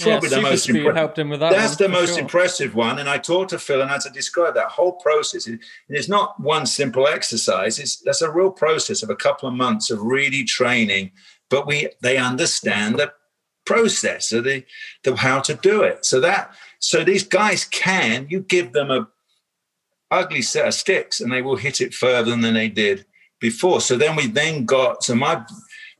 probably 0.00 0.28
yeah, 0.30 0.36
the 0.36 0.42
most 0.42 0.68
impressive. 0.68 0.96
helped 0.96 1.18
him 1.18 1.28
with 1.28 1.40
that. 1.40 1.52
That's 1.52 1.78
one, 1.78 1.90
the 1.90 1.96
most 1.96 2.10
sure. 2.14 2.20
impressive 2.20 2.74
one. 2.74 2.98
And 2.98 3.08
I 3.08 3.18
talked 3.18 3.50
to 3.50 3.58
Phil 3.58 3.82
and 3.82 3.90
I 3.90 3.94
had 3.94 4.02
to 4.02 4.10
describe 4.10 4.54
that 4.54 4.68
whole 4.68 4.92
process. 4.92 5.46
It, 5.46 5.60
it's 5.88 6.08
not 6.08 6.40
one 6.40 6.66
simple 6.66 7.06
exercise. 7.06 7.78
It's 7.78 7.96
that's 7.96 8.22
a 8.22 8.30
real 8.30 8.50
process 8.50 9.02
of 9.02 9.10
a 9.10 9.16
couple 9.16 9.48
of 9.48 9.54
months 9.54 9.90
of 9.90 10.00
really 10.02 10.44
training. 10.44 11.12
But 11.50 11.66
we 11.66 11.88
they 12.00 12.16
understand 12.16 12.98
the 12.98 13.12
process 13.64 14.32
of 14.32 14.44
the, 14.44 14.64
the 15.04 15.14
how 15.14 15.40
to 15.40 15.54
do 15.54 15.82
it. 15.82 16.04
So 16.04 16.20
that 16.20 16.52
so 16.78 17.04
these 17.04 17.24
guys 17.24 17.64
can 17.64 18.26
you 18.28 18.40
give 18.40 18.72
them 18.72 18.90
a 18.90 19.08
ugly 20.12 20.42
set 20.42 20.68
of 20.68 20.74
sticks 20.74 21.20
and 21.20 21.32
they 21.32 21.42
will 21.42 21.56
hit 21.56 21.80
it 21.80 21.94
further 21.94 22.36
than 22.36 22.54
they 22.54 22.68
did 22.68 23.04
before. 23.40 23.80
So 23.80 23.96
then 23.96 24.14
we 24.16 24.26
then 24.26 24.64
got 24.64 25.02
so 25.02 25.14
my 25.14 25.44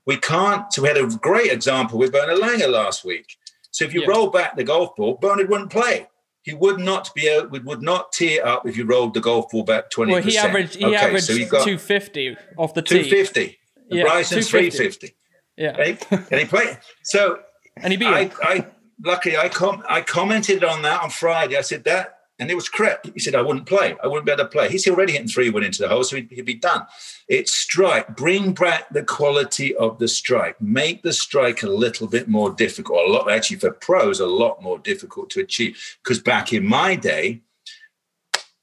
we 0.07 0.17
can't 0.17 0.73
so 0.73 0.83
we 0.83 0.89
had 0.89 0.97
a 0.97 1.07
great 1.07 1.51
example 1.51 1.99
with 1.99 2.13
Bernard 2.13 2.39
Langer 2.39 2.71
last 2.71 3.05
week 3.05 3.37
so 3.73 3.87
if 3.87 3.95
you 3.95 4.03
yeah. 4.03 4.09
roll 4.09 4.29
back 4.29 4.55
the 4.55 4.65
golf 4.65 4.95
ball, 4.95 5.19
Bernard 5.21 5.49
wouldn't 5.49 5.71
play. 5.71 6.07
He 6.43 6.55
would 6.55 6.79
not 6.79 7.13
be 7.15 7.29
able, 7.29 7.59
would 7.61 7.83
not 7.83 8.15
it 8.21 8.45
up 8.45 8.67
if 8.67 8.77
you 8.77 8.85
rolled 8.85 9.15
the 9.15 9.21
golf 9.21 9.51
ball 9.51 9.65
back 9.65 9.91
twenty. 9.91 10.13
Well, 10.13 10.23
he 10.23 10.37
averaged 10.37 10.75
he 10.75 10.85
okay, 10.85 10.97
averaged 10.97 11.27
so 11.27 11.65
two 11.65 11.79
fifty 11.79 12.37
off 12.59 12.75
the 12.75 12.83
tee. 12.83 13.05
Two 13.05 13.11
fifty. 13.11 13.59
Yeah, 13.89 14.05
Bryson 14.05 14.43
three 14.43 14.71
fifty. 14.71 15.15
Yeah, 15.57 15.77
Right? 15.77 16.05
and 16.11 16.41
he 16.41 16.45
played. 16.45 16.79
So 17.05 17.41
and 17.77 17.93
he 17.93 17.97
beat. 17.97 18.09
I, 18.09 18.31
I 18.43 18.67
luckily 19.05 19.37
I 19.37 19.49
com- 19.49 19.85
I 19.89 20.01
commented 20.01 20.65
on 20.65 20.83
that 20.83 21.03
on 21.03 21.11
Friday. 21.11 21.57
I 21.57 21.61
said 21.61 21.85
that 21.85 22.19
and 22.43 22.51
it 22.51 22.57
was 22.57 22.69
correct. 22.69 23.09
He 23.15 23.21
said, 23.21 23.37
I 23.37 23.41
wouldn't 23.41 23.67
play. 23.67 23.97
I 24.03 24.09
wouldn't 24.09 24.27
be 24.27 24.33
able 24.33 24.45
to 24.45 24.51
play. 24.51 24.69
He's 24.69 24.87
already 24.89 25.13
hitting 25.13 25.29
three 25.29 25.49
wood 25.49 25.63
into 25.63 25.81
the 25.81 25.89
hole, 25.89 26.03
so 26.03 26.17
he'd, 26.17 26.29
he'd, 26.31 26.45
be 26.45 26.55
done. 26.55 26.85
It's 27.29 27.53
strike. 27.53 28.17
Bring 28.17 28.53
back 28.53 28.89
the 28.91 29.05
quality 29.05 29.75
of 29.77 29.99
the 29.99 30.09
strike. 30.09 30.61
Make 30.61 31.03
the 31.03 31.13
strike 31.13 31.63
a 31.63 31.71
little 31.71 32.09
bit 32.09 32.29
more 32.29 32.51
difficult. 32.51 33.09
A 33.09 33.13
lot, 33.13 33.31
actually, 33.31 33.59
for 33.59 33.71
pros, 33.71 34.19
a 34.19 34.27
lot 34.27 34.61
more 34.61 34.81
difficult 34.81 35.31
to 35.31 35.41
achieve. 35.41 35.97
Because 36.03 36.21
back 36.21 36.53
in 36.53 36.67
my 36.67 36.97
day, 36.97 37.43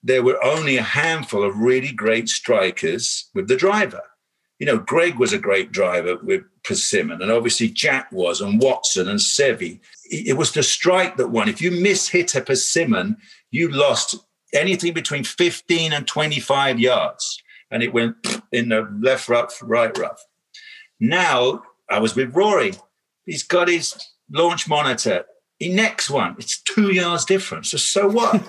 there 0.04 0.24
were 0.24 0.44
only 0.44 0.78
a 0.78 0.84
handful 0.84 1.44
of 1.44 1.58
really 1.58 1.92
great 1.92 2.28
strikers 2.28 3.30
with 3.34 3.48
the 3.48 3.56
driver. 3.56 4.04
You 4.60 4.66
know, 4.66 4.78
Greg 4.78 5.18
was 5.18 5.32
a 5.32 5.40
great 5.40 5.72
driver 5.72 6.18
with 6.22 6.44
Persimmon, 6.66 7.22
and 7.22 7.32
obviously 7.32 7.70
Jack 7.70 8.12
was, 8.12 8.42
and 8.42 8.62
Watson 8.62 9.08
and 9.08 9.20
Seve. 9.20 9.80
It 10.12 10.38
was 10.38 10.52
the 10.52 10.64
strike 10.64 11.16
that 11.16 11.30
won. 11.30 11.48
If 11.48 11.62
you 11.62 11.72
miss 11.72 12.10
hit 12.10 12.36
a 12.36 12.42
Persimmon, 12.42 13.18
you 13.52 13.70
lost 13.70 14.16
anything 14.54 14.94
between 14.94 15.24
15 15.24 15.94
and 15.94 16.08
25 16.08 16.80
yards, 16.80 17.42
and 17.72 17.84
it 17.84 17.94
went 17.94 18.16
in 18.52 18.70
the 18.70 18.88
left 19.00 19.30
rough, 19.30 19.60
right 19.62 19.96
rough. 19.98 20.24
Now 21.00 21.64
I 21.90 22.00
was 22.00 22.16
with 22.16 22.36
Rory. 22.36 22.74
He's 23.26 23.44
got 23.44 23.68
his 23.68 23.96
launch 24.32 24.68
monitor. 24.68 25.26
He 25.60 25.70
next 25.70 26.10
one. 26.10 26.36
It's 26.40 26.62
two 26.62 26.94
yards 26.94 27.26
difference. 27.26 27.72
So, 27.72 27.78
so 27.78 28.08
what? 28.08 28.42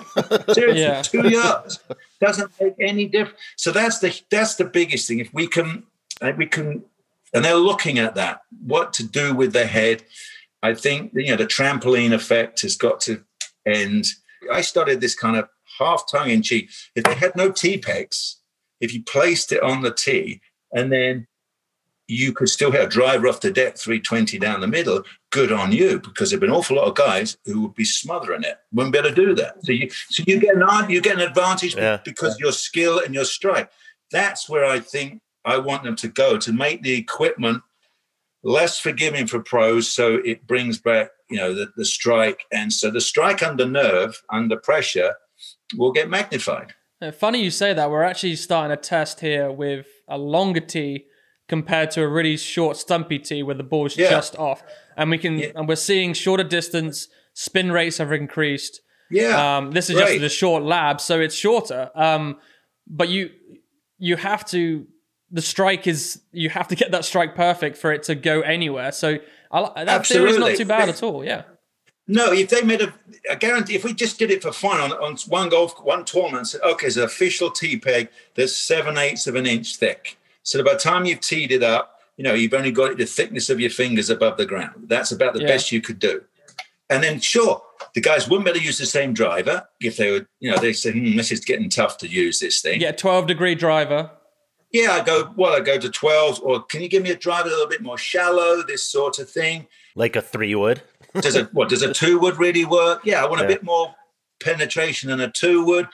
Seriously, 0.53 0.81
yeah. 0.81 1.01
two 1.01 1.29
yards 1.29 1.79
doesn't 2.21 2.51
make 2.59 2.75
any 2.79 3.05
difference. 3.05 3.39
So 3.57 3.71
that's 3.71 3.99
the 3.99 4.17
that's 4.29 4.55
the 4.55 4.65
biggest 4.65 5.07
thing. 5.07 5.19
If 5.19 5.33
we 5.33 5.47
can, 5.47 5.83
we 6.37 6.45
can, 6.45 6.83
and 7.33 7.43
they're 7.43 7.55
looking 7.55 7.99
at 7.99 8.15
that. 8.15 8.41
What 8.65 8.93
to 8.93 9.03
do 9.03 9.33
with 9.35 9.51
the 9.51 9.65
head? 9.65 10.03
I 10.63 10.73
think 10.73 11.11
you 11.13 11.31
know 11.31 11.35
the 11.35 11.47
trampoline 11.47 12.13
effect 12.13 12.61
has 12.61 12.77
got 12.77 13.01
to 13.01 13.23
end 13.65 14.07
I 14.51 14.61
started 14.61 15.01
this 15.01 15.15
kind 15.15 15.35
of 15.35 15.49
half 15.77 16.03
tongue 16.09 16.29
in 16.29 16.41
cheek. 16.41 16.69
If 16.95 17.03
they 17.03 17.15
had 17.15 17.35
no 17.35 17.51
tee 17.51 17.77
pegs, 17.77 18.37
if 18.79 18.93
you 18.93 19.03
placed 19.03 19.51
it 19.51 19.61
on 19.61 19.81
the 19.81 19.93
tee 19.93 20.41
and 20.73 20.91
then 20.91 21.27
you 22.07 22.33
could 22.33 22.49
still 22.49 22.71
hit 22.71 22.83
a 22.83 22.89
driver 22.89 23.27
off 23.27 23.39
the 23.39 23.51
deck 23.51 23.77
320 23.77 24.37
down 24.37 24.59
the 24.59 24.67
middle, 24.67 25.03
good 25.29 25.51
on 25.51 25.71
you, 25.71 25.99
because 25.99 26.29
there've 26.29 26.41
been 26.41 26.49
an 26.49 26.55
awful 26.55 26.75
lot 26.75 26.87
of 26.87 26.95
guys 26.95 27.37
who 27.45 27.61
would 27.61 27.75
be 27.75 27.85
smothering 27.85 28.43
it, 28.43 28.57
wouldn't 28.73 28.91
be 28.91 28.99
able 28.99 29.09
to 29.09 29.15
do 29.15 29.33
that. 29.35 29.63
So 29.63 29.71
you 29.71 29.89
so 30.09 30.23
you 30.27 30.39
get 30.39 30.55
an 30.55 30.89
you 30.89 31.01
get 31.01 31.15
an 31.15 31.27
advantage 31.27 31.75
yeah. 31.75 31.99
because 32.03 32.37
your 32.39 32.51
skill 32.51 32.99
and 32.99 33.13
your 33.13 33.25
strike. 33.25 33.71
That's 34.11 34.49
where 34.49 34.65
I 34.65 34.79
think 34.79 35.21
I 35.45 35.57
want 35.57 35.83
them 35.83 35.95
to 35.97 36.09
go 36.09 36.37
to 36.37 36.51
make 36.51 36.81
the 36.81 36.93
equipment 36.93 37.63
less 38.43 38.79
forgiving 38.79 39.27
for 39.27 39.39
pros 39.39 39.87
so 39.87 40.15
it 40.25 40.45
brings 40.47 40.79
back 40.79 41.11
you 41.31 41.37
know 41.37 41.53
the, 41.53 41.71
the 41.75 41.85
strike. 41.85 42.45
And 42.51 42.71
so 42.71 42.91
the 42.91 43.01
strike 43.01 43.41
under 43.41 43.65
nerve 43.65 44.21
under 44.29 44.57
pressure 44.57 45.15
will 45.75 45.91
get 45.91 46.09
magnified. 46.09 46.73
Funny 47.17 47.43
you 47.43 47.49
say 47.49 47.73
that. 47.73 47.89
We're 47.89 48.03
actually 48.03 48.35
starting 48.35 48.71
a 48.71 48.77
test 48.77 49.21
here 49.21 49.51
with 49.51 49.87
a 50.07 50.17
longer 50.17 50.59
tee 50.59 51.05
compared 51.47 51.89
to 51.91 52.03
a 52.03 52.07
really 52.07 52.37
short 52.37 52.77
stumpy 52.77 53.17
tee 53.17 53.41
where 53.43 53.55
the 53.55 53.63
ball's 53.63 53.97
yeah. 53.97 54.09
just 54.09 54.35
off. 54.37 54.63
And 54.95 55.09
we 55.09 55.17
can 55.17 55.39
yeah. 55.39 55.51
and 55.55 55.67
we're 55.67 55.75
seeing 55.75 56.13
shorter 56.13 56.43
distance 56.43 57.07
spin 57.33 57.71
rates 57.71 57.97
have 57.97 58.11
increased. 58.11 58.81
Yeah 59.09 59.57
um, 59.57 59.71
this 59.71 59.89
is 59.89 59.97
just 59.97 60.19
the 60.21 60.29
short 60.29 60.63
lab 60.63 61.01
so 61.01 61.19
it's 61.19 61.35
shorter. 61.35 61.89
Um, 61.95 62.37
but 62.87 63.09
you 63.09 63.31
you 63.97 64.15
have 64.15 64.45
to 64.45 64.85
the 65.31 65.41
strike 65.41 65.87
is 65.87 66.21
you 66.31 66.49
have 66.49 66.67
to 66.67 66.75
get 66.75 66.91
that 66.91 67.05
strike 67.05 67.35
perfect 67.35 67.77
for 67.77 67.91
it 67.91 68.03
to 68.03 68.15
go 68.15 68.41
anywhere. 68.41 68.91
So 68.91 69.17
I, 69.51 69.83
that 69.85 70.05
theory 70.05 70.31
is 70.31 70.37
not 70.37 70.55
too 70.55 70.65
bad 70.65 70.89
at 70.89 71.01
all. 71.01 71.23
Yeah. 71.23 71.43
No, 72.07 72.33
if 72.33 72.49
they 72.49 72.61
made 72.61 72.81
a, 72.81 72.93
a 73.29 73.35
guarantee, 73.35 73.75
if 73.75 73.85
we 73.85 73.93
just 73.93 74.19
did 74.19 74.31
it 74.31 74.41
for 74.41 74.51
fun 74.51 74.81
on, 74.81 74.91
on 74.93 75.15
one 75.27 75.49
golf, 75.49 75.73
one 75.81 76.03
tournament, 76.03 76.47
said, 76.47 76.61
okay, 76.61 76.87
it's 76.87 76.97
an 76.97 77.03
official 77.03 77.49
tee 77.49 77.77
peg 77.77 78.09
that's 78.35 78.55
seven 78.55 78.97
eighths 78.97 79.27
of 79.27 79.35
an 79.35 79.45
inch 79.45 79.77
thick. 79.77 80.17
So 80.43 80.63
by 80.63 80.73
the 80.73 80.79
time 80.79 81.05
you've 81.05 81.21
teed 81.21 81.51
it 81.51 81.63
up, 81.63 81.99
you 82.17 82.23
know, 82.23 82.33
you've 82.33 82.53
only 82.53 82.71
got 82.71 82.91
it 82.91 82.97
the 82.97 83.05
thickness 83.05 83.49
of 83.49 83.59
your 83.59 83.69
fingers 83.69 84.09
above 84.09 84.37
the 84.37 84.45
ground. 84.45 84.87
That's 84.87 85.11
about 85.11 85.33
the 85.33 85.41
yeah. 85.41 85.47
best 85.47 85.71
you 85.71 85.79
could 85.79 85.99
do. 85.99 86.23
And 86.89 87.01
then, 87.01 87.21
sure, 87.21 87.61
the 87.93 88.01
guys 88.01 88.27
wouldn't 88.27 88.45
be 88.45 88.51
able 88.51 88.59
to 88.59 88.65
use 88.65 88.77
the 88.77 88.85
same 88.85 89.13
driver 89.13 89.65
if 89.79 89.95
they 89.95 90.11
were, 90.11 90.27
you 90.41 90.51
know, 90.51 90.57
they 90.57 90.73
said, 90.73 90.93
hmm, 90.93 91.15
this 91.15 91.31
is 91.31 91.39
getting 91.45 91.69
tough 91.69 91.97
to 91.99 92.07
use 92.07 92.39
this 92.39 92.61
thing. 92.61 92.81
Yeah, 92.81 92.91
12 92.91 93.27
degree 93.27 93.55
driver 93.55 94.11
yeah, 94.71 94.91
I 94.91 95.03
go, 95.03 95.33
well, 95.35 95.53
I 95.53 95.59
go 95.59 95.77
to 95.77 95.89
12, 95.89 96.41
or 96.43 96.63
can 96.63 96.81
you 96.81 96.87
give 96.87 97.03
me 97.03 97.11
a 97.11 97.15
drive 97.15 97.45
a 97.45 97.49
little 97.49 97.67
bit 97.67 97.81
more 97.81 97.97
shallow, 97.97 98.63
this 98.63 98.83
sort 98.83 99.19
of 99.19 99.29
thing? 99.29 99.67
Like 99.95 100.15
a 100.15 100.21
three 100.21 100.55
wood? 100.55 100.81
does 101.19 101.35
it, 101.35 101.53
what, 101.53 101.69
does 101.69 101.81
a 101.81 101.93
two 101.93 102.19
wood 102.19 102.37
really 102.37 102.63
work? 102.63 103.01
Yeah, 103.03 103.23
I 103.23 103.27
want 103.27 103.41
a 103.41 103.47
bit 103.47 103.63
more 103.63 103.93
penetration 104.41 105.09
than 105.09 105.19
a 105.19 105.29
two 105.29 105.65
wood. 105.65 105.87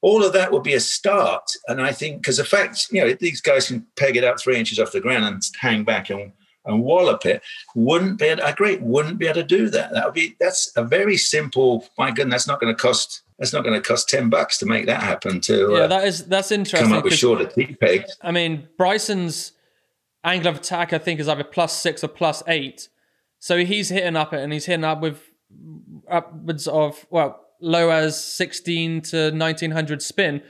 All 0.00 0.24
of 0.24 0.32
that 0.32 0.50
would 0.50 0.62
be 0.62 0.74
a 0.74 0.80
start. 0.80 1.44
And 1.68 1.80
I 1.80 1.92
think, 1.92 2.22
because 2.22 2.38
the 2.38 2.44
fact, 2.44 2.88
you 2.90 3.00
know, 3.02 3.12
these 3.20 3.40
guys 3.40 3.68
can 3.68 3.86
peg 3.96 4.16
it 4.16 4.24
up 4.24 4.40
three 4.40 4.58
inches 4.58 4.78
off 4.78 4.92
the 4.92 5.00
ground 5.00 5.24
and 5.24 5.42
hang 5.60 5.84
back 5.84 6.10
and, 6.10 6.32
and 6.64 6.82
wallop 6.82 7.26
it, 7.26 7.42
wouldn't 7.74 8.18
be, 8.18 8.26
able, 8.26 8.42
I 8.42 8.50
agree, 8.50 8.78
wouldn't 8.78 9.18
be 9.18 9.26
able 9.26 9.42
to 9.42 9.44
do 9.44 9.68
that. 9.70 9.92
That 9.92 10.06
would 10.06 10.14
be, 10.14 10.36
that's 10.40 10.72
a 10.76 10.82
very 10.82 11.16
simple, 11.16 11.86
my 11.98 12.10
goodness, 12.10 12.32
that's 12.32 12.48
not 12.48 12.60
going 12.60 12.74
to 12.74 12.82
cost 12.82 13.21
that's 13.42 13.52
not 13.52 13.64
going 13.64 13.74
to 13.74 13.86
cost 13.86 14.08
10 14.08 14.30
bucks 14.30 14.56
to 14.58 14.66
make 14.66 14.86
that 14.86 15.02
happen 15.02 15.40
to 15.40 15.72
yeah 15.72 15.80
uh, 15.80 15.86
that 15.88 16.04
is 16.04 16.24
that's 16.26 16.52
interesting 16.52 16.88
come 16.88 16.96
up 16.96 17.02
with 17.04 17.14
shorter 17.14 17.44
tee 17.44 17.76
pegs 17.80 18.16
i 18.22 18.30
mean 18.30 18.68
bryson's 18.78 19.52
angle 20.22 20.48
of 20.48 20.56
attack 20.56 20.92
i 20.92 20.98
think 20.98 21.18
is 21.18 21.28
either 21.28 21.42
plus 21.42 21.76
six 21.76 22.04
or 22.04 22.08
plus 22.08 22.42
eight 22.46 22.88
so 23.40 23.58
he's 23.64 23.88
hitting 23.88 24.16
up 24.16 24.32
it 24.32 24.40
and 24.40 24.52
he's 24.52 24.66
hitting 24.66 24.84
up 24.84 25.00
with 25.00 25.20
upwards 26.08 26.68
of 26.68 27.04
well 27.10 27.40
low 27.60 27.90
as 27.90 28.22
16 28.22 29.02
to 29.02 29.30
1900 29.32 30.02
spin 30.02 30.40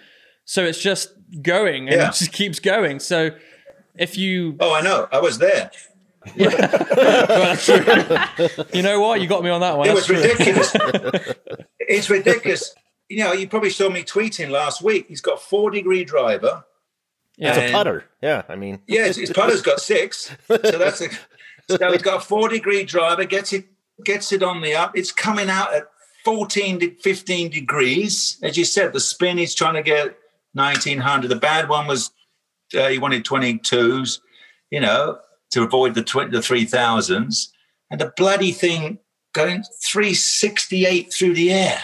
so 0.45 0.65
it's 0.65 0.81
just 0.81 1.13
going 1.41 1.89
and 1.89 1.97
yeah. 1.97 2.09
it 2.09 2.15
just 2.15 2.33
keeps 2.33 2.59
going 2.59 3.01
so 3.01 3.31
if 3.95 4.17
you, 4.17 4.57
Oh, 4.61 4.73
I 4.75 4.81
know. 4.81 5.09
I 5.13 5.21
was 5.21 5.39
there. 5.39 5.71
True. 6.37 6.47
you 8.73 8.83
know 8.83 9.01
what, 9.01 9.21
you 9.21 9.27
got 9.27 9.43
me 9.43 9.51
on 9.51 9.61
that 9.61 9.77
one. 9.77 9.89
It 9.89 9.95
That's 9.95 10.09
was 10.09 10.23
ridiculous. 10.23 10.77
it's 11.81 12.09
ridiculous. 12.09 12.75
You 13.13 13.19
know, 13.25 13.33
you 13.33 13.47
probably 13.47 13.71
saw 13.71 13.89
me 13.91 14.03
tweeting 14.05 14.49
last 14.51 14.81
week. 14.83 15.07
He's 15.09 15.21
got 15.21 15.41
four 15.41 15.71
degree 15.71 16.05
driver. 16.05 16.65
Yeah. 17.37 17.49
It's 17.51 17.59
a 17.59 17.63
And- 17.65 17.73
putter. 17.73 18.05
Yeah, 18.23 18.43
I 18.49 18.57
mean, 18.57 18.81
Yeah, 18.87 19.07
his, 19.07 19.17
his 19.17 19.31
putter's 19.31 19.63
got 19.63 19.81
six. 19.81 20.31
So 20.49 20.57
that's 20.59 21.01
a, 21.01 21.09
so 21.69 21.93
he's 21.93 22.03
got 22.03 22.19
a 22.23 22.25
four 22.25 22.49
degree 22.49 22.85
driver, 22.85 23.25
gets 23.25 23.53
it 23.53 23.67
gets 24.05 24.33
it 24.33 24.43
on 24.43 24.63
the 24.63 24.75
up. 24.75 24.97
It's 24.97 25.13
coming 25.13 25.51
out 25.51 25.75
at 25.75 25.89
14 26.25 26.81
to 26.81 26.95
15 26.97 27.51
degrees. 27.51 28.39
As 28.43 28.57
you 28.57 28.65
said, 28.65 28.93
the 28.93 29.01
spin 29.01 29.39
he's 29.39 29.55
trying 29.55 29.75
to 29.75 29.83
get 29.83 30.17
1900. 30.55 31.29
The 31.29 31.37
bad 31.37 31.69
one 31.69 31.87
was 31.87 32.11
uh, 32.79 32.89
he 32.89 32.99
wanted 32.99 33.25
22s, 33.25 34.21
you 34.71 34.81
know, 34.81 35.19
to 35.51 35.63
avoid 35.63 35.95
the, 35.95 36.03
tw- 36.03 36.31
the 36.31 36.39
3000s. 36.39 37.49
And 37.91 38.01
the 38.01 38.13
bloody 38.17 38.53
thing 38.53 38.99
going 39.35 39.65
368 39.85 41.13
through 41.13 41.35
the 41.35 41.53
air. 41.53 41.81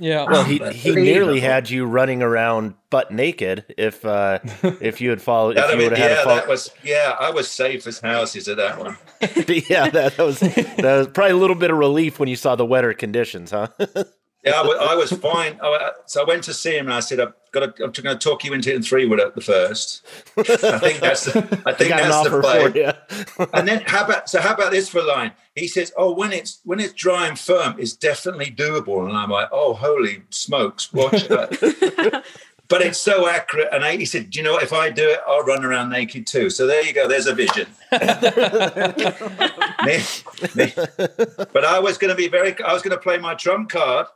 Yeah. 0.00 0.24
well, 0.24 0.44
he 0.44 0.58
he 0.72 0.94
nearly 0.94 1.40
had 1.40 1.70
you 1.70 1.84
running 1.84 2.22
around 2.22 2.74
butt 2.88 3.12
naked 3.12 3.64
if 3.78 4.04
uh 4.04 4.40
if 4.80 5.00
you 5.00 5.10
had 5.10 5.22
followed 5.22 5.56
if 5.56 5.70
you 5.70 5.76
would 5.76 5.92
have 5.92 5.98
had 5.98 6.10
yeah, 6.10 6.20
a 6.20 6.24
follow- 6.24 6.36
that 6.36 6.48
was 6.48 6.70
yeah. 6.82 7.14
I 7.20 7.30
was 7.30 7.48
safe 7.48 7.86
as 7.86 8.00
houses 8.00 8.48
at 8.48 8.56
that 8.56 8.78
one. 8.78 8.96
yeah, 9.68 9.88
that, 9.90 10.16
that 10.16 10.24
was 10.24 10.40
that 10.40 10.78
was 10.78 11.06
probably 11.08 11.32
a 11.32 11.36
little 11.36 11.56
bit 11.56 11.70
of 11.70 11.76
relief 11.76 12.18
when 12.18 12.28
you 12.28 12.36
saw 12.36 12.56
the 12.56 12.66
wetter 12.66 12.94
conditions, 12.94 13.50
huh? 13.50 13.68
Yeah, 14.42 14.52
I 14.52 14.92
I 14.92 14.94
was 14.94 15.12
fine. 15.12 15.58
I- 15.62 15.90
So 16.06 16.22
I 16.22 16.24
went 16.24 16.44
to 16.44 16.54
see 16.54 16.76
him 16.76 16.86
and 16.86 16.94
I 16.94 17.00
said, 17.00 17.20
"I've 17.20 17.34
got. 17.52 17.76
To, 17.76 17.84
I'm 17.84 17.90
going 17.92 18.16
to 18.18 18.28
talk 18.28 18.42
you 18.44 18.54
into 18.54 18.70
it 18.72 18.76
in 18.76 18.82
three 18.82 19.04
wood 19.06 19.20
at 19.20 19.34
the 19.34 19.40
first. 19.42 20.02
I 20.38 20.78
think 20.78 21.00
that's. 21.00 21.24
The, 21.26 21.62
I 21.66 21.72
think 21.78 21.90
that's 21.90 22.28
the 22.28 22.40
play. 22.40 23.48
And 23.52 23.68
then 23.68 23.82
how 23.86 24.04
about 24.06 24.30
so? 24.30 24.40
How 24.40 24.54
about 24.54 24.70
this 24.72 24.88
for 24.88 24.98
a 25.00 25.04
line? 25.04 25.32
He 25.54 25.68
says, 25.68 25.92
"Oh, 25.96 26.14
when 26.14 26.32
it's 26.32 26.60
when 26.64 26.80
it's 26.80 26.94
dry 26.94 27.26
and 27.28 27.38
firm, 27.38 27.74
it's 27.78 27.92
definitely 27.92 28.50
doable." 28.50 29.06
And 29.06 29.14
I'm 29.16 29.28
like, 29.30 29.48
"Oh, 29.52 29.74
holy 29.74 30.22
smokes, 30.30 30.90
watch 30.92 31.28
that!" 31.28 32.24
but 32.68 32.80
it's 32.82 32.98
so 32.98 33.28
accurate. 33.28 33.68
And 33.72 33.84
I, 33.84 33.96
he 33.96 34.06
said, 34.06 34.30
"Do 34.30 34.38
you 34.38 34.44
know 34.44 34.52
what? 34.52 34.62
If 34.62 34.72
I 34.72 34.88
do 34.88 35.06
it, 35.06 35.20
I'll 35.28 35.42
run 35.42 35.64
around 35.66 35.90
naked 35.90 36.26
too." 36.26 36.48
So 36.48 36.66
there 36.66 36.82
you 36.82 36.94
go. 36.94 37.06
There's 37.08 37.26
a 37.26 37.34
vision. 37.34 37.66
Me- 39.84 40.00
me. 40.54 40.72
But 41.52 41.64
I 41.64 41.78
was 41.80 41.98
going 41.98 42.10
to 42.10 42.14
be 42.16 42.28
very. 42.28 42.54
I 42.62 42.72
was 42.72 42.82
going 42.82 42.96
to 42.96 43.02
play 43.02 43.18
my 43.18 43.34
trump 43.34 43.70
card, 43.70 44.06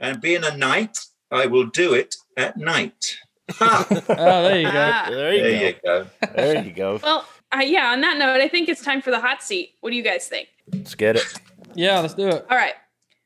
and 0.00 0.20
being 0.20 0.44
a 0.44 0.56
knight, 0.56 0.98
I 1.30 1.46
will 1.46 1.66
do 1.66 1.94
it 1.94 2.14
at 2.36 2.56
night. 2.56 3.16
Oh, 3.60 3.84
there 3.88 4.58
you 4.60 4.70
go. 4.70 4.72
Ah. 4.92 5.06
There 5.08 5.32
you 5.32 5.42
there 5.42 5.58
go. 5.58 5.66
you 5.66 5.74
go. 5.82 6.06
There 6.36 6.64
you 6.64 6.72
go. 6.72 7.00
Well, 7.02 7.26
uh, 7.50 7.60
yeah, 7.62 7.92
on 7.92 8.02
that 8.02 8.18
note, 8.18 8.42
I 8.42 8.48
think 8.48 8.68
it's 8.68 8.84
time 8.84 9.00
for 9.00 9.10
the 9.10 9.20
hot 9.20 9.42
seat. 9.42 9.70
What 9.80 9.88
do 9.88 9.96
you 9.96 10.02
guys 10.02 10.28
think? 10.28 10.48
Let's 10.70 10.94
get 10.94 11.16
it. 11.16 11.24
Yeah, 11.74 12.00
let's 12.00 12.12
do 12.12 12.28
it. 12.28 12.44
All 12.50 12.56
right. 12.58 12.74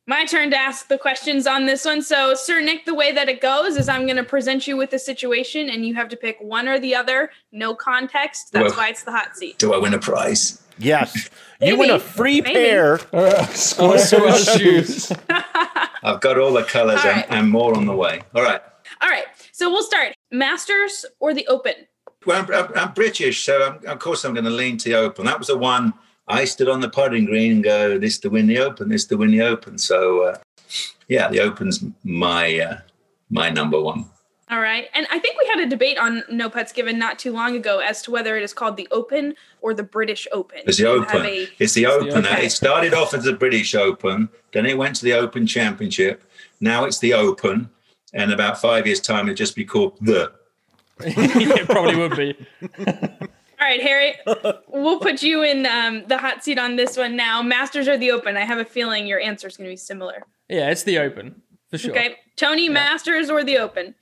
My 0.07 0.25
turn 0.25 0.51
to 0.53 0.57
ask 0.57 0.87
the 0.87 0.97
questions 0.99 1.47
on 1.49 1.67
this 1.67 1.85
one. 1.85 2.03
So, 2.03 2.35
Sir 2.35 2.61
Nick, 2.61 2.85
the 2.85 2.95
way 2.95 3.11
that 3.11 3.29
it 3.29 3.41
goes 3.41 3.77
is 3.77 3.89
I'm 3.89 4.05
going 4.05 4.17
to 4.17 4.23
present 4.23 4.69
you 4.69 4.77
with 4.77 4.93
a 4.93 4.99
situation 5.01 5.69
and 5.69 5.85
you 5.85 5.95
have 5.97 6.09
to 6.11 6.17
pick 6.17 6.37
one 6.41 6.69
or 6.69 6.79
the 6.79 6.95
other, 6.95 7.31
no 7.51 7.75
context. 7.75 8.53
That's 8.53 8.69
Well- 8.71 8.79
why 8.79 8.89
it's 8.91 9.03
the 9.03 9.11
hot 9.13 9.37
seat. 9.37 9.59
Do 9.59 9.75
I 9.75 9.79
win 9.79 9.93
a 9.93 9.99
prize? 9.99 10.63
Yes. 10.83 11.31
You 11.61 11.79
win 11.79 11.91
a 11.91 11.99
free 11.99 12.41
Maybe. 12.41 12.55
pair. 12.55 13.01
Uh, 13.13 13.47
Sqairz 13.47 14.13
Sqairz 14.13 14.59
shoes. 14.59 15.07
shoes. 15.07 15.13
I've 16.03 16.21
got 16.21 16.39
all 16.39 16.53
the 16.53 16.65
colours 16.65 17.01
All 17.05 17.11
and, 17.11 17.25
and 17.31 17.51
more 17.51 17.75
on 17.77 17.87
the 17.87 17.95
way. 17.95 18.23
All 18.35 18.43
right. 18.43 18.61
All 19.01 19.09
right. 19.09 19.25
So, 19.53 19.71
we'll 19.71 19.85
start 19.85 20.15
Masters 20.33 21.05
or 21.21 21.35
the 21.35 21.47
Open? 21.47 21.75
Well, 22.27 22.43
I'm, 22.43 22.53
I'm, 22.53 22.73
I'm 22.77 22.95
British, 22.95 23.45
so 23.45 23.63
I'm, 23.63 23.87
of 23.87 23.99
course 23.99 24.25
I'm 24.25 24.35
going 24.35 24.45
to 24.45 24.51
lean 24.51 24.77
to 24.79 24.89
the 24.89 24.95
Open. 24.97 25.25
That 25.27 25.39
was 25.39 25.49
the 25.49 25.59
one 25.59 25.95
I 26.29 26.45
stood 26.45 26.69
on 26.69 26.81
the 26.81 26.89
putting 26.89 27.27
green 27.27 27.53
and 27.53 27.65
go, 27.65 27.99
"This 27.99 28.19
to 28.21 28.31
win 28.31 28.47
the 28.47 28.59
Open, 28.59 28.89
this 28.89 29.05
to 29.07 29.17
win 29.17 29.31
the 29.31 29.43
Open." 29.43 29.79
So, 29.79 30.23
uh, 30.25 30.39
yeah, 31.09 31.29
the 31.29 31.41
Open's 31.41 31.85
my 32.05 32.59
uh, 32.61 32.79
my 33.31 33.51
number 33.51 33.81
one. 33.81 34.07
All 34.53 34.61
right. 34.61 34.87
And 34.93 35.07
I 35.11 35.19
think 35.19 35.39
we 35.39 35.47
had 35.49 35.61
a 35.61 35.67
debate 35.67 35.97
on 35.97 36.23
No 36.31 36.51
Putts 36.51 36.73
Given 36.73 36.99
not 36.99 37.19
too 37.19 37.33
long 37.33 37.57
ago 37.57 37.79
as 37.79 38.03
to 38.03 38.11
whether 38.11 38.37
it 38.37 38.43
is 38.43 38.53
called 38.53 38.77
the 38.77 38.87
Open 38.91 39.35
or 39.63 39.73
the 39.73 39.83
British 39.83 40.29
Open. 40.31 40.59
It's 40.67 40.77
the 40.77 40.87
Open. 40.89 41.25
a- 41.25 41.49
It's 41.59 41.73
the 41.73 41.87
Open. 41.87 42.11
Open. 42.11 42.27
It 42.27 42.53
started 42.53 42.93
off 42.93 43.15
as 43.15 43.25
the 43.25 43.33
British 43.33 43.75
Open, 43.75 44.29
then 44.53 44.67
it 44.67 44.77
went 44.77 44.97
to 44.97 45.05
the 45.05 45.15
Open 45.15 45.47
Championship. 45.47 46.23
Now 46.61 46.85
it's 46.85 46.99
the 46.99 47.15
Open, 47.15 47.71
and 48.13 48.31
about 48.31 48.61
five 48.61 48.87
years' 48.87 49.01
time, 49.01 49.27
it'll 49.27 49.37
just 49.37 49.57
be 49.57 49.65
called 49.65 49.97
the. 50.03 50.31
it 51.01 51.67
probably 51.67 51.97
would 51.97 52.15
be. 52.15 52.37
All 52.87 53.69
right, 53.69 53.81
Harry, 53.81 54.17
we'll 54.69 55.01
put 55.01 55.23
you 55.23 55.43
in 55.45 55.65
um, 55.65 56.05
the 56.09 56.19
hot 56.19 56.45
seat 56.45 56.59
on 56.59 56.77
this 56.77 56.99
one 56.99 57.17
now. 57.17 57.41
Masters 57.43 57.89
or 57.89 57.97
the 57.97 58.11
Open? 58.11 58.37
I 58.37 58.45
have 58.45 58.59
a 58.59 58.67
feeling 58.67 59.07
your 59.07 59.19
answer 59.21 59.49
is 59.49 59.57
going 59.57 59.71
to 59.71 59.73
be 59.73 59.77
similar. 59.79 60.25
Yeah, 60.51 60.69
it's 60.71 60.83
the 60.83 60.99
open 60.99 61.41
for 61.71 61.79
sure. 61.79 61.93
Okay. 61.93 62.17
Tony, 62.37 62.69
Masters 62.69 63.31
or 63.31 63.43
the 63.45 63.57
Open? 63.57 63.95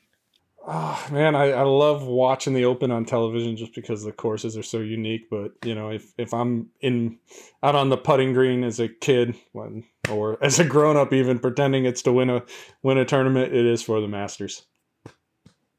Oh, 0.67 1.07
man, 1.11 1.35
I, 1.35 1.53
I 1.53 1.63
love 1.63 2.03
watching 2.03 2.53
the 2.53 2.67
Open 2.67 2.91
on 2.91 3.05
television 3.07 3.57
just 3.57 3.75
because 3.75 4.05
the 4.05 4.13
courses 4.13 4.57
are 4.59 4.63
so 4.63 4.79
unique. 4.81 5.29
But 5.31 5.53
you 5.65 5.75
know, 5.75 5.91
if 5.91 6.13
if 6.19 6.35
I'm 6.35 6.69
in 6.81 7.19
out 7.63 7.75
on 7.75 7.89
the 7.89 7.97
putting 7.97 8.35
green 8.35 8.63
as 8.63 8.79
a 8.79 8.89
kid, 8.89 9.35
when, 9.53 9.85
or 10.11 10.39
as 10.45 10.59
a 10.59 10.65
grown 10.65 10.97
up, 10.99 11.13
even 11.15 11.39
pretending 11.39 11.87
it's 11.87 12.03
to 12.03 12.13
win 12.13 12.29
a 12.29 12.43
win 12.83 12.99
a 12.99 13.05
tournament, 13.07 13.55
it 13.55 13.65
is 13.65 13.83
for 13.83 14.01
the 14.01 14.09
Masters. 14.09 14.67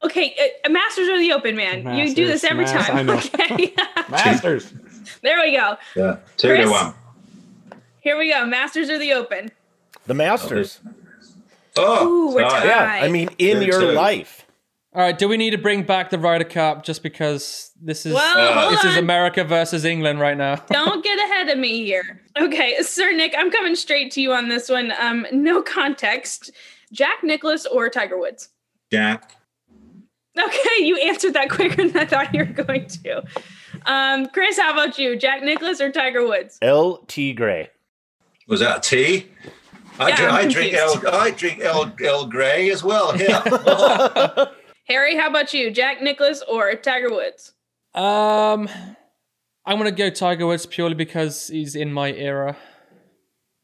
Okay, 0.03 0.35
uh, 0.65 0.69
Masters 0.69 1.07
or 1.09 1.19
the 1.19 1.31
Open, 1.31 1.55
man. 1.55 1.95
you 1.95 2.13
do 2.15 2.25
this 2.25 2.43
every 2.43 2.65
Mas- 2.65 2.87
time. 2.87 2.97
I 2.97 3.03
know. 3.03 3.13
Okay. 3.35 3.75
Masters. 4.09 4.73
there 5.21 5.39
we 5.39 5.55
go. 5.55 5.77
Yeah, 5.95 6.17
two 6.37 6.47
Chris? 6.47 6.65
to 6.65 6.71
one. 6.71 6.93
Here 8.01 8.17
we 8.17 8.31
go. 8.31 8.47
Masters 8.47 8.89
or 8.89 8.97
the 8.97 9.13
Open? 9.13 9.51
The 10.07 10.15
Masters. 10.15 10.79
Oh, 11.77 12.07
Ooh, 12.31 12.33
we're 12.35 12.49
sorry. 12.49 12.61
tied. 12.67 12.67
Yeah. 12.99 13.05
I 13.05 13.09
mean, 13.09 13.29
in 13.37 13.59
Two, 13.59 13.65
your 13.67 13.79
two. 13.81 13.91
life. 13.91 14.40
All 14.93 15.01
right, 15.01 15.17
do 15.17 15.29
we 15.29 15.37
need 15.37 15.51
to 15.51 15.57
bring 15.57 15.83
back 15.83 16.09
the 16.09 16.19
Ryder 16.19 16.43
Cup 16.43 16.83
just 16.83 17.01
because 17.01 17.71
this 17.81 18.05
is 18.05 18.13
Well, 18.13 18.37
Uh, 18.57 18.71
this 18.71 18.83
is. 18.83 18.97
America 18.97 19.43
versus 19.45 19.85
England 19.85 20.19
right 20.19 20.35
now? 20.35 20.55
Don't 20.69 21.01
get 21.01 21.17
ahead 21.17 21.47
of 21.47 21.57
me 21.57 21.85
here. 21.85 22.21
Okay, 22.37 22.75
Sir 22.81 23.13
Nick, 23.13 23.33
I'm 23.37 23.49
coming 23.51 23.75
straight 23.75 24.11
to 24.11 24.21
you 24.21 24.33
on 24.33 24.49
this 24.49 24.67
one. 24.67 24.91
Um, 24.99 25.25
no 25.31 25.61
context. 25.61 26.51
Jack 26.91 27.23
Nicklaus 27.23 27.65
or 27.65 27.89
Tiger 27.89 28.17
Woods? 28.19 28.49
Jack. 28.91 29.35
Okay, 30.37 30.83
you 30.83 30.97
answered 30.97 31.33
that 31.35 31.49
quicker 31.49 31.87
than 31.87 31.95
I 31.97 32.05
thought 32.05 32.33
you 32.33 32.39
were 32.45 32.63
going 32.63 32.87
to. 32.87 33.23
Um, 33.85 34.25
Chris, 34.27 34.57
how 34.59 34.73
about 34.73 34.97
you? 34.97 35.17
Jack 35.17 35.41
Nicklaus 35.41 35.79
or 35.79 35.89
Tiger 35.89 36.25
Woods? 36.27 36.57
L.T. 36.61 37.31
Gray. 37.33 37.69
Was 38.47 38.59
that 38.59 38.77
a 38.77 38.81
tea? 38.81 39.27
I, 39.99 40.09
Yeah, 40.09 40.15
drink, 40.17 40.31
I'm 40.33 40.49
drink 40.49 40.73
El. 40.73 40.91
confused. 40.93 41.15
I 41.15 41.31
drink 41.31 41.59
El 41.61 41.93
El 42.03 42.25
Grey 42.27 42.69
as 42.71 42.83
well. 42.83 43.17
Yeah. 43.17 43.41
Harry, 44.87 45.15
how 45.17 45.29
about 45.29 45.53
you? 45.53 45.71
Jack 45.71 46.01
Nicklaus 46.01 46.41
or 46.47 46.73
Tiger 46.75 47.09
Woods? 47.09 47.53
Um, 47.93 48.67
I'm 49.65 49.77
gonna 49.77 49.91
go 49.91 50.09
Tiger 50.09 50.47
Woods 50.47 50.65
purely 50.65 50.95
because 50.95 51.47
he's 51.47 51.75
in 51.75 51.93
my 51.93 52.11
era. 52.13 52.57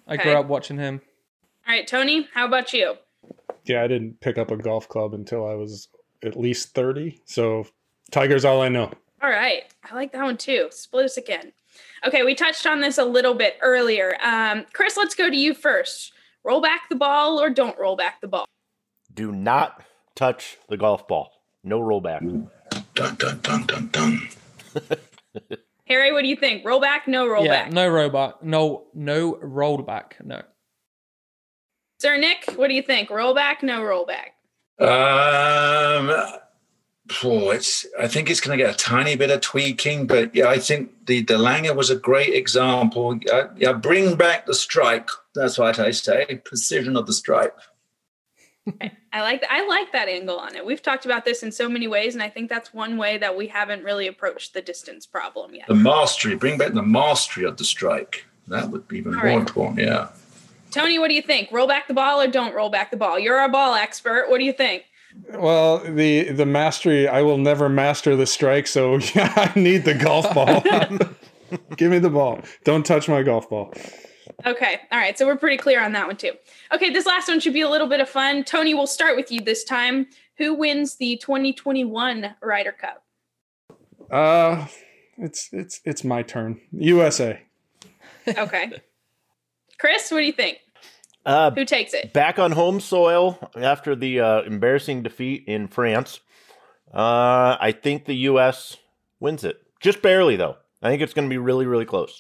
I 0.08 0.14
Okay. 0.16 0.24
grew 0.24 0.34
up 0.34 0.48
watching 0.48 0.78
him. 0.78 1.02
All 1.68 1.74
right, 1.74 1.88
Tony, 1.88 2.28
how 2.34 2.46
about 2.46 2.72
you? 2.74 2.96
Yeah, 3.66 3.84
I 3.84 3.88
didn't 3.88 4.20
pick 4.22 4.38
up 4.38 4.52
a 4.52 4.58
golf 4.58 4.88
club 4.88 5.14
until 5.14 5.46
I 5.46 5.56
was 5.56 5.90
at 6.24 6.38
least 6.38 6.74
thirty. 6.74 7.22
So 7.26 7.66
Tiger's 8.12 8.46
all 8.46 8.62
I 8.62 8.70
know. 8.70 8.92
All 9.22 9.30
right, 9.30 9.64
I 9.90 9.96
like 9.96 10.12
that 10.14 10.24
one 10.24 10.38
too. 10.38 10.68
Split 10.72 11.06
us 11.06 11.18
again. 11.18 11.52
Okay, 12.06 12.24
we 12.24 12.36
touched 12.36 12.66
on 12.66 12.80
this 12.80 12.98
a 12.98 13.04
little 13.06 13.34
bit 13.34 13.58
earlier. 13.62 14.16
Um, 14.24 14.66
Chris, 14.74 14.96
let's 14.98 15.16
go 15.16 15.30
to 15.30 15.36
you 15.36 15.54
first. 15.54 16.14
Roll 16.44 16.62
back 16.62 16.88
the 16.90 16.96
ball 16.96 17.40
or 17.42 17.50
don't 17.50 17.78
roll 17.78 17.96
back 17.98 18.22
the 18.22 18.28
ball. 18.28 18.46
Do 19.14 19.32
not 19.32 19.84
touch 20.18 20.58
the 20.68 20.78
golf 20.78 21.08
ball. 21.08 21.32
No 21.64 21.80
rollback. 21.80 22.20
dun 22.96 23.16
dun 23.16 23.40
dun 23.42 23.66
dun 23.66 23.88
dun. 23.92 24.30
Harry, 25.88 26.12
what 26.12 26.24
do 26.24 26.28
you 26.28 26.36
think? 26.36 26.66
Rollback? 26.66 27.08
no 27.08 27.26
rollback. 27.28 27.46
yeah, 27.46 27.70
no 27.70 27.90
rollback, 27.90 28.44
no 28.44 28.88
no 28.94 29.34
rollback, 29.36 30.14
no. 30.24 30.42
Sir 32.00 32.18
Nick, 32.18 32.54
what 32.56 32.68
do 32.68 32.74
you 32.74 32.82
think? 32.82 33.10
Rollback? 33.10 33.64
no 33.64 33.82
rollback. 33.82 34.34
Um, 34.80 36.10
oh, 37.24 37.50
it's. 37.50 37.86
I 38.00 38.08
think 38.08 38.30
it's 38.30 38.40
going 38.40 38.58
to 38.58 38.64
get 38.64 38.74
a 38.74 38.78
tiny 38.78 39.16
bit 39.16 39.32
of 39.32 39.42
tweaking, 39.42 40.06
but 40.06 40.36
yeah, 40.36 40.48
I 40.50 40.60
think 40.60 41.08
the 41.08 41.24
the 41.24 41.36
Langer 41.36 41.76
was 41.76 41.90
a 41.90 41.96
great 41.96 42.34
example. 42.34 43.20
Uh, 43.32 43.48
yeah, 43.56 43.74
bring 43.74 44.16
back 44.16 44.46
the 44.46 44.54
strike. 44.54 45.10
That's 45.34 45.58
what 45.58 45.80
I 45.80 45.92
say. 45.92 46.42
Precision 46.44 46.96
of 46.96 47.08
the 47.08 47.14
strike. 47.14 47.54
I 49.14 49.22
like 49.22 49.44
I 49.50 49.66
like 49.68 49.92
that 49.92 50.08
angle 50.08 50.38
on 50.38 50.56
it. 50.56 50.66
We've 50.66 50.82
talked 50.82 51.06
about 51.06 51.26
this 51.26 51.44
in 51.44 51.52
so 51.52 51.70
many 51.70 51.88
ways, 51.88 52.14
and 52.14 52.24
I 52.24 52.30
think 52.30 52.50
that's 52.50 52.74
one 52.74 52.98
way 52.98 53.18
that 53.18 53.38
we 53.38 53.48
haven't 53.48 53.84
really 53.84 54.08
approached 54.08 54.54
the 54.54 54.62
distance 54.62 55.06
problem 55.06 55.56
yet. 55.56 55.68
The 55.68 55.76
mastery. 55.76 56.36
Bring 56.36 56.58
back 56.58 56.74
the 56.74 56.84
mastery 56.84 57.46
of 57.46 57.58
the 57.58 57.64
strike. 57.64 58.26
That 58.48 58.70
would 58.70 58.88
be 58.88 59.00
even 59.00 59.14
All 59.14 59.20
more 59.20 59.30
right. 59.30 59.40
important. 59.40 59.80
Yeah. 59.80 60.10
Tony, 60.72 61.00
what 61.00 61.08
do 61.08 61.14
you 61.14 61.22
think? 61.22 61.52
Roll 61.52 61.68
back 61.68 61.88
the 61.88 61.94
ball 61.94 62.22
or 62.22 62.28
don't 62.28 62.54
roll 62.54 62.70
back 62.70 62.92
the 62.92 62.98
ball? 62.98 63.18
You're 63.18 63.44
a 63.44 63.50
ball 63.50 63.74
expert. 63.74 64.26
What 64.30 64.40
do 64.40 64.46
you 64.46 64.54
think? 64.54 64.84
Well, 65.34 65.80
the 65.80 66.32
the 66.32 66.46
mastery, 66.46 67.08
I 67.08 67.22
will 67.22 67.38
never 67.38 67.70
master 67.70 68.16
the 68.16 68.26
strike, 68.26 68.68
so 68.68 68.98
yeah, 69.16 69.34
I 69.56 69.60
need 69.60 69.86
the 69.86 69.96
golf 69.96 70.34
ball. 70.34 70.62
Give 71.78 71.92
me 71.92 72.00
the 72.00 72.10
ball. 72.10 72.42
Don't 72.66 72.86
touch 72.86 73.08
my 73.08 73.24
golf 73.24 73.50
ball. 73.50 73.74
Okay. 74.46 74.80
All 74.92 75.00
right. 75.00 75.18
So 75.18 75.26
we're 75.26 75.36
pretty 75.36 75.58
clear 75.58 75.84
on 75.84 75.94
that 75.94 76.08
one 76.08 76.16
too. 76.18 76.32
Okay, 76.72 76.92
this 76.92 77.06
last 77.06 77.28
one 77.28 77.40
should 77.40 77.54
be 77.54 77.62
a 77.62 77.70
little 77.70 77.88
bit 77.88 78.00
of 78.02 78.08
fun. 78.10 78.44
Tony, 78.44 78.74
we'll 78.74 78.86
start 78.88 79.16
with 79.16 79.32
you 79.32 79.42
this 79.42 79.64
time. 79.64 80.08
Who 80.38 80.54
wins 80.54 80.98
the 80.98 81.18
2021 81.18 82.36
Ryder 82.42 82.72
Cup? 82.74 83.04
Uh 84.12 84.68
it's 85.18 85.50
it's 85.52 85.82
it's 85.86 86.04
my 86.04 86.22
turn. 86.22 86.62
USA. 86.72 87.42
Okay. 88.38 88.72
Chris, 89.80 90.12
what 90.12 90.20
do 90.20 90.26
you 90.26 90.34
think? 90.34 90.58
Uh, 91.26 91.50
Who 91.52 91.64
takes 91.64 91.94
it? 91.94 92.12
back 92.12 92.38
on 92.40 92.52
home 92.52 92.82
soil 92.82 93.40
after 93.56 93.96
the 93.96 94.20
uh, 94.20 94.42
embarrassing 94.42 95.02
defeat 95.04 95.46
in 95.48 95.68
France. 95.70 96.20
Uh, 96.94 97.56
I 97.60 97.74
think 97.74 98.04
the 98.06 98.16
U.S. 98.16 98.76
wins 99.22 99.46
it, 99.46 99.62
just 99.80 100.02
barely 100.02 100.36
though. 100.36 100.58
I 100.82 100.90
think 100.90 101.02
it's 101.02 101.14
going 101.14 101.28
to 101.28 101.34
be 101.34 101.38
really, 101.38 101.66
really 101.66 101.86
close. 101.86 102.20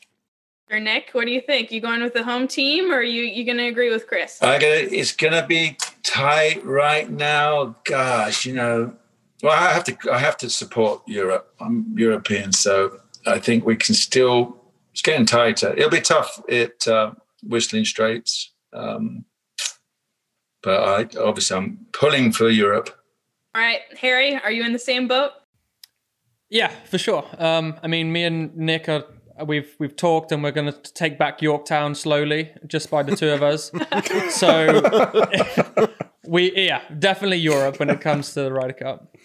Or 0.69 0.79
Nick, 0.79 1.09
what 1.13 1.25
do 1.25 1.31
you 1.31 1.39
think? 1.39 1.71
You 1.71 1.79
going 1.79 2.03
with 2.03 2.13
the 2.13 2.23
home 2.23 2.47
team, 2.47 2.91
or 2.91 2.97
are 2.97 3.03
you 3.03 3.23
you 3.23 3.45
going 3.45 3.57
to 3.57 3.67
agree 3.67 3.89
with 3.89 4.07
Chris? 4.07 4.41
I 4.41 4.59
gotta, 4.59 4.93
it's 4.93 5.13
gonna 5.13 5.45
be 5.47 5.77
tight 6.03 6.63
right 6.65 7.09
now. 7.09 7.75
Gosh, 7.85 8.45
you 8.45 8.53
know, 8.53 8.93
well, 9.41 9.53
I 9.53 9.71
have 9.71 9.85
to, 9.85 9.97
I 10.11 10.17
have 10.17 10.35
to 10.37 10.49
support 10.49 11.03
Europe. 11.07 11.53
I'm 11.61 11.93
European, 11.95 12.51
so 12.51 12.99
I 13.25 13.39
think 13.39 13.65
we 13.65 13.75
can 13.75 13.95
still. 13.95 14.57
It's 14.91 15.01
getting 15.03 15.27
tighter. 15.27 15.73
It'll 15.73 15.91
be 15.91 16.01
tough 16.01 16.41
at 16.49 16.87
uh, 16.87 17.11
Whistling 17.43 17.85
Straits, 17.85 18.51
um, 18.73 19.25
but 20.63 20.83
I 21.15 21.19
obviously 21.21 21.55
I'm 21.55 21.85
pulling 21.93 22.31
for 22.31 22.49
Europe. 22.49 22.89
All 23.55 23.61
right, 23.61 23.81
Harry, 24.01 24.35
are 24.35 24.51
you 24.51 24.65
in 24.65 24.73
the 24.73 24.79
same 24.79 25.07
boat? 25.07 25.31
Yeah, 26.49 26.69
for 26.85 26.97
sure. 26.97 27.25
Um, 27.37 27.75
I 27.83 27.87
mean, 27.87 28.11
me 28.11 28.23
and 28.23 28.55
Nick 28.55 28.89
are 28.89 29.03
we've 29.45 29.75
we've 29.79 29.95
talked, 29.95 30.31
and 30.31 30.43
we're 30.43 30.51
going 30.51 30.71
to 30.71 30.93
take 30.93 31.17
back 31.17 31.41
Yorktown 31.41 31.95
slowly, 31.95 32.51
just 32.65 32.89
by 32.89 33.03
the 33.03 33.15
two 33.15 33.29
of 33.29 33.43
us. 33.43 33.71
so 34.29 35.87
we, 36.27 36.55
yeah, 36.55 36.81
definitely 36.99 37.37
Europe 37.37 37.79
when 37.79 37.89
it 37.89 38.01
comes 38.01 38.33
to 38.33 38.41
the 38.43 38.51
Ryder 38.51 38.73
Cup. 38.73 39.15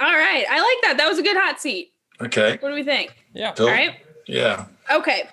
All 0.00 0.12
right, 0.12 0.44
I 0.48 0.58
like 0.58 0.82
that. 0.82 0.94
That 0.98 1.08
was 1.08 1.18
a 1.18 1.22
good 1.22 1.36
hot 1.36 1.60
seat. 1.60 1.92
Okay. 2.20 2.58
What 2.60 2.68
do 2.68 2.74
we 2.74 2.82
think? 2.82 3.14
Yeah. 3.34 3.52
Cool. 3.52 3.66
All 3.66 3.72
right. 3.72 3.96
Yeah. 4.26 4.66
Okay. 4.90 5.28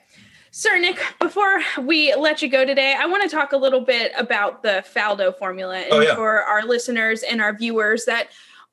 Sir 0.52 0.78
Nick, 0.78 1.00
before 1.20 1.60
we 1.82 2.16
let 2.16 2.42
you 2.42 2.50
go 2.50 2.64
today, 2.64 2.96
I 2.98 3.08
want 3.08 3.24
to 3.24 3.36
talk 3.36 3.52
a 3.52 3.58
little 3.58 3.82
bit 3.82 4.14
about 4.18 4.64
the 4.64 4.86
Faldo 4.96 5.38
formula 5.38 5.76
oh, 5.76 5.84
and 5.84 5.94
Oh, 5.94 6.00
yeah. 6.00 6.16
for 6.16 6.44
our 6.44 6.64
listeners 6.64 7.24
and 7.24 7.42
our 7.42 7.54
viewers 7.54 8.06
that 8.06 8.30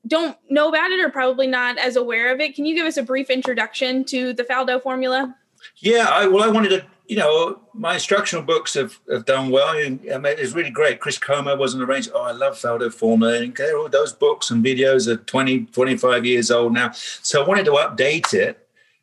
don't 0.07 0.37
know 0.49 0.69
about 0.69 0.93
it 0.93 1.01
or 1.01 1.11
probably 1.11 1.49
not 1.49 1.79
as 1.79 1.97
aware 1.97 2.33
of 2.33 2.41
it. 2.41 2.55
Can 2.55 2.67
you 2.67 2.77
give 2.77 2.87
us 2.87 2.97
a 2.99 3.03
brief 3.03 3.31
introduction 3.31 4.05
to 4.07 4.33
the 4.33 4.45
Faldo 4.45 4.81
formula? 4.81 5.35
Yeah, 5.79 6.07
I, 6.09 6.27
well, 6.27 6.43
I 6.43 6.49
wanted 6.49 6.71
to, 6.71 6.85
you 7.07 7.17
know, 7.17 7.61
my 7.75 7.95
instructional 7.95 8.45
books 8.45 8.75
have, 8.75 8.99
have 9.11 9.25
done 9.25 9.51
well. 9.51 9.69
I 9.69 9.89
mean, 9.89 10.01
it's 10.05 10.53
really 10.53 10.71
great. 10.71 11.01
Chris 11.01 11.19
Comer 11.19 11.57
was 11.57 11.75
an 11.75 11.83
arranger. 11.83 12.11
Oh, 12.15 12.23
I 12.23 12.33
love 12.33 12.55
Faldo 12.55 12.93
Formula. 12.93 13.39
And 13.39 13.59
all 13.61 13.89
those 13.89 14.13
books 14.13 14.51
and 14.51 14.65
videos 14.65 15.09
are 15.09 15.17
20, 15.17 15.67
25 15.67 16.25
years 16.25 16.51
old 16.51 16.73
now. 16.73 16.93
So 16.93 17.43
I 17.43 17.47
wanted 17.47 17.65
to 17.67 17.73
update 17.73 18.35
it 18.35 18.63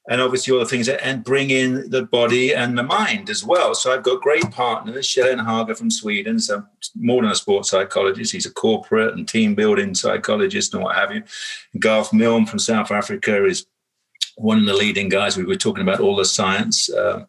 and 0.10 0.22
obviously 0.22 0.52
all 0.52 0.60
the 0.60 0.66
things 0.66 0.90
and 0.90 1.24
bring 1.24 1.52
in 1.52 1.88
the 1.92 2.02
body 2.02 2.54
and 2.54 2.76
the 2.76 2.84
mind 2.84 3.30
as 3.30 3.44
well. 3.44 3.76
So 3.76 3.94
I've 3.94 4.02
got 4.02 4.22
great 4.22 4.50
partners, 4.50 5.06
Kjell 5.08 5.46
Hager 5.46 5.76
from 5.76 5.92
Sweden, 5.92 6.40
so 6.40 6.66
more 6.96 7.22
than 7.22 7.32
a 7.32 7.36
sports 7.36 7.70
psychologist. 7.70 8.32
He's 8.32 8.48
a 8.48 8.52
corporate 8.52 9.14
and 9.14 9.28
team 9.30 9.54
building 9.54 9.94
psychologist 9.94 10.74
and 10.74 10.84
what 10.84 10.96
have 10.96 11.14
you. 11.14 11.24
Garth 11.78 12.12
Milne 12.12 12.48
from 12.48 12.58
South 12.58 12.90
Africa 12.90 13.46
is 13.46 13.68
one 14.40 14.60
of 14.60 14.66
the 14.66 14.74
leading 14.74 15.10
guys. 15.10 15.38
We 15.38 15.44
were 15.44 15.56
talking 15.56 15.84
about 15.84 16.00
all 16.00 16.16
the 16.16 16.26
science, 16.26 16.90
uh, 16.90 17.26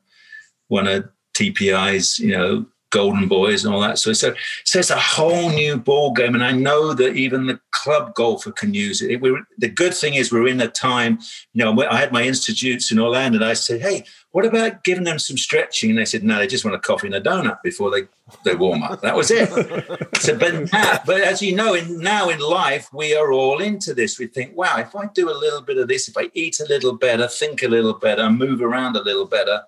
one 0.69 0.87
of 0.87 1.09
TPI's, 1.35 2.19
you 2.19 2.37
know, 2.37 2.67
golden 2.91 3.29
boys 3.29 3.65
and 3.65 3.73
all 3.73 3.81
that. 3.81 3.99
So, 3.99 4.13
so, 4.13 4.35
it's 4.65 4.91
a 4.91 4.99
whole 4.99 5.49
new 5.51 5.77
ball 5.77 6.13
game, 6.13 6.35
and 6.35 6.45
I 6.45 6.53
know 6.53 6.93
that 6.93 7.15
even 7.15 7.47
the 7.47 7.61
club 7.71 8.15
golfer 8.15 8.53
can 8.53 8.75
use 8.75 9.01
it. 9.01 9.21
we 9.21 9.37
the 9.59 9.69
good 9.69 9.95
thing 9.95 10.15
is 10.15 10.33
we're 10.33 10.49
in 10.49 10.61
a 10.61 10.69
time. 10.69 11.19
You 11.53 11.65
know, 11.65 11.87
I 11.89 11.97
had 11.97 12.13
my 12.13 12.23
institutes 12.23 12.91
in 12.91 12.99
Orlando, 12.99 13.37
and 13.39 13.45
I 13.45 13.55
said, 13.55 13.81
"Hey, 13.81 14.05
what 14.33 14.45
about 14.45 14.85
giving 14.85 15.05
them 15.05 15.19
some 15.19 15.39
stretching?" 15.39 15.91
And 15.91 15.99
they 15.99 16.05
said, 16.05 16.25
"No, 16.25 16.39
they 16.39 16.47
just 16.47 16.65
want 16.65 16.77
a 16.77 16.81
coffee 16.81 17.07
and 17.07 17.17
a 17.17 17.21
donut 17.21 17.63
before 17.63 17.91
they 17.91 18.03
they 18.45 18.55
warm 18.57 18.83
up." 18.83 19.01
That 19.03 19.17
was 19.17 19.31
it. 19.31 19.49
so, 20.21 20.37
but 20.37 20.73
now, 20.73 21.01
but 21.07 21.21
as 21.21 21.41
you 21.41 21.55
know, 21.55 21.75
in, 21.75 22.01
now 22.01 22.29
in 22.29 22.41
life, 22.41 22.93
we 22.93 23.15
are 23.15 23.33
all 23.33 23.61
into 23.61 23.95
this. 23.95 24.19
We 24.19 24.27
think, 24.27 24.57
"Wow, 24.57 24.79
if 24.79 24.95
I 24.97 25.07
do 25.07 25.31
a 25.31 25.39
little 25.39 25.63
bit 25.63 25.79
of 25.79 25.89
this, 25.89 26.09
if 26.09 26.17
I 26.17 26.31
eat 26.35 26.61
a 26.61 26.65
little 26.65 26.95
better, 26.95 27.29
think 27.29 27.63
a 27.63 27.69
little 27.69 27.95
better, 27.95 28.29
move 28.31 28.61
around 28.61 28.97
a 28.97 29.03
little 29.03 29.27
better." 29.27 29.63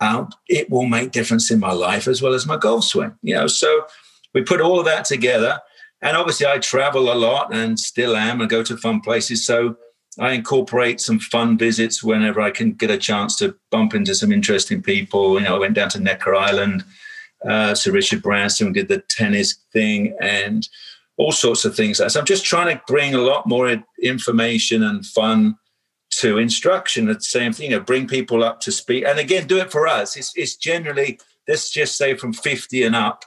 Out, 0.00 0.34
it 0.48 0.70
will 0.70 0.86
make 0.86 1.10
difference 1.10 1.50
in 1.50 1.60
my 1.60 1.72
life 1.72 2.06
as 2.08 2.22
well 2.22 2.34
as 2.34 2.46
my 2.46 2.56
golf 2.56 2.84
swing. 2.84 3.16
You 3.22 3.34
know, 3.34 3.46
so 3.46 3.86
we 4.34 4.42
put 4.42 4.60
all 4.60 4.78
of 4.78 4.86
that 4.86 5.04
together. 5.04 5.60
And 6.00 6.16
obviously 6.16 6.46
I 6.46 6.58
travel 6.58 7.12
a 7.12 7.14
lot 7.14 7.52
and 7.52 7.78
still 7.78 8.16
am 8.16 8.40
and 8.40 8.48
go 8.48 8.62
to 8.62 8.76
fun 8.76 9.00
places. 9.00 9.44
So 9.44 9.76
I 10.18 10.32
incorporate 10.32 11.00
some 11.00 11.18
fun 11.18 11.58
visits 11.58 12.02
whenever 12.02 12.40
I 12.40 12.50
can 12.50 12.72
get 12.72 12.90
a 12.90 12.98
chance 12.98 13.36
to 13.36 13.56
bump 13.70 13.94
into 13.94 14.14
some 14.14 14.32
interesting 14.32 14.82
people. 14.82 15.38
You 15.38 15.44
know, 15.44 15.56
I 15.56 15.58
went 15.58 15.74
down 15.74 15.88
to 15.90 16.00
Necker 16.00 16.34
Island, 16.34 16.84
uh, 17.46 17.74
Sir 17.74 17.92
Richard 17.92 18.22
Branson 18.22 18.72
did 18.72 18.88
the 18.88 19.02
tennis 19.08 19.54
thing 19.72 20.16
and 20.20 20.68
all 21.16 21.32
sorts 21.32 21.64
of 21.64 21.74
things. 21.74 21.98
So 21.98 22.20
I'm 22.20 22.26
just 22.26 22.44
trying 22.44 22.76
to 22.76 22.82
bring 22.86 23.14
a 23.14 23.20
lot 23.20 23.46
more 23.46 23.82
information 24.02 24.82
and 24.82 25.04
fun 25.04 25.56
to 26.18 26.38
instruction. 26.38 27.06
The 27.06 27.20
same 27.20 27.52
thing, 27.52 27.70
you 27.70 27.76
know, 27.76 27.82
bring 27.82 28.06
people 28.06 28.42
up 28.44 28.60
to 28.60 28.72
speed. 28.72 29.04
And 29.04 29.18
again, 29.18 29.46
do 29.46 29.58
it 29.58 29.70
for 29.70 29.86
us. 29.86 30.16
It's, 30.16 30.32
it's 30.36 30.56
generally, 30.56 31.18
let's 31.46 31.70
just 31.70 31.96
say 31.96 32.14
from 32.14 32.32
50 32.32 32.82
and 32.82 32.96
up. 32.96 33.24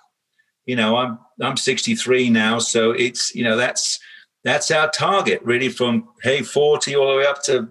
You 0.65 0.75
know, 0.75 0.95
I'm 0.95 1.17
I'm 1.41 1.57
63 1.57 2.29
now, 2.29 2.59
so 2.59 2.91
it's 2.91 3.33
you 3.33 3.43
know 3.43 3.57
that's 3.57 3.99
that's 4.43 4.69
our 4.69 4.89
target 4.91 5.41
really 5.43 5.69
from 5.69 6.09
hey 6.21 6.43
40 6.43 6.95
all 6.95 7.11
the 7.11 7.17
way 7.17 7.25
up 7.25 7.41
to 7.45 7.69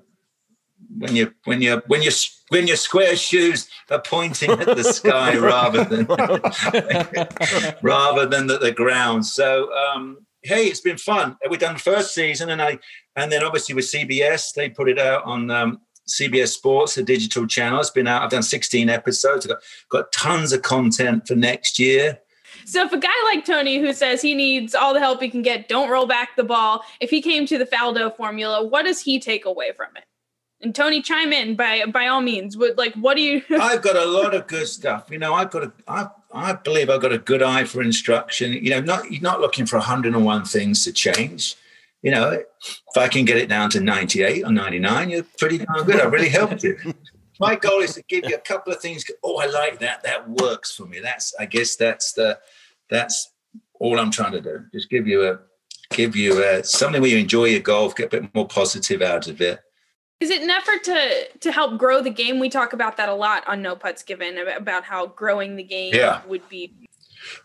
when 0.99 1.14
you 1.14 1.33
when 1.45 1.62
you 1.62 1.83
when 1.87 2.03
you 2.03 2.11
when 2.49 2.66
your 2.66 2.77
Sqairz 2.77 3.25
shoes 3.25 3.68
are 3.91 4.03
pointing 4.03 4.51
at 4.51 4.66
the 4.77 4.83
sky 4.83 5.37
rather 5.39 5.85
than 5.85 6.07
rather 7.83 8.27
than 8.27 8.49
the, 8.49 8.59
the 8.59 8.73
ground. 8.73 9.25
So 9.25 9.73
um, 9.73 10.27
hey, 10.43 10.66
it's 10.66 10.80
been 10.80 10.99
fun. 10.99 11.36
We've 11.49 11.61
done 11.61 11.74
the 11.74 11.80
first 11.80 12.14
season, 12.14 12.51
and 12.51 12.61
I 12.62 12.78
and 13.16 13.30
then 13.30 13.43
obviously 13.43 13.74
with 13.74 13.86
CBS, 13.86 14.55
they 14.55 14.68
put 14.68 14.88
it 14.88 14.99
out 14.99 15.24
on 15.24 15.51
um, 15.51 15.80
CBS 16.09 16.49
Sports, 16.49 16.95
the 16.95 17.03
digital 17.03 17.47
channel. 17.47 17.80
It's 17.80 17.91
been 17.91 18.07
out. 18.07 18.22
I've 18.22 18.30
done 18.30 18.43
16 18.43 18.88
episodes. 18.88 19.47
I've 19.47 19.51
got, 19.51 19.62
got 19.91 20.12
tons 20.12 20.53
of 20.53 20.62
content 20.62 21.26
for 21.26 21.34
next 21.34 21.78
year. 21.78 22.18
So 22.64 22.84
if 22.84 22.93
a 22.93 22.99
guy 22.99 23.09
like 23.24 23.45
Tony 23.45 23.78
who 23.78 23.93
says 23.93 24.20
he 24.20 24.34
needs 24.34 24.74
all 24.74 24.93
the 24.93 25.01
help 25.01 25.22
he 25.22 25.30
can 25.30 25.43
get, 25.43 25.68
don't 25.68 25.88
roll 25.88 26.07
back 26.07 26.36
the 26.36 26.45
ball, 26.45 26.84
if 27.01 27.11
he 27.11 27.22
came 27.22 27.47
to 27.47 27.59
the 27.59 27.64
Faldo 27.66 28.14
formula, 28.16 28.64
what 28.64 28.84
does 28.84 29.01
he 29.01 29.18
take 29.18 29.45
away 29.45 29.72
from 29.72 29.88
it? 29.97 30.05
And 30.62 30.74
Tony, 30.74 31.01
chime 31.01 31.32
in 31.32 31.57
by 31.57 31.86
by 31.86 32.07
all 32.07 32.20
means. 32.20 32.57
Would 32.57 32.76
like, 32.76 32.95
what 32.95 33.16
do 33.16 33.22
you? 33.22 33.43
I've 33.51 33.80
got 33.80 33.97
a 33.97 34.05
lot 34.05 34.34
of 34.34 34.47
good 34.47 34.68
stuff. 34.68 35.07
You 35.11 35.18
know, 35.18 35.32
I've 35.32 35.51
got 35.51 35.64
a, 35.64 35.72
I, 35.88 36.09
I 36.33 36.53
believe 36.53 36.91
I've 36.91 37.01
got 37.01 37.12
a 37.12 37.18
good 37.18 37.43
eye 37.43 37.64
for 37.64 37.83
instruction. 37.83 38.53
You 38.53 38.70
know, 38.70 38.81
not 38.81 39.11
you're 39.11 39.22
not 39.22 39.41
looking 39.41 39.66
for 39.66 39.76
101 39.76 40.45
things 40.45 40.85
to 40.85 40.93
change. 40.93 41.57
You 42.03 42.12
know, 42.12 42.31
if 42.31 42.97
I 42.97 43.09
can 43.09 43.24
get 43.24 43.37
it 43.37 43.49
down 43.49 43.68
to 43.70 43.81
98 43.81 44.45
or 44.45 44.53
99, 44.53 45.11
you're 45.11 45.22
pretty 45.39 45.59
darn 45.59 45.85
good. 45.85 46.01
I 46.01 46.05
really 46.05 46.31
helped 46.31 46.62
you. 46.62 46.78
My 47.41 47.57
goal 47.57 47.81
is 47.81 47.95
to 47.95 48.03
give 48.03 48.24
you 48.28 48.37
a 48.37 48.41
couple 48.41 48.72
of 48.72 48.81
things. 48.81 49.05
Oh, 49.22 49.39
I 49.39 49.47
like 49.47 49.78
that. 49.81 50.03
That 50.03 50.28
works 50.28 50.74
for 50.74 50.85
me. 50.85 51.01
That's, 51.01 51.35
I 51.39 51.47
guess, 51.47 51.74
that's 51.74 52.12
the, 52.12 52.39
that's 52.91 53.33
all 53.78 53.99
I'm 53.99 54.11
trying 54.11 54.33
to 54.33 54.43
do. 54.43 54.64
Just 54.74 54.91
give 54.91 55.07
you 55.07 55.26
a, 55.26 55.39
give 55.91 56.14
you 56.14 56.45
a, 56.45 56.62
something 56.62 57.01
where 57.01 57.11
you 57.11 57.16
enjoy 57.16 57.47
your 57.47 57.61
golf, 57.61 57.97
get 57.97 58.12
a 58.12 58.20
bit 58.20 58.35
more 58.35 58.47
positive 58.47 59.01
out 59.01 59.26
of 59.26 59.41
it. 59.41 59.61
Is 60.21 60.31
it 60.31 60.43
an 60.43 60.51
effort 60.51 60.85
to 60.85 61.29
to 61.41 61.53
help 61.53 61.79
grow 61.79 62.03
the 62.03 62.11
game? 62.11 62.39
We 62.39 62.49
talk 62.51 62.73
about 62.73 62.97
that 62.99 63.09
a 63.09 63.14
lot 63.14 63.47
on 63.49 63.62
No 63.62 63.75
Putts 63.75 64.03
Given 64.03 64.39
about 64.39 64.85
how 64.85 65.07
growing 65.07 65.57
the 65.57 65.62
game 65.62 65.95
Yeah. 65.95 66.23
would 66.27 66.47
be. 66.49 66.73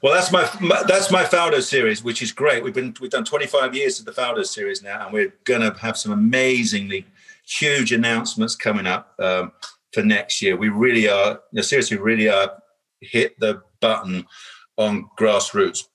Well, 0.01 0.13
that's 0.13 0.31
my, 0.31 0.49
my 0.61 0.83
that's 0.87 1.11
my 1.11 1.23
Faldo 1.23 1.61
series, 1.61 2.03
which 2.03 2.21
is 2.21 2.31
great. 2.31 2.63
We've 2.63 2.73
been 2.73 2.95
we've 2.99 3.11
done 3.11 3.25
25 3.25 3.75
years 3.75 3.99
of 3.99 4.05
the 4.05 4.11
Faldo 4.11 4.45
series 4.45 4.81
now, 4.83 5.05
and 5.05 5.13
we're 5.13 5.33
going 5.43 5.61
to 5.61 5.77
have 5.79 5.97
some 5.97 6.11
amazingly 6.11 7.05
huge 7.45 7.91
announcements 7.91 8.55
coming 8.55 8.87
up 8.87 9.13
um, 9.19 9.51
for 9.93 10.01
next 10.03 10.41
year. 10.41 10.57
We 10.57 10.69
really 10.69 11.07
are, 11.09 11.41
no, 11.51 11.61
seriously, 11.61 11.97
really 11.97 12.29
are 12.29 12.51
hit 13.01 13.39
the 13.39 13.61
button 13.81 14.25
on 14.77 15.09
grassroots, 15.19 15.87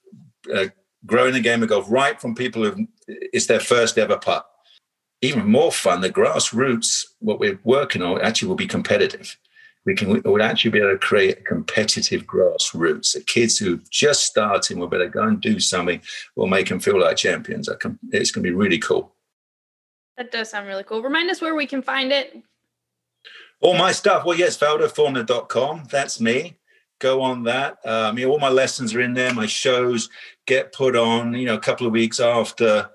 uh, 0.55 0.66
growing 1.07 1.33
the 1.33 1.41
game 1.41 1.62
of 1.62 1.68
golf 1.68 1.87
right 1.91 2.20
from 2.20 2.35
people 2.35 2.64
who 2.64 2.87
it's 3.07 3.47
their 3.47 3.61
first 3.61 3.99
ever 3.99 4.16
putt. 4.16 4.47
Even 5.23 5.51
more 5.51 5.71
fun, 5.71 6.01
the 6.01 6.11
grassroots, 6.11 7.05
what 7.18 7.39
we're 7.39 7.59
working 7.64 8.03
on 8.03 8.21
actually 8.23 8.49
will 8.49 8.57
be 8.57 8.66
competitive. 8.66 9.37
we 9.85 9.95
can 9.95 10.09
we 10.09 10.21
would 10.21 10.43
actually 10.43 10.71
be 10.71 10.79
able 10.79 10.93
to 10.93 10.99
create 10.99 11.39
a 11.39 11.43
competitive 11.43 12.27
grassroots. 12.27 13.12
The 13.12 13.21
kids 13.21 13.59
who 13.59 13.81
just 13.91 14.25
starting 14.25 14.79
will 14.79 14.89
better 14.89 15.09
go 15.09 15.23
and 15.23 15.41
do 15.41 15.61
something. 15.61 16.01
We'll 16.37 16.47
make 16.47 16.68
them 16.68 16.81
feel 16.81 17.01
like 17.01 17.16
champions. 17.16 17.68
It's 17.68 18.31
going 18.31 18.43
to 18.45 18.51
be 18.51 18.51
really 18.51 18.79
cool. 18.79 19.14
That 20.16 20.33
does 20.33 20.51
sound 20.51 20.68
really 20.68 20.85
cool. 20.85 21.03
Remind 21.03 21.31
us 21.31 21.41
where 21.41 21.55
we 21.55 21.66
can 21.66 21.83
find 21.83 22.12
it. 22.12 22.43
All 23.61 23.77
my 23.77 23.93
stuff. 23.93 24.25
Well, 24.25 24.39
yes, 24.39 24.57
faldoformula.com. 24.57 25.85
That's 25.91 26.21
me. 26.21 26.57
Go 26.99 27.23
on 27.23 27.45
that. 27.45 27.79
Um, 27.85 28.18
you 28.18 28.27
know, 28.27 28.33
all 28.33 28.39
my 28.39 28.51
lessons 28.51 28.95
are 28.95 29.01
in 29.01 29.14
there. 29.14 29.33
My 29.33 29.47
shows 29.47 30.11
get 30.47 30.73
put 30.73 30.97
on, 30.97 31.35
you 31.35 31.47
know, 31.47 31.55
a 31.55 31.61
couple 31.61 31.87
of 31.87 31.93
weeks 31.93 32.21
after 32.21 32.91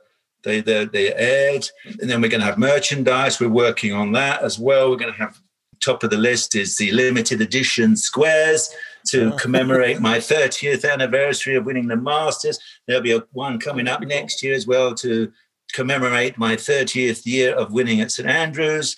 they, 0.45 0.61
they, 0.61 0.85
they 0.85 1.13
aired. 1.13 1.67
And 1.99 2.09
then 2.09 2.21
we're 2.21 2.29
going 2.29 2.39
to 2.39 2.47
have 2.47 2.57
merchandise. 2.57 3.39
We're 3.39 3.49
working 3.49 3.91
on 3.91 4.13
that 4.13 4.41
as 4.41 4.57
well. 4.57 4.89
We're 4.89 4.97
going 4.97 5.13
to 5.13 5.19
have 5.19 5.39
top 5.81 6.03
of 6.03 6.09
the 6.09 6.17
list 6.17 6.55
is 6.55 6.77
the 6.77 6.91
limited 6.91 7.41
edition 7.41 7.93
Sqairz 7.93 8.69
to 9.07 9.33
oh. 9.33 9.37
commemorate 9.37 9.99
my 9.99 10.17
30th 10.31 10.89
anniversary 10.89 11.55
of 11.55 11.65
winning 11.65 11.87
the 11.87 11.97
Masters. 11.97 12.59
There'll 12.87 13.03
be 13.03 13.13
a 13.13 13.23
one 13.33 13.59
coming 13.59 13.87
up 13.87 14.01
next 14.01 14.41
year 14.41 14.55
as 14.55 14.65
well 14.65 14.95
to 14.95 15.31
commemorate 15.73 16.37
my 16.37 16.55
30th 16.55 17.25
year 17.25 17.53
of 17.53 17.71
winning 17.71 18.01
at 18.01 18.11
St 18.11 18.27
Andrews. 18.27 18.95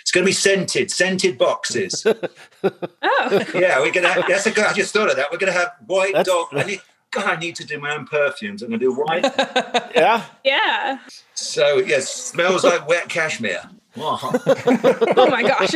It's 0.00 0.10
going 0.10 0.24
to 0.24 0.28
be 0.28 0.32
scented, 0.32 0.90
scented 0.90 1.36
boxes. 1.36 2.06
oh, 2.62 3.44
yeah, 3.54 3.78
we're 3.80 3.92
going 3.92 4.04
to. 4.04 4.08
Have, 4.08 4.24
that's 4.26 4.46
a 4.46 4.50
good. 4.50 4.64
I 4.64 4.72
just 4.72 4.92
thought 4.92 5.10
of 5.10 5.16
that. 5.16 5.30
We're 5.30 5.38
going 5.38 5.52
to 5.52 5.58
have 5.58 5.72
white 5.86 6.14
that's, 6.14 6.28
dog. 6.28 6.46
I 6.52 6.62
need, 6.64 6.80
God, 7.12 7.26
I 7.26 7.36
need 7.36 7.54
to 7.56 7.66
do 7.66 7.78
my 7.78 7.94
own 7.94 8.06
perfumes. 8.06 8.62
I'm 8.62 8.70
going 8.70 8.80
to 8.80 8.86
do 8.86 8.94
white. 8.94 9.22
yeah. 9.94 10.24
Yeah. 10.44 10.98
So 11.34 11.78
yes, 11.78 12.12
smells 12.12 12.64
like 12.64 12.88
wet 12.88 13.08
cashmere. 13.08 13.62
oh 13.96 15.28
my 15.30 15.42
gosh. 15.42 15.74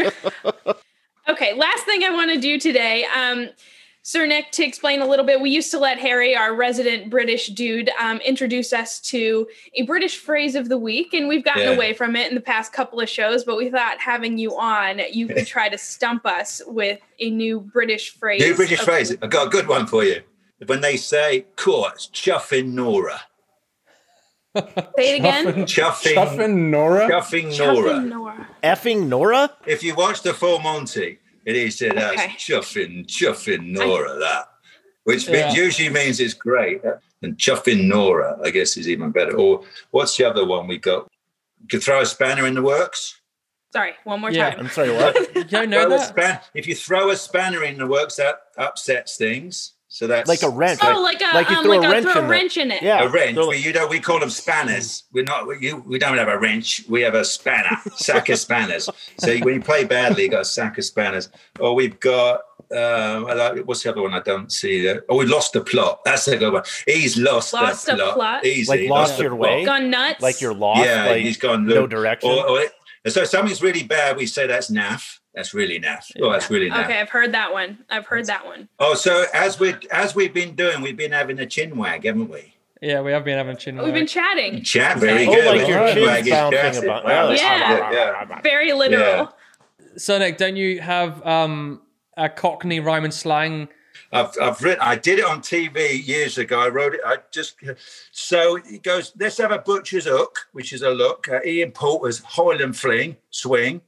Okay, 1.29 1.55
last 1.55 1.85
thing 1.85 2.03
I 2.03 2.11
want 2.11 2.33
to 2.33 2.41
do 2.41 2.59
today. 2.59 3.05
Um, 3.15 3.51
Sir 4.07 4.25
Nick, 4.25 4.53
to 4.53 4.65
explain 4.65 5.03
a 5.03 5.07
little 5.07 5.27
bit, 5.27 5.41
we 5.41 5.51
used 5.51 5.73
to 5.73 5.81
let 5.81 5.99
Harry, 5.99 6.37
our 6.37 6.55
resident 6.55 7.11
British 7.11 7.49
dude, 7.49 7.91
um, 8.01 8.19
introduce 8.19 8.73
us 8.73 9.01
to 9.01 9.49
a 9.75 9.83
British 9.83 10.17
phrase 10.17 10.55
of 10.55 10.69
the 10.69 10.79
week, 10.79 11.13
and 11.13 11.27
we've 11.27 11.45
gotten 11.45 11.65
yeah. 11.65 11.71
away 11.71 11.93
from 11.93 12.15
it 12.15 12.29
in 12.29 12.37
the 12.37 12.41
past 12.41 12.73
couple 12.73 13.01
of 13.01 13.09
shows. 13.09 13.43
But 13.43 13.57
we 13.57 13.69
thought 13.69 13.99
having 13.99 14.39
you 14.39 14.57
on, 14.57 15.01
you 15.11 15.27
could 15.27 15.47
try 15.49 15.69
to 15.69 15.77
stump 15.77 16.25
us 16.25 16.63
with 16.69 17.01
a 17.19 17.31
new 17.31 17.59
British 17.59 18.15
phrase. 18.15 18.41
New 18.41 18.55
British 18.55 18.81
phrase. 18.81 19.11
I've 19.21 19.29
got 19.29 19.49
a 19.49 19.51
good 19.51 19.67
one 19.67 19.89
for 19.89 20.05
you. 20.05 20.23
When 20.65 20.81
they 20.81 20.97
say 20.97 21.47
"course 21.57 22.09
chuffing 22.13 22.73
Nora," 22.73 23.23
Say 24.57 25.17
it 25.17 25.19
again. 25.21 25.45
Chuffing, 25.67 26.15
chuffing 26.15 26.57
Nora. 26.71 27.09
Chuffing 27.09 27.59
Nora. 27.59 27.91
Chuffing 27.91 28.09
Nora. 28.09 28.49
Effing 28.63 29.09
Nora. 29.09 29.51
If 29.67 29.83
you 29.83 29.95
watch 29.95 30.23
the 30.23 30.33
full 30.33 30.61
Monty, 30.61 31.19
it 31.45 31.57
is 31.57 31.79
said 31.79 31.97
okay. 31.97 32.29
chuffing, 32.39 33.07
chuffing 33.07 33.67
Nora. 33.67 34.13
I, 34.13 34.19
that, 34.19 34.49
which 35.05 35.29
yeah. 35.29 35.53
usually 35.53 35.91
means 35.91 36.21
it's 36.21 36.35
great. 36.35 36.81
And 37.23 37.37
chuffing 37.37 37.87
Nora, 37.87 38.39
I 38.43 38.51
guess, 38.51 38.77
is 38.77 38.89
even 38.89 39.11
better. 39.11 39.37
Or 39.37 39.63
what's 39.91 40.17
the 40.17 40.25
other 40.25 40.47
one 40.47 40.67
we 40.67 40.79
got? 40.79 41.09
You 41.61 41.69
could 41.69 41.83
throw 41.83 42.01
a 42.01 42.07
spanner 42.07 42.47
in 42.47 42.55
the 42.55 42.63
works. 42.63 43.21
Sorry, 43.73 43.93
one 44.05 44.21
more 44.21 44.31
yeah. 44.31 44.51
time. 44.51 44.61
I'm 44.61 44.69
sorry, 44.71 44.91
what? 44.91 45.17
you 45.37 45.45
don't 45.45 45.71
know 45.71 45.89
that? 45.89 46.09
Span- 46.09 46.41
if 46.55 46.67
you 46.67 46.75
throw 46.75 47.11
a 47.11 47.17
spanner 47.17 47.63
in 47.63 47.79
the 47.79 47.87
works, 47.87 48.17
that 48.17 48.37
upsets 48.57 49.17
things. 49.17 49.75
So 49.97 50.07
that's 50.07 50.29
like 50.29 50.43
a 50.43 50.51
wrench. 50.51 50.81
Oh, 50.83 51.01
like, 51.01 51.23
a 51.23 51.35
like 51.35 51.49
you 51.49 51.57
um, 51.57 51.65
throw, 51.65 51.77
like 51.79 51.89
a, 51.89 51.91
wrench, 51.91 52.07
throw 52.07 52.21
a 52.21 52.29
wrench 52.29 52.59
in 52.59 52.71
it. 52.71 52.83
Yeah, 52.83 53.05
a 53.05 53.09
wrench. 53.09 53.39
We, 53.39 53.57
you 53.57 53.73
know, 53.73 53.87
we 53.87 53.99
call 53.99 54.21
them 54.21 54.29
spanners. 54.29 55.05
We're 55.11 55.25
not. 55.25 55.47
We, 55.47 55.57
you, 55.59 55.83
we 55.87 55.99
don't 55.99 56.19
have 56.19 56.29
a 56.29 56.39
wrench. 56.39 56.85
We 56.87 57.01
have 57.01 57.15
a 57.15 57.25
spanner, 57.25 57.79
sack 57.95 58.29
of 58.29 58.39
spanners. 58.39 58.91
So 59.19 59.39
when 59.39 59.55
you 59.55 59.61
play 59.63 59.85
badly, 59.85 60.25
you 60.25 60.29
got 60.29 60.43
a 60.43 60.45
sack 60.45 60.77
of 60.77 60.85
spanners. 60.85 61.31
Or 61.59 61.75
we've 61.75 61.99
got. 61.99 62.43
Uh, 62.71 63.63
what's 63.65 63.85
the 63.85 63.91
other 63.91 64.03
one? 64.03 64.13
I 64.13 64.21
don't 64.21 64.53
see. 64.53 64.87
Uh, 64.87 65.01
oh, 65.09 65.17
we 65.17 65.25
lost 65.25 65.55
the 65.55 65.63
plot. 65.63 66.05
That's 66.05 66.29
a 66.29 66.37
good 66.37 66.53
one. 66.53 66.65
He's 66.85 67.17
lost, 67.17 67.55
lost 67.55 67.87
the 67.87 67.95
plot. 67.95 68.15
plot. 68.17 68.45
Easy. 68.45 68.69
Like 68.69 68.91
lost, 68.91 69.13
lost 69.13 69.23
your 69.23 69.35
way. 69.35 69.65
Gone 69.65 69.89
nuts. 69.89 70.21
Like 70.21 70.43
you're 70.43 70.53
lost. 70.53 70.85
Yeah, 70.85 71.07
like 71.07 71.23
he's 71.23 71.39
gone 71.39 71.65
no 71.65 71.87
direction. 71.87 72.29
Or, 72.29 72.47
or, 72.47 72.65
so 73.09 73.25
something's 73.25 73.63
really 73.63 73.85
bad. 73.85 74.19
We 74.19 74.27
say 74.27 74.47
that's 74.47 74.71
naff. 74.71 75.21
That's 75.37 75.53
really 75.53 75.79
naff. 75.79 76.11
Oh, 76.21 76.33
that's 76.33 76.49
really 76.49 76.71
naff. 76.71 76.87
Okay, 76.87 76.99
I've 76.99 77.11
heard 77.11 77.33
that 77.33 77.53
one. 77.53 77.85
I've 77.91 78.07
heard 78.07 78.25
that 78.27 78.47
one. 78.47 78.71
Oh, 78.79 78.95
so 78.95 79.27
as 79.35 79.61
we 79.61 79.75
as 79.93 80.15
we've 80.15 80.33
been 80.33 80.57
doing, 80.57 80.81
we've 80.81 80.97
been 80.97 81.13
having 81.13 81.39
a 81.39 81.45
chin 81.45 81.77
wag, 81.77 82.05
haven't 82.05 82.31
we? 82.31 82.55
Yeah, 82.81 83.03
we 83.03 83.13
have 83.13 83.23
been 83.23 83.37
having 83.37 83.55
a 83.55 83.59
chin. 83.59 83.77
Wag. 83.77 83.85
We've 83.85 83.93
been 83.93 84.07
chatting. 84.07 84.63
Chat, 84.63 84.97
very 84.97 85.27
oh, 85.27 85.35
good. 85.35 85.47
like 85.47 85.69
your 85.69 85.93
chin 85.93 86.25
sound 86.25 86.55
thing 86.55 86.85
about. 86.85 87.05
Wow, 87.05 87.31
yeah. 87.33 87.93
yeah, 87.93 88.41
very 88.41 88.73
literal. 88.73 89.03
Yeah. 89.03 89.29
So 89.99 90.19
Nick, 90.19 90.39
don't 90.39 90.57
you 90.57 90.81
have 90.81 91.25
um, 91.27 91.83
a 92.17 92.31
Cockney 92.31 92.81
rhyme 92.81 93.05
and 93.05 93.13
slang? 93.13 93.69
I've, 94.13 94.31
I've 94.41 94.63
written, 94.63 94.81
I 94.81 94.97
did 94.97 95.19
it 95.19 95.27
on 95.27 95.41
TV 95.41 96.07
years 96.07 96.39
ago. 96.39 96.61
I 96.61 96.69
wrote 96.69 96.95
it. 96.95 97.01
I 97.05 97.19
just 97.31 97.57
so 98.11 98.57
it 98.57 98.83
goes. 98.83 99.13
Let's 99.21 99.37
have 99.37 99.53
a 99.53 99.59
butcher's 99.59 100.07
hook, 100.07 100.49
which 100.53 100.73
is 100.73 100.81
a 100.81 100.91
look. 100.91 101.29
Uh, 101.29 101.41
Ian 101.45 101.73
Poulter's 101.73 102.21
Highland 102.21 102.79
fling 102.79 103.17
swing 103.29 103.83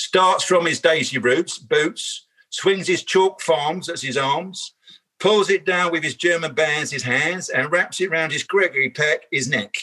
starts 0.00 0.44
from 0.44 0.64
his 0.66 0.80
daisy 0.80 1.18
roots, 1.18 1.58
boots, 1.58 2.26
swings 2.48 2.86
his 2.86 3.04
chalk 3.04 3.40
farms 3.40 3.88
as 3.88 4.00
his 4.00 4.16
arms, 4.16 4.74
pulls 5.18 5.50
it 5.50 5.66
down 5.66 5.92
with 5.92 6.02
his 6.02 6.14
German 6.14 6.54
bands, 6.54 6.90
his 6.90 7.02
hands, 7.02 7.50
and 7.50 7.70
wraps 7.70 8.00
it 8.00 8.10
round 8.10 8.32
his 8.32 8.42
Gregory 8.42 8.90
peck, 8.90 9.24
his 9.30 9.48
neck. 9.48 9.74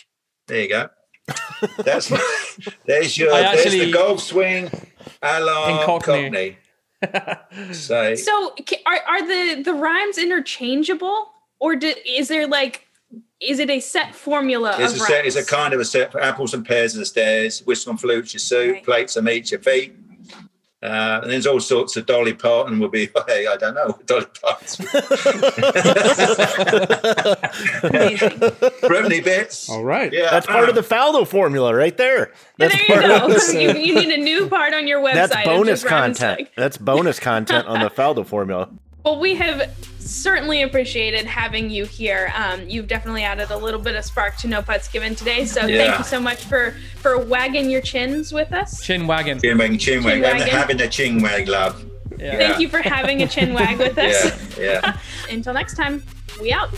There 0.47 0.61
you 0.61 0.69
go. 0.69 0.89
That's 1.77 2.09
my, 2.09 2.19
there's 2.85 3.17
your 3.17 3.33
actually, 3.33 3.77
there's 3.77 3.85
the 3.85 3.91
golf 3.91 4.21
swing 4.21 4.71
a 5.21 5.39
la 5.39 5.85
Cockney. 5.85 6.57
Cockney. 7.03 7.73
so, 7.73 8.15
so 8.15 8.55
are, 8.85 8.99
are 9.07 9.27
the 9.27 9.61
the 9.61 9.73
rhymes 9.73 10.17
interchangeable, 10.17 11.31
or 11.59 11.75
do, 11.75 11.93
is 12.05 12.29
there 12.29 12.47
like 12.47 12.87
is 13.39 13.59
it 13.59 13.69
a 13.69 13.79
set 13.81 14.15
formula? 14.15 14.77
It's 14.79 14.93
a 14.93 14.99
set. 14.99 15.25
It's 15.25 15.35
a 15.35 15.45
kind 15.45 15.73
of 15.73 15.81
a 15.81 15.85
set. 15.85 16.15
Apples 16.15 16.53
and 16.53 16.65
pears 16.65 16.95
are 16.95 16.99
the 16.99 17.05
stairs. 17.05 17.59
Whistle 17.65 17.91
and 17.91 17.99
flutes 17.99 18.33
your 18.33 18.39
soup. 18.39 18.73
Right. 18.73 18.85
Plates 18.85 19.17
and 19.17 19.25
meat 19.25 19.51
your 19.51 19.59
feet. 19.59 19.95
Uh, 20.83 21.21
and 21.23 21.31
there's 21.31 21.47
all 21.47 21.59
sorts 21.59 21.97
of 21.97 22.05
Dolly 22.05 22.33
Parton 22.33 22.79
will 22.79 22.89
be, 22.89 23.09
hey, 23.27 23.47
I 23.47 23.57
don't 23.57 23.73
know, 23.73 23.97
Dolly 24.05 24.27
Parton. 24.41 24.85
Brevity 28.87 29.21
bits. 29.21 29.69
All 29.69 29.83
right. 29.83 30.13
Yeah. 30.13 30.29
That's 30.29 30.45
part 30.45 30.69
of 30.69 30.75
the 30.75 30.81
Faldo 30.81 31.27
formula 31.27 31.73
right 31.73 31.97
there. 31.97 32.31
That's 32.57 32.75
there 32.87 33.01
you 33.01 33.07
go. 33.07 33.27
you, 33.53 33.73
you, 33.73 33.95
need 33.95 34.19
a 34.19 34.21
new 34.21 34.47
part 34.47 34.75
on 34.75 34.85
your 34.85 35.01
website. 35.01 35.29
That's 35.29 35.47
bonus 35.47 35.83
content. 35.83 36.49
That's 36.55 36.77
bonus 36.77 37.19
content 37.19 37.67
on 37.67 37.79
the 37.79 37.89
Faldo 37.89 38.23
formula. 38.23 38.69
Well, 39.07 39.19
we 39.21 39.35
have 39.35 39.73
certainly 39.99 40.63
appreciated 40.63 41.25
having 41.25 41.69
you 41.69 41.85
here. 41.85 42.29
Um, 42.35 42.67
you've 42.67 42.89
definitely 42.89 43.23
added 43.23 43.51
a 43.51 43.57
little 43.57 43.79
bit 43.79 43.95
of 43.95 44.03
spark 44.03 44.35
to 44.39 44.49
No 44.49 44.61
Putts 44.61 44.89
Given 44.89 45.15
today. 45.15 45.45
So 45.45 45.65
yeah. 45.65 45.77
thank 45.77 45.99
you 45.99 46.03
so 46.03 46.19
much 46.19 46.43
for 46.43 46.75
for 46.97 47.17
wagging 47.17 47.69
your 47.69 47.79
chins 47.79 48.33
with 48.33 48.51
us. 48.51 48.85
Chin 48.85 49.07
wagging. 49.07 49.39
Chin 49.39 49.57
wagging, 49.57 49.77
chin, 49.77 50.03
chin 50.03 50.21
wagging. 50.21 50.47
Having 50.47 50.81
a 50.81 50.89
chin 50.89 51.21
wag, 51.21 51.47
love. 51.47 51.85
Yeah. 52.19 52.37
Thank 52.37 52.59
you 52.59 52.67
for 52.67 52.79
having 52.79 53.21
a 53.21 53.27
chin 53.27 53.53
wag 53.53 53.77
with 53.77 53.97
us. 53.97 54.57
yeah. 54.57 54.81
yeah. 54.83 54.99
Until 55.33 55.53
next 55.53 55.75
time, 55.75 56.03
we 56.41 56.51
out. 56.51 56.69